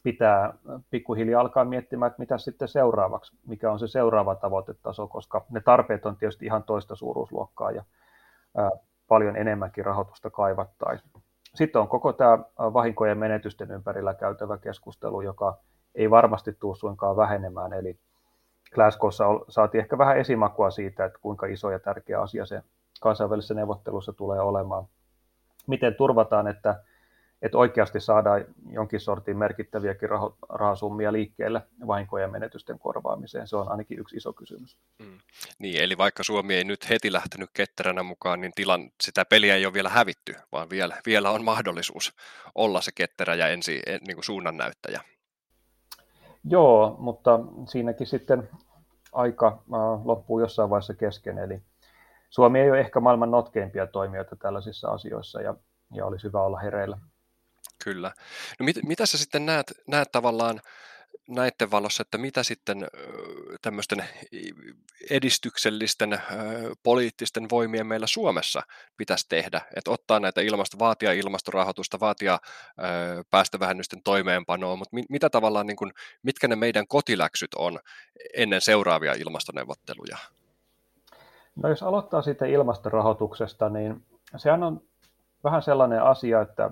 pitää 0.03 0.53
pikkuhiljaa 0.89 1.41
alkaa 1.41 1.65
miettimään, 1.65 2.07
että 2.07 2.19
mitä 2.19 2.37
sitten 2.37 2.67
seuraavaksi, 2.67 3.37
mikä 3.47 3.71
on 3.71 3.79
se 3.79 3.87
seuraava 3.87 4.35
tavoitetaso, 4.35 5.07
koska 5.07 5.45
ne 5.49 5.61
tarpeet 5.61 6.05
on 6.05 6.17
tietysti 6.17 6.45
ihan 6.45 6.63
toista 6.63 6.95
suuruusluokkaa 6.95 7.71
ja 7.71 7.83
paljon 9.07 9.35
enemmänkin 9.35 9.85
rahoitusta 9.85 10.29
kaivattaisiin. 10.29 11.11
Sitten 11.55 11.81
on 11.81 11.87
koko 11.87 12.13
tämä 12.13 12.39
vahinkojen 12.57 13.17
menetysten 13.17 13.71
ympärillä 13.71 14.13
käytävä 14.13 14.57
keskustelu, 14.57 15.21
joka 15.21 15.57
ei 15.95 16.09
varmasti 16.09 16.53
tule 16.53 16.75
suinkaan 16.75 17.17
vähenemään, 17.17 17.73
eli 17.73 17.99
Glasgowssa 18.73 19.25
saatiin 19.49 19.81
ehkä 19.81 19.97
vähän 19.97 20.17
esimakua 20.17 20.71
siitä, 20.71 21.05
että 21.05 21.19
kuinka 21.21 21.45
iso 21.45 21.71
ja 21.71 21.79
tärkeä 21.79 22.21
asia 22.21 22.45
se 22.45 22.61
kansainvälisessä 23.01 23.53
neuvottelussa 23.53 24.13
tulee 24.13 24.39
olemaan. 24.39 24.87
Miten 25.67 25.95
turvataan, 25.95 26.47
että, 26.47 26.83
että 27.41 27.57
oikeasti 27.57 27.99
saadaan 27.99 28.45
jonkin 28.69 28.99
sortin 28.99 29.37
merkittäviäkin 29.37 30.09
rahasummia 30.49 31.11
liikkeelle 31.11 31.61
vahinkojen 31.87 32.31
menetysten 32.31 32.79
korvaamiseen. 32.79 33.47
Se 33.47 33.55
on 33.55 33.71
ainakin 33.71 33.99
yksi 33.99 34.15
iso 34.15 34.33
kysymys. 34.33 34.77
Mm. 34.99 35.17
Niin, 35.59 35.83
eli 35.83 35.97
vaikka 35.97 36.23
Suomi 36.23 36.55
ei 36.55 36.63
nyt 36.63 36.89
heti 36.89 37.13
lähtenyt 37.13 37.49
ketteränä 37.53 38.03
mukaan, 38.03 38.41
niin 38.41 38.51
tilan, 38.55 38.91
sitä 39.03 39.25
peliä 39.25 39.55
ei 39.55 39.65
ole 39.65 39.73
vielä 39.73 39.89
hävitty, 39.89 40.35
vaan 40.51 40.69
vielä, 40.69 40.97
vielä 41.05 41.29
on 41.31 41.43
mahdollisuus 41.43 42.13
olla 42.55 42.81
se 42.81 42.91
ketterä 42.95 43.35
ja 43.35 43.47
ensi 43.47 43.81
niin 44.07 44.15
kuin 44.15 44.25
suunnannäyttäjä. 44.25 45.01
Joo, 46.49 46.95
mutta 46.99 47.39
siinäkin 47.67 48.07
sitten 48.07 48.49
aika 49.11 49.47
äh, 49.47 50.05
loppuu 50.05 50.39
jossain 50.39 50.69
vaiheessa 50.69 50.93
kesken, 50.93 51.37
eli 51.37 51.61
Suomi 52.29 52.59
ei 52.59 52.71
ole 52.71 52.79
ehkä 52.79 52.99
maailman 52.99 53.31
notkeimpia 53.31 53.87
toimijoita 53.87 54.35
tällaisissa 54.35 54.89
asioissa 54.89 55.41
ja, 55.41 55.55
ja 55.93 56.05
olisi 56.05 56.23
hyvä 56.27 56.41
olla 56.41 56.59
hereillä. 56.59 56.97
Kyllä. 57.83 58.11
No 58.59 58.63
mit, 58.63 58.75
mitä 58.83 59.05
sä 59.05 59.17
sitten 59.17 59.45
näet, 59.45 59.73
näet 59.87 60.11
tavallaan 60.11 60.61
näiden 61.29 61.71
valossa, 61.71 62.01
että 62.01 62.17
mitä 62.17 62.43
sitten 62.43 62.87
tämmöisten 63.61 64.05
edistyksellisten 65.09 66.19
poliittisten 66.83 67.49
voimien 67.51 67.87
meillä 67.87 68.07
Suomessa 68.07 68.61
pitäisi 68.97 69.25
tehdä, 69.29 69.61
että 69.75 69.91
ottaa 69.91 70.19
näitä 70.19 70.41
ilmasto, 70.41 70.79
vaatia 70.79 71.13
ilmastorahoitusta, 71.13 71.99
vaatia 71.99 72.39
päästövähennysten 73.31 74.03
toimeenpanoa, 74.03 74.75
mutta 74.75 74.97
mitä 75.09 75.29
tavallaan, 75.29 75.67
niin 75.67 75.77
kuin, 75.77 75.93
mitkä 76.23 76.47
ne 76.47 76.55
meidän 76.55 76.87
kotiläksyt 76.87 77.53
on 77.55 77.79
ennen 78.33 78.61
seuraavia 78.61 79.13
ilmastoneuvotteluja? 79.13 80.17
No 81.55 81.69
jos 81.69 81.83
aloittaa 81.83 82.21
siitä 82.21 82.45
ilmastorahoituksesta, 82.45 83.69
niin 83.69 84.05
sehän 84.37 84.63
on 84.63 84.81
vähän 85.43 85.61
sellainen 85.61 86.03
asia, 86.03 86.41
että, 86.41 86.71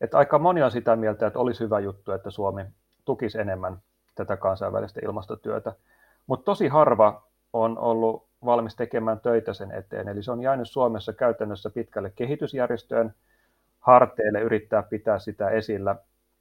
että 0.00 0.18
aika 0.18 0.38
moni 0.38 0.62
on 0.62 0.70
sitä 0.70 0.96
mieltä, 0.96 1.26
että 1.26 1.38
olisi 1.38 1.60
hyvä 1.60 1.80
juttu, 1.80 2.12
että 2.12 2.30
Suomi 2.30 2.64
tukisi 3.04 3.40
enemmän 3.40 3.78
tätä 4.14 4.36
kansainvälistä 4.36 5.00
ilmastotyötä. 5.04 5.72
Mutta 6.26 6.44
tosi 6.44 6.68
harva 6.68 7.22
on 7.52 7.78
ollut 7.78 8.28
valmis 8.44 8.76
tekemään 8.76 9.20
töitä 9.20 9.52
sen 9.52 9.72
eteen. 9.72 10.08
Eli 10.08 10.22
se 10.22 10.30
on 10.30 10.42
jäänyt 10.42 10.70
Suomessa 10.70 11.12
käytännössä 11.12 11.70
pitkälle 11.70 12.12
kehitysjärjestöön 12.16 13.14
harteille 13.80 14.40
yrittää 14.40 14.82
pitää 14.82 15.18
sitä 15.18 15.50
esillä. 15.50 15.96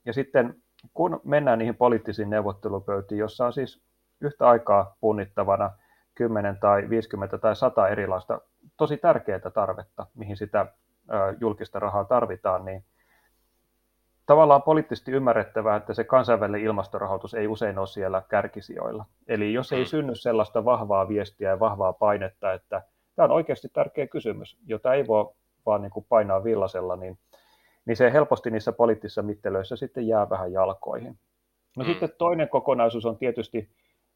Ja 0.06 0.14
sitten 0.14 0.56
kun 0.94 1.22
mennään 1.24 1.60
niihin 1.60 1.76
poliittisiin 1.76 2.30
neuvottelupöytiin, 2.30 3.20
jossa 3.20 3.46
on 3.46 3.54
siis 3.54 3.82
yhtä 4.22 4.48
aikaa 4.48 4.96
punnittavana 5.02 5.72
10 6.16 6.58
tai 6.60 6.90
50 6.90 7.38
tai 7.38 7.56
100 7.56 7.88
erilaista 7.88 8.42
tosi 8.78 8.98
tärkeää 8.98 9.50
tarvetta, 9.54 10.08
mihin 10.14 10.38
sitä 10.38 10.66
julkista 11.40 11.80
rahaa 11.80 12.06
tarvitaan, 12.06 12.66
niin 12.66 12.86
tavallaan 14.26 14.62
poliittisesti 14.62 15.12
ymmärrettävää, 15.12 15.76
että 15.76 15.94
se 15.94 16.04
kansainvälinen 16.04 16.62
ilmastorahoitus 16.62 17.34
ei 17.34 17.48
usein 17.48 17.78
ole 17.80 17.88
siellä 17.88 18.22
kärkisijoilla. 18.30 19.06
Eli 19.28 19.54
jos 19.54 19.72
ei 19.72 19.84
mm. 19.84 19.86
synny 19.86 20.16
sellaista 20.16 20.66
vahvaa 20.66 21.08
viestiä 21.08 21.50
ja 21.50 21.60
vahvaa 21.60 21.94
painetta, 21.94 22.54
että 22.54 22.82
tämä 23.16 23.24
on 23.26 23.32
oikeasti 23.32 23.68
tärkeä 23.74 24.08
kysymys, 24.08 24.58
jota 24.68 24.94
ei 24.94 25.08
voi 25.08 25.34
vaan 25.66 25.82
niin 25.82 25.92
kuin 25.92 26.06
painaa 26.10 26.44
villasella, 26.44 26.96
niin, 26.96 27.18
niin 27.86 27.98
se 27.98 28.14
helposti 28.14 28.52
niissä 28.52 28.72
poliittisissa 28.72 29.22
mittelöissä 29.22 29.76
sitten 29.76 30.08
jää 30.08 30.30
vähän 30.30 30.52
jalkoihin. 30.52 31.18
No 31.78 31.84
mm. 31.84 31.88
sitten 31.88 32.10
toinen 32.18 32.50
kokonaisuus 32.50 33.06
on 33.06 33.18
tietysti 33.18 33.70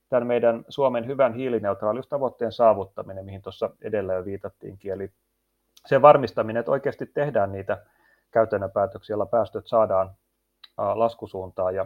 tämän 0.10 0.28
meidän 0.28 0.66
Suomen 0.70 1.08
hyvän 1.08 1.34
hiilineutraaliustavoitteen 1.34 2.52
saavuttaminen, 2.52 3.26
mihin 3.26 3.42
tuossa 3.42 3.70
edellä 3.82 4.14
jo 4.14 4.26
viitattiinkin. 4.26 4.92
Eli 4.92 5.12
sen 5.86 6.02
varmistaminen, 6.02 6.60
että 6.60 6.72
oikeasti 6.72 7.06
tehdään 7.06 7.52
niitä 7.52 7.86
käytännön 8.32 8.72
päätöksiä, 8.72 9.14
joilla 9.14 9.26
päästöt 9.26 9.68
saadaan 9.68 10.16
laskusuuntaan. 10.78 11.76
Ja, 11.76 11.86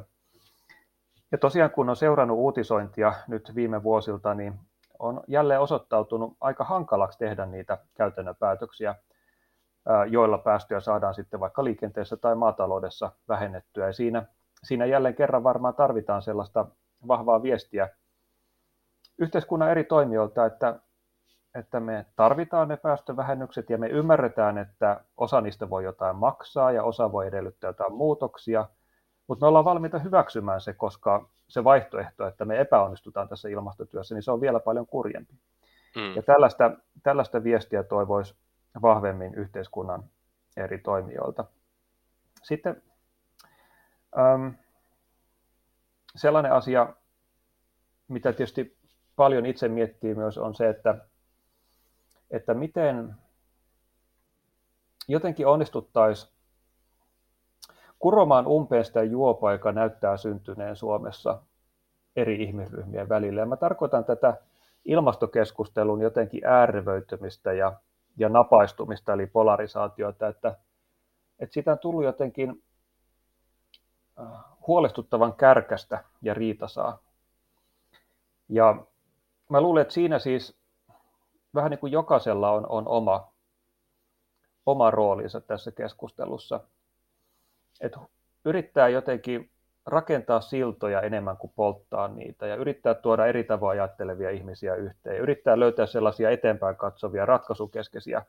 ja 1.31 1.37
tosiaan 1.37 1.71
kun 1.71 1.89
on 1.89 1.95
seurannut 1.95 2.37
uutisointia 2.37 3.13
nyt 3.27 3.51
viime 3.55 3.83
vuosilta, 3.83 4.33
niin 4.33 4.59
on 4.99 5.23
jälleen 5.27 5.59
osoittautunut 5.59 6.37
aika 6.41 6.63
hankalaksi 6.63 7.19
tehdä 7.19 7.45
niitä 7.45 7.77
käytännön 7.93 8.35
päätöksiä, 8.35 8.95
joilla 10.09 10.37
päästöjä 10.37 10.79
saadaan 10.79 11.15
sitten 11.15 11.39
vaikka 11.39 11.63
liikenteessä 11.63 12.17
tai 12.17 12.35
maataloudessa 12.35 13.11
vähennettyä. 13.27 13.87
Ja 13.87 13.93
siinä, 13.93 14.25
siinä 14.63 14.85
jälleen 14.85 15.15
kerran 15.15 15.43
varmaan 15.43 15.75
tarvitaan 15.75 16.21
sellaista 16.21 16.65
vahvaa 17.07 17.43
viestiä 17.43 17.89
yhteiskunnan 19.17 19.71
eri 19.71 19.83
toimijoilta, 19.83 20.45
että 20.45 20.79
että 21.55 21.79
me 21.79 22.05
tarvitaan 22.15 22.67
ne 22.67 22.77
päästövähennykset 22.77 23.69
ja 23.69 23.77
me 23.77 23.87
ymmärretään, 23.87 24.57
että 24.57 25.03
osa 25.17 25.41
niistä 25.41 25.69
voi 25.69 25.83
jotain 25.83 26.15
maksaa 26.15 26.71
ja 26.71 26.83
osa 26.83 27.11
voi 27.11 27.27
edellyttää 27.27 27.69
jotain 27.69 27.93
muutoksia, 27.93 28.65
mutta 29.27 29.45
me 29.45 29.47
ollaan 29.47 29.65
valmiita 29.65 29.99
hyväksymään 29.99 30.61
se, 30.61 30.73
koska 30.73 31.29
se 31.47 31.63
vaihtoehto, 31.63 32.27
että 32.27 32.45
me 32.45 32.59
epäonnistutaan 32.59 33.29
tässä 33.29 33.49
ilmastotyössä, 33.49 34.15
niin 34.15 34.23
se 34.23 34.31
on 34.31 34.41
vielä 34.41 34.59
paljon 34.59 34.87
kurjempi. 34.87 35.33
Mm. 35.95 36.15
Ja 36.15 36.23
tällaista, 36.23 36.71
tällaista 37.03 37.43
viestiä 37.43 37.83
toivoisi 37.83 38.35
vahvemmin 38.81 39.35
yhteiskunnan 39.35 40.03
eri 40.57 40.77
toimijoilta. 40.77 41.45
Sitten 42.43 42.83
äm, 44.19 44.53
sellainen 46.15 46.53
asia, 46.53 46.93
mitä 48.07 48.33
tietysti 48.33 48.77
paljon 49.15 49.45
itse 49.45 49.67
miettii 49.67 50.15
myös, 50.15 50.37
on 50.37 50.55
se, 50.55 50.69
että 50.69 50.95
että 52.31 52.53
miten 52.53 53.15
jotenkin 55.07 55.47
onnistuttaisiin 55.47 56.33
kuromaan 57.99 58.47
umpeen 58.47 58.85
sitä 58.85 59.03
juopaa, 59.03 59.51
joka 59.51 59.71
näyttää 59.71 60.17
syntyneen 60.17 60.75
Suomessa 60.75 61.41
eri 62.15 62.43
ihmisryhmien 62.43 63.09
välillä. 63.09 63.41
Ja 63.41 63.45
mä 63.45 63.57
tarkoitan 63.57 64.05
tätä 64.05 64.37
ilmastokeskustelun 64.85 66.01
jotenkin 66.01 66.45
äärevöitymistä 66.45 67.53
ja, 67.53 67.73
ja 68.17 68.29
napaistumista, 68.29 69.13
eli 69.13 69.27
polarisaatiota, 69.27 70.27
että, 70.27 70.55
että 71.39 71.53
siitä 71.53 71.71
on 71.71 71.79
tullut 71.79 72.03
jotenkin 72.03 72.63
äh, 74.19 74.27
huolestuttavan 74.67 75.33
kärkästä 75.33 76.03
ja 76.21 76.33
riitasaa. 76.33 76.99
Ja 78.49 78.85
mä 79.49 79.61
luulen, 79.61 79.81
että 79.81 79.93
siinä 79.93 80.19
siis 80.19 80.60
vähän 81.55 81.71
niin 81.71 81.79
kuin 81.79 81.91
jokaisella 81.91 82.51
on, 82.51 82.65
on 82.69 82.87
oma, 82.87 83.31
oma 84.65 84.91
roolinsa 84.91 85.41
tässä 85.41 85.71
keskustelussa. 85.71 86.59
Että 87.81 87.99
yrittää 88.45 88.87
jotenkin 88.87 89.51
rakentaa 89.85 90.41
siltoja 90.41 91.01
enemmän 91.01 91.37
kuin 91.37 91.53
polttaa 91.55 92.07
niitä 92.07 92.47
ja 92.47 92.55
yrittää 92.55 92.93
tuoda 92.93 93.25
eri 93.25 93.43
tavoin 93.43 93.81
ajattelevia 93.81 94.29
ihmisiä 94.29 94.75
yhteen 94.75 95.17
yrittää 95.17 95.59
löytää 95.59 95.85
sellaisia 95.85 96.29
eteenpäin 96.29 96.75
katsovia 96.75 97.25
ratkaisukeskeisiä 97.25 98.25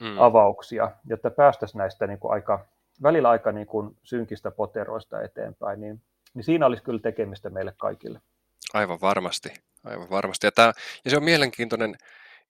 mm. 0.00 0.18
avauksia, 0.18 0.90
jotta 1.06 1.30
päästäisiin 1.30 1.78
näistä 1.78 2.06
niin 2.06 2.18
kuin 2.18 2.32
aika, 2.32 2.64
välillä 3.02 3.30
aika 3.30 3.52
niin 3.52 3.66
kuin 3.66 3.96
synkistä 4.02 4.50
poteroista 4.50 5.22
eteenpäin, 5.22 5.80
niin, 5.80 6.00
niin 6.34 6.44
siinä 6.44 6.66
olisi 6.66 6.82
kyllä 6.82 7.00
tekemistä 7.00 7.50
meille 7.50 7.74
kaikille. 7.76 8.20
Aivan 8.74 9.00
varmasti, 9.00 9.52
aivan 9.84 10.10
varmasti. 10.10 10.46
Ja, 10.46 10.52
tämä, 10.52 10.72
ja 11.04 11.10
se 11.10 11.16
on 11.16 11.24
mielenkiintoinen 11.24 11.96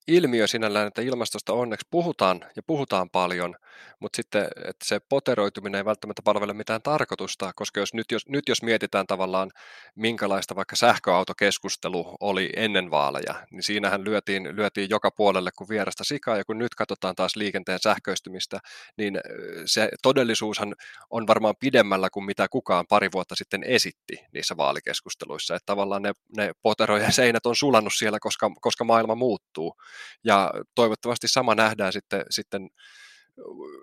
ilmiö 0.08 0.46
sinällään, 0.46 0.86
että 0.88 1.02
ilmastosta 1.02 1.52
onneksi 1.52 1.86
puhutaan 1.90 2.40
ja 2.56 2.62
puhutaan 2.66 3.10
paljon, 3.10 3.56
mutta 4.00 4.16
sitten 4.16 4.44
että 4.44 4.84
se 4.84 5.00
poteroituminen 5.08 5.78
ei 5.78 5.84
välttämättä 5.84 6.22
palvele 6.22 6.52
mitään 6.54 6.82
tarkoitusta, 6.82 7.52
koska 7.56 7.80
jos 7.80 7.94
nyt, 7.94 8.06
jos, 8.12 8.28
nyt 8.28 8.48
jos 8.48 8.62
mietitään 8.62 9.06
tavallaan, 9.06 9.50
minkälaista 9.96 10.56
vaikka 10.56 10.76
sähköautokeskustelu 10.76 12.16
oli 12.20 12.50
ennen 12.56 12.90
vaaleja, 12.90 13.34
niin 13.50 13.62
siinähän 13.62 14.04
lyötiin, 14.04 14.56
lyötiin 14.56 14.90
joka 14.90 15.10
puolelle 15.10 15.50
kuin 15.58 15.68
vierasta 15.68 16.04
sikaa, 16.04 16.36
ja 16.36 16.44
kun 16.44 16.58
nyt 16.58 16.74
katsotaan 16.74 17.14
taas 17.14 17.36
liikenteen 17.36 17.78
sähköistymistä, 17.82 18.60
niin 18.96 19.20
se 19.64 19.88
todellisuushan 20.02 20.74
on 21.10 21.26
varmaan 21.26 21.54
pidemmällä 21.60 22.10
kuin 22.10 22.24
mitä 22.24 22.46
kukaan 22.50 22.86
pari 22.88 23.08
vuotta 23.12 23.34
sitten 23.34 23.64
esitti 23.64 24.24
niissä 24.34 24.56
vaalikeskusteluissa, 24.56 25.54
että 25.54 25.66
tavallaan 25.66 26.02
ne, 26.02 26.12
ne 26.36 26.52
poterojen 26.62 27.12
seinät 27.12 27.46
on 27.46 27.56
sulannut 27.56 27.92
siellä, 27.96 28.18
koska, 28.20 28.50
koska 28.60 28.84
maailma 28.84 29.14
muuttuu, 29.14 29.76
ja 30.24 30.50
toivottavasti 30.74 31.28
sama 31.28 31.54
nähdään 31.54 31.92
sitten, 31.92 32.24
sitten 32.30 32.70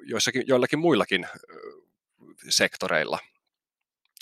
joissakin, 0.05 0.43
joillakin 0.47 0.79
muillakin 0.79 1.27
sektoreilla. 2.49 3.19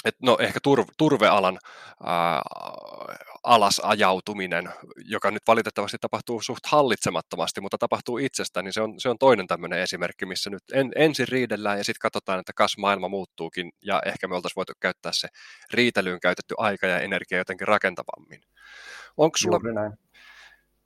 Et 0.06 0.16
no 0.22 0.38
ehkä 0.40 0.60
turve, 0.64 0.86
turvealan 0.98 1.60
ää, 2.04 2.42
alasajautuminen, 3.44 4.70
joka 5.06 5.32
nyt 5.32 5.44
valitettavasti 5.48 5.98
tapahtuu 6.02 6.42
suht 6.42 6.66
hallitsemattomasti, 6.66 7.62
mutta 7.62 7.78
tapahtuu 7.78 8.18
itsestään, 8.18 8.64
niin 8.64 8.74
se 8.74 8.82
on, 8.82 9.00
se 9.00 9.10
on 9.10 9.18
toinen 9.18 9.48
tämmöinen 9.48 9.80
esimerkki, 9.80 10.26
missä 10.26 10.50
nyt 10.50 10.64
en, 10.74 10.92
ensin 10.96 11.28
riidellään 11.28 11.78
ja 11.78 11.84
sitten 11.84 12.02
katsotaan, 12.02 12.40
että 12.40 12.54
kas 12.56 12.78
maailma 12.78 13.08
muuttuukin 13.08 13.72
ja 13.82 14.02
ehkä 14.06 14.28
me 14.28 14.36
oltaisiin 14.36 14.56
voitu 14.56 14.74
käyttää 14.80 15.12
se 15.16 15.28
riitelyyn 15.74 16.20
käytetty 16.20 16.56
aika 16.58 16.88
ja 16.88 17.00
energia 17.00 17.38
jotenkin 17.38 17.68
rakentavammin. 17.68 18.42
Onko 19.18 19.38
sulla, 19.38 19.60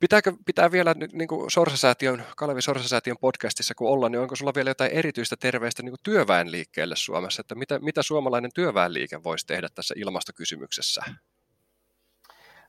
Pitääkö 0.00 0.32
pitää 0.46 0.72
vielä 0.72 0.94
niin 1.12 1.28
kuin 1.28 1.50
Sorsasäätiön, 1.50 2.22
Kalevi 2.36 2.62
Sorsasäätiön 2.62 3.16
podcastissa 3.20 3.74
kun 3.74 3.90
ollaan, 3.90 4.12
niin 4.12 4.20
onko 4.20 4.36
sulla 4.36 4.52
vielä 4.54 4.70
jotain 4.70 4.90
erityistä 4.90 5.36
terveistä 5.36 5.82
niin 5.82 5.90
kuin 5.90 6.00
työväenliikkeelle 6.02 6.96
Suomessa, 6.96 7.40
että 7.40 7.54
mitä, 7.54 7.78
mitä 7.78 8.02
suomalainen 8.02 8.50
työväenliike 8.54 9.24
voisi 9.24 9.46
tehdä 9.46 9.68
tässä 9.74 9.94
ilmastokysymyksessä? 9.96 11.02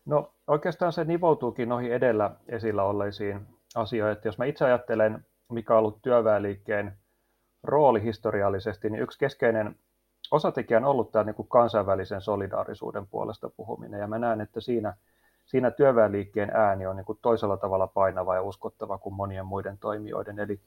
No 0.06 0.34
oikeastaan 0.48 0.94
se 0.94 1.04
nivoutuukin 1.04 1.70
noihin 1.70 1.94
edellä 1.94 2.32
esillä 2.48 2.84
olleisiin 2.84 3.48
asioihin, 3.76 4.18
että 4.18 4.28
jos 4.28 4.38
mä 4.38 4.46
itse 4.46 4.66
ajattelen, 4.66 5.26
mikä 5.52 5.74
on 5.74 5.80
ollut 5.80 6.02
työväenliikkeen 6.02 6.98
rooli 7.64 8.04
historiallisesti, 8.04 8.90
niin 8.90 9.04
yksi 9.04 9.20
keskeinen 9.20 9.76
osatekijä 10.32 10.78
on 10.78 10.86
ollut 10.86 11.12
tämä 11.12 11.24
niin 11.24 11.36
kuin 11.36 11.48
kansainvälisen 11.48 12.22
solidaarisuuden 12.22 13.08
puolesta 13.08 13.50
puhuminen, 13.50 14.00
ja 14.00 14.08
mä 14.08 14.20
näen, 14.20 14.42
että 14.42 14.62
siinä– 14.62 14.94
siinä 15.52 15.72
työväenliikkeen 15.72 16.52
ääni 16.54 16.88
on 16.88 16.96
niin 16.96 17.06
kuin 17.06 17.20
toisella 17.22 17.58
tavalla 17.58 17.88
painava 17.88 18.36
ja 18.36 18.42
uskottava 18.42 18.98
kuin 18.98 19.16
monien 19.16 19.46
muiden 19.46 19.78
toimijoiden. 19.78 20.40
Eli, 20.40 20.60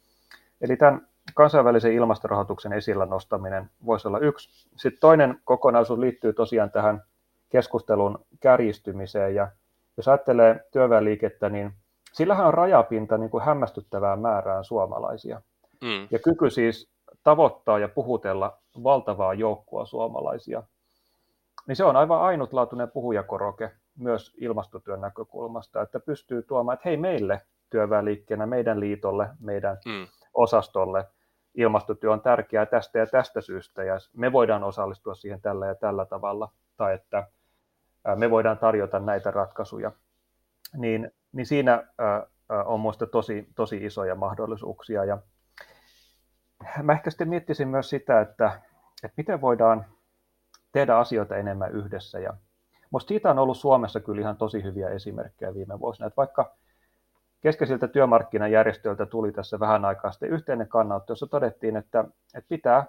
eli 0.61 0.77
tämän 0.77 1.09
kansainvälisen 1.35 1.93
ilmastorahoituksen 1.93 2.73
esillä 2.73 3.07
nostaminen 3.07 3.71
voisi 3.87 4.09
olla 4.09 4.19
yksi. 4.19 4.69
Sitten 4.77 5.01
toinen 5.01 5.41
kokonaisuus 5.45 5.99
liittyy 5.99 6.33
tosiaan 6.33 6.71
tähän 6.71 7.03
keskustelun 7.49 8.19
kärjistymiseen. 8.41 9.35
Ja 9.35 9.49
jos 9.97 10.09
ajattelee 10.09 10.65
työväenliikettä, 10.73 11.49
niin 11.49 11.73
sillähän 12.13 12.47
on 12.47 12.55
rajapinta 12.55 13.19
niin 13.19 13.31
kuin 13.31 13.45
hämmästyttävään 13.45 14.21
määrään 14.21 14.65
suomalaisia. 14.65 15.43
Mm. 15.81 16.09
Ja 16.11 16.19
kyky 16.19 16.51
siis 16.51 16.91
tavoittaa 17.23 17.79
ja 17.79 17.89
puhutella 17.89 18.59
valtavaa 18.83 19.35
joukkoa 19.35 19.87
suomalaisia. 19.87 20.63
Niin 21.69 21.77
se 21.77 21.85
on 21.85 21.97
aivan 21.97 22.21
ainutlaatuinen 22.21 22.91
puhujakoroke 22.91 23.71
myös 23.99 24.35
ilmastotyön 24.39 25.01
näkökulmasta, 25.01 25.83
että 25.83 26.01
pystyy 26.01 26.43
tuomaan, 26.43 26.75
että 26.75 26.89
hei 26.89 26.97
meille 26.97 27.41
työväenliikkeenä, 27.71 28.47
meidän 28.47 28.81
liitolle, 28.81 29.29
meidän 29.41 29.77
mm. 29.87 30.07
osastolle 30.35 31.05
ilmastotyö 31.55 32.13
on 32.13 32.21
tärkeää 32.21 32.67
tästä 32.67 32.99
ja 32.99 33.07
tästä 33.07 33.41
syystä 33.41 33.85
ja 33.85 33.95
me 34.13 34.33
voidaan 34.33 34.65
osallistua 34.65 35.15
siihen 35.15 35.41
tällä 35.41 35.67
ja 35.67 35.75
tällä 35.75 36.07
tavalla 36.07 36.53
tai 36.77 36.95
että 36.95 37.29
me 38.17 38.31
voidaan 38.31 38.59
tarjota 38.59 38.99
näitä 38.99 39.31
ratkaisuja. 39.31 39.93
Niin, 40.77 41.13
niin 41.33 41.47
siinä 41.47 41.85
on 42.65 42.81
minusta 42.81 43.07
tosi, 43.07 43.49
tosi 43.55 43.85
isoja 43.85 44.15
mahdollisuuksia. 44.15 45.05
Ja 45.05 45.19
mä 46.83 46.93
ehkä 46.93 47.11
sitten 47.11 47.29
miettisin 47.29 47.69
myös 47.69 47.91
sitä, 47.91 48.21
että, 48.21 48.61
että 49.05 49.15
miten 49.17 49.41
voidaan 49.41 49.87
tehdä 50.73 50.97
asioita 50.97 51.37
enemmän 51.37 51.73
yhdessä. 51.73 52.19
Ja 52.19 52.37
Minusta 52.95 53.09
siitä 53.09 53.31
on 53.31 53.39
ollut 53.39 53.57
Suomessa 53.57 54.01
kyllä 54.01 54.21
ihan 54.21 54.37
tosi 54.37 54.63
hyviä 54.63 54.89
esimerkkejä 54.89 55.55
viime 55.55 55.81
vuosina, 55.81 56.07
että 56.07 56.17
vaikka 56.17 56.57
keskeisiltä 57.41 57.89
työmarkkinajärjestöiltä 57.89 59.07
tuli 59.07 59.33
tässä 59.33 59.61
vähän 59.61 59.85
aikaa 59.85 60.13
sitten 60.13 60.31
yhteinen 60.31 60.69
kannanotto, 60.69 61.13
jossa 61.13 61.27
todettiin, 61.27 61.77
että, 61.77 62.05
että 62.35 62.49
pitää 62.49 62.87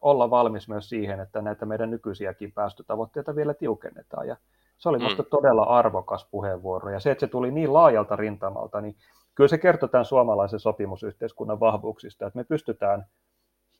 olla 0.00 0.30
valmis 0.30 0.68
myös 0.68 0.88
siihen, 0.88 1.20
että 1.20 1.42
näitä 1.42 1.66
meidän 1.66 1.90
nykyisiäkin 1.90 2.52
päästötavoitteita 2.52 3.36
vielä 3.36 3.54
tiukennetaan. 3.54 4.28
Ja 4.28 4.36
se 4.78 4.88
oli 4.88 4.98
minusta 4.98 5.22
mm. 5.22 5.28
todella 5.30 5.62
arvokas 5.62 6.28
puheenvuoro. 6.30 6.90
Ja 6.90 7.00
se, 7.00 7.10
että 7.10 7.26
se 7.26 7.30
tuli 7.30 7.50
niin 7.50 7.72
laajalta 7.72 8.16
rintamalta, 8.16 8.80
niin 8.80 8.96
kyllä 9.34 9.48
se 9.48 9.58
kertoo 9.58 9.88
tämän 9.88 10.04
suomalaisen 10.04 10.60
sopimusyhteiskunnan 10.60 11.60
vahvuuksista, 11.60 12.26
että 12.26 12.38
me 12.38 12.44
pystytään, 12.44 13.06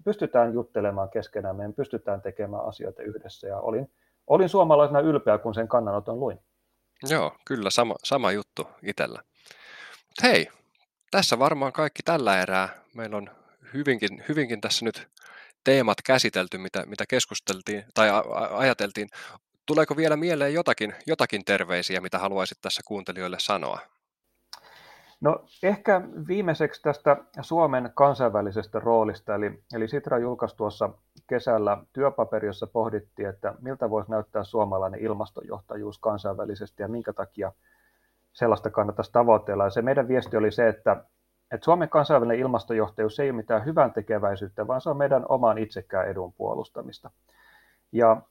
pystytään 0.04 0.54
juttelemaan 0.54 1.10
keskenään, 1.10 1.56
me 1.56 1.72
pystytään 1.72 2.22
tekemään 2.22 2.64
asioita 2.64 3.02
yhdessä. 3.02 3.48
Ja 3.48 3.60
olin, 3.60 3.90
olin 4.26 4.48
suomalaisena 4.48 5.00
ylpeä, 5.00 5.38
kun 5.38 5.54
sen 5.54 5.68
kannanoton 5.68 6.20
luin. 6.20 6.38
Joo, 7.08 7.36
kyllä 7.44 7.70
sama, 7.70 7.94
sama 8.04 8.32
juttu 8.32 8.68
itsellä. 8.82 9.22
Hei, 10.22 10.48
tässä 11.10 11.38
varmaan 11.38 11.72
kaikki 11.72 12.02
tällä 12.02 12.40
erää. 12.40 12.68
Meillä 12.94 13.16
on 13.16 13.30
hyvinkin, 13.74 14.24
hyvinkin 14.28 14.60
tässä 14.60 14.84
nyt 14.84 15.08
teemat 15.64 15.98
käsitelty, 16.04 16.58
mitä, 16.58 16.86
mitä 16.86 17.04
keskusteltiin 17.08 17.84
tai 17.94 18.08
ajateltiin. 18.50 19.08
Tuleeko 19.66 19.96
vielä 19.96 20.16
mieleen 20.16 20.54
jotakin, 20.54 20.94
jotakin 21.06 21.44
terveisiä, 21.44 22.00
mitä 22.00 22.18
haluaisit 22.18 22.58
tässä 22.60 22.82
kuuntelijoille 22.86 23.36
sanoa? 23.40 23.80
No 25.22 25.44
ehkä 25.62 26.00
viimeiseksi 26.28 26.82
tästä 26.82 27.16
Suomen 27.40 27.90
kansainvälisestä 27.94 28.80
roolista, 28.80 29.34
eli, 29.34 29.62
eli 29.74 29.88
Sitra 29.88 30.18
julkaisi 30.18 30.56
tuossa 30.56 30.90
kesällä 31.26 31.78
työpaperi, 31.92 32.46
jossa 32.46 32.66
pohdittiin, 32.66 33.28
että 33.28 33.54
miltä 33.60 33.90
voisi 33.90 34.10
näyttää 34.10 34.44
suomalainen 34.44 35.00
ilmastojohtajuus 35.00 35.98
kansainvälisesti 35.98 36.82
ja 36.82 36.88
minkä 36.88 37.12
takia 37.12 37.52
sellaista 38.32 38.70
kannattaisi 38.70 39.12
tavoitella. 39.12 39.64
Ja 39.64 39.70
se 39.70 39.82
meidän 39.82 40.08
viesti 40.08 40.36
oli 40.36 40.52
se, 40.52 40.68
että, 40.68 41.04
että 41.50 41.64
Suomen 41.64 41.88
kansainvälinen 41.88 42.40
ilmastojohtajuus 42.40 43.20
ei 43.20 43.30
ole 43.30 43.36
mitään 43.36 43.64
hyvän 43.64 43.92
tekeväisyyttä, 43.92 44.66
vaan 44.66 44.80
se 44.80 44.90
on 44.90 44.96
meidän 44.96 45.24
oman 45.28 45.58
itsekään 45.58 46.08
edun 46.08 46.32
puolustamista. 46.32 47.10
Ja 47.92 48.22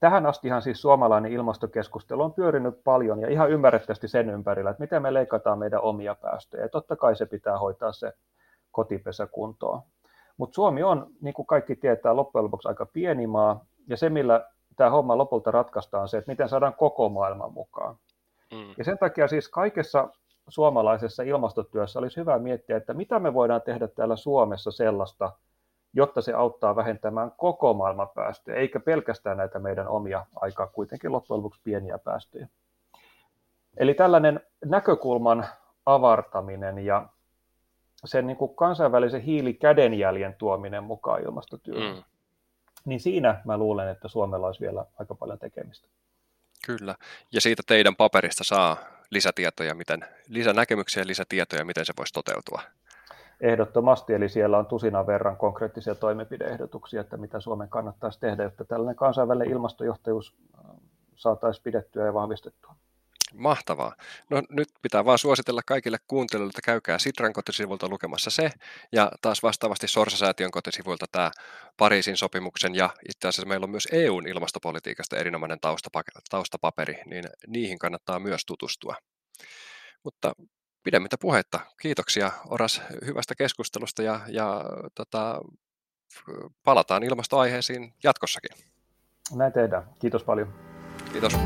tähän 0.00 0.26
astihan 0.26 0.62
siis 0.62 0.82
suomalainen 0.82 1.32
ilmastokeskustelu 1.32 2.22
on 2.22 2.32
pyörinyt 2.32 2.84
paljon 2.84 3.20
ja 3.20 3.28
ihan 3.30 3.50
ymmärrettävästi 3.50 4.08
sen 4.08 4.30
ympärillä, 4.30 4.70
että 4.70 4.82
miten 4.82 5.02
me 5.02 5.14
leikataan 5.14 5.58
meidän 5.58 5.80
omia 5.80 6.14
päästöjä. 6.14 6.62
Ja 6.62 6.68
totta 6.68 6.96
kai 6.96 7.16
se 7.16 7.26
pitää 7.26 7.58
hoitaa 7.58 7.92
se 7.92 8.12
kotipesä 8.70 9.26
kuntoon. 9.26 9.82
Mutta 10.36 10.54
Suomi 10.54 10.82
on, 10.82 11.06
niin 11.20 11.34
kuin 11.34 11.46
kaikki 11.46 11.76
tietää, 11.76 12.16
loppujen 12.16 12.44
lopuksi 12.44 12.68
aika 12.68 12.86
pieni 12.86 13.26
maa, 13.26 13.64
ja 13.88 13.96
se, 13.96 14.10
millä 14.10 14.46
tämä 14.76 14.90
homma 14.90 15.18
lopulta 15.18 15.50
ratkaistaan, 15.50 16.02
on 16.02 16.08
se, 16.08 16.18
että 16.18 16.30
miten 16.30 16.48
saadaan 16.48 16.74
koko 16.74 17.08
maailman 17.08 17.52
mukaan. 17.52 17.96
Mm. 18.52 18.74
Ja 18.78 18.84
sen 18.84 18.98
takia 18.98 19.28
siis 19.28 19.48
kaikessa 19.48 20.08
suomalaisessa 20.48 21.22
ilmastotyössä 21.22 21.98
olisi 21.98 22.16
hyvä 22.16 22.38
miettiä, 22.38 22.76
että 22.76 22.94
mitä 22.94 23.18
me 23.18 23.34
voidaan 23.34 23.62
tehdä 23.62 23.88
täällä 23.88 24.16
Suomessa 24.16 24.70
sellaista, 24.70 25.32
jotta 25.92 26.22
se 26.22 26.32
auttaa 26.32 26.76
vähentämään 26.76 27.32
koko 27.36 27.74
maailman 27.74 28.08
päästöjä, 28.14 28.56
eikä 28.56 28.80
pelkästään 28.80 29.36
näitä 29.36 29.58
meidän 29.58 29.88
omia 29.88 30.26
aikaa 30.36 30.66
kuitenkin 30.66 31.12
loppujen 31.12 31.38
lopuksi 31.38 31.60
pieniä 31.64 31.98
päästöjä. 31.98 32.48
Eli 33.76 33.94
tällainen 33.94 34.40
näkökulman 34.64 35.46
avartaminen 35.86 36.78
ja 36.78 37.08
sen 38.04 38.26
niin 38.26 38.36
kuin 38.36 38.54
kansainvälisen 38.54 39.20
hiilikädenjäljen 39.20 40.34
tuominen 40.34 40.84
mukaan 40.84 41.22
ilmastotyöhön, 41.22 41.96
mm. 41.96 42.02
niin 42.84 43.00
siinä 43.00 43.42
mä 43.44 43.58
luulen, 43.58 43.88
että 43.88 44.08
Suomella 44.08 44.46
olisi 44.46 44.60
vielä 44.60 44.84
aika 44.98 45.14
paljon 45.14 45.38
tekemistä. 45.38 45.88
Kyllä, 46.66 46.94
ja 47.32 47.40
siitä 47.40 47.62
teidän 47.66 47.96
paperista 47.96 48.44
saa 48.44 48.76
lisätietoja, 49.10 49.74
miten, 49.74 50.04
lisänäkemyksiä 50.28 51.02
ja 51.02 51.06
lisätietoja, 51.06 51.64
miten 51.64 51.86
se 51.86 51.92
voisi 51.98 52.12
toteutua. 52.12 52.62
Ehdottomasti, 53.40 54.14
eli 54.14 54.28
siellä 54.28 54.58
on 54.58 54.66
tusinan 54.66 55.06
verran 55.06 55.36
konkreettisia 55.36 55.94
toimenpideehdotuksia, 55.94 57.00
että 57.00 57.16
mitä 57.16 57.40
Suomen 57.40 57.68
kannattaisi 57.68 58.20
tehdä, 58.20 58.42
jotta 58.42 58.64
tällainen 58.64 58.96
kansainvälinen 58.96 59.52
ilmastojohtajuus 59.52 60.34
äh, 60.54 60.76
saataisiin 61.16 61.64
pidettyä 61.64 62.06
ja 62.06 62.14
vahvistettua. 62.14 62.74
Mahtavaa. 63.34 63.94
No 64.30 64.42
nyt 64.50 64.68
pitää 64.82 65.04
vaan 65.04 65.18
suositella 65.18 65.60
kaikille 65.66 65.98
kuuntelijoille, 66.06 66.50
että 66.50 66.62
käykää 66.64 66.98
Sitran 66.98 67.32
kotisivuilta 67.32 67.88
lukemassa 67.88 68.30
se, 68.30 68.50
ja 68.92 69.12
taas 69.22 69.42
vastaavasti 69.42 69.88
Sorsa-säätiön 69.88 70.50
kotisivuilta 70.50 71.06
tämä 71.12 71.30
Pariisin 71.76 72.16
sopimuksen, 72.16 72.74
ja 72.74 72.90
itse 73.08 73.28
asiassa 73.28 73.48
meillä 73.48 73.64
on 73.64 73.70
myös 73.70 73.88
EUn 73.92 74.28
ilmastopolitiikasta 74.28 75.16
erinomainen 75.16 75.58
taustapaperi, 76.30 77.02
niin 77.06 77.24
niihin 77.46 77.78
kannattaa 77.78 78.18
myös 78.18 78.44
tutustua. 78.46 78.94
Mutta 80.04 80.32
pidemmittä 80.82 81.16
puhetta. 81.20 81.60
Kiitoksia 81.80 82.30
Oras 82.48 82.82
hyvästä 83.06 83.34
keskustelusta, 83.34 84.02
ja, 84.02 84.20
ja 84.28 84.64
tota, 84.94 85.40
palataan 86.64 87.02
ilmastoaiheisiin 87.02 87.94
jatkossakin. 88.04 88.50
Näin 89.34 89.52
tehdään. 89.52 89.88
Kiitos 89.98 90.24
paljon. 90.24 90.54
Kiitos. 91.12 91.36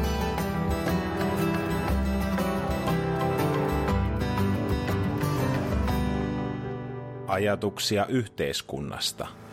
Ajatuksia 7.27 8.07
yhteiskunnasta– 8.07 9.27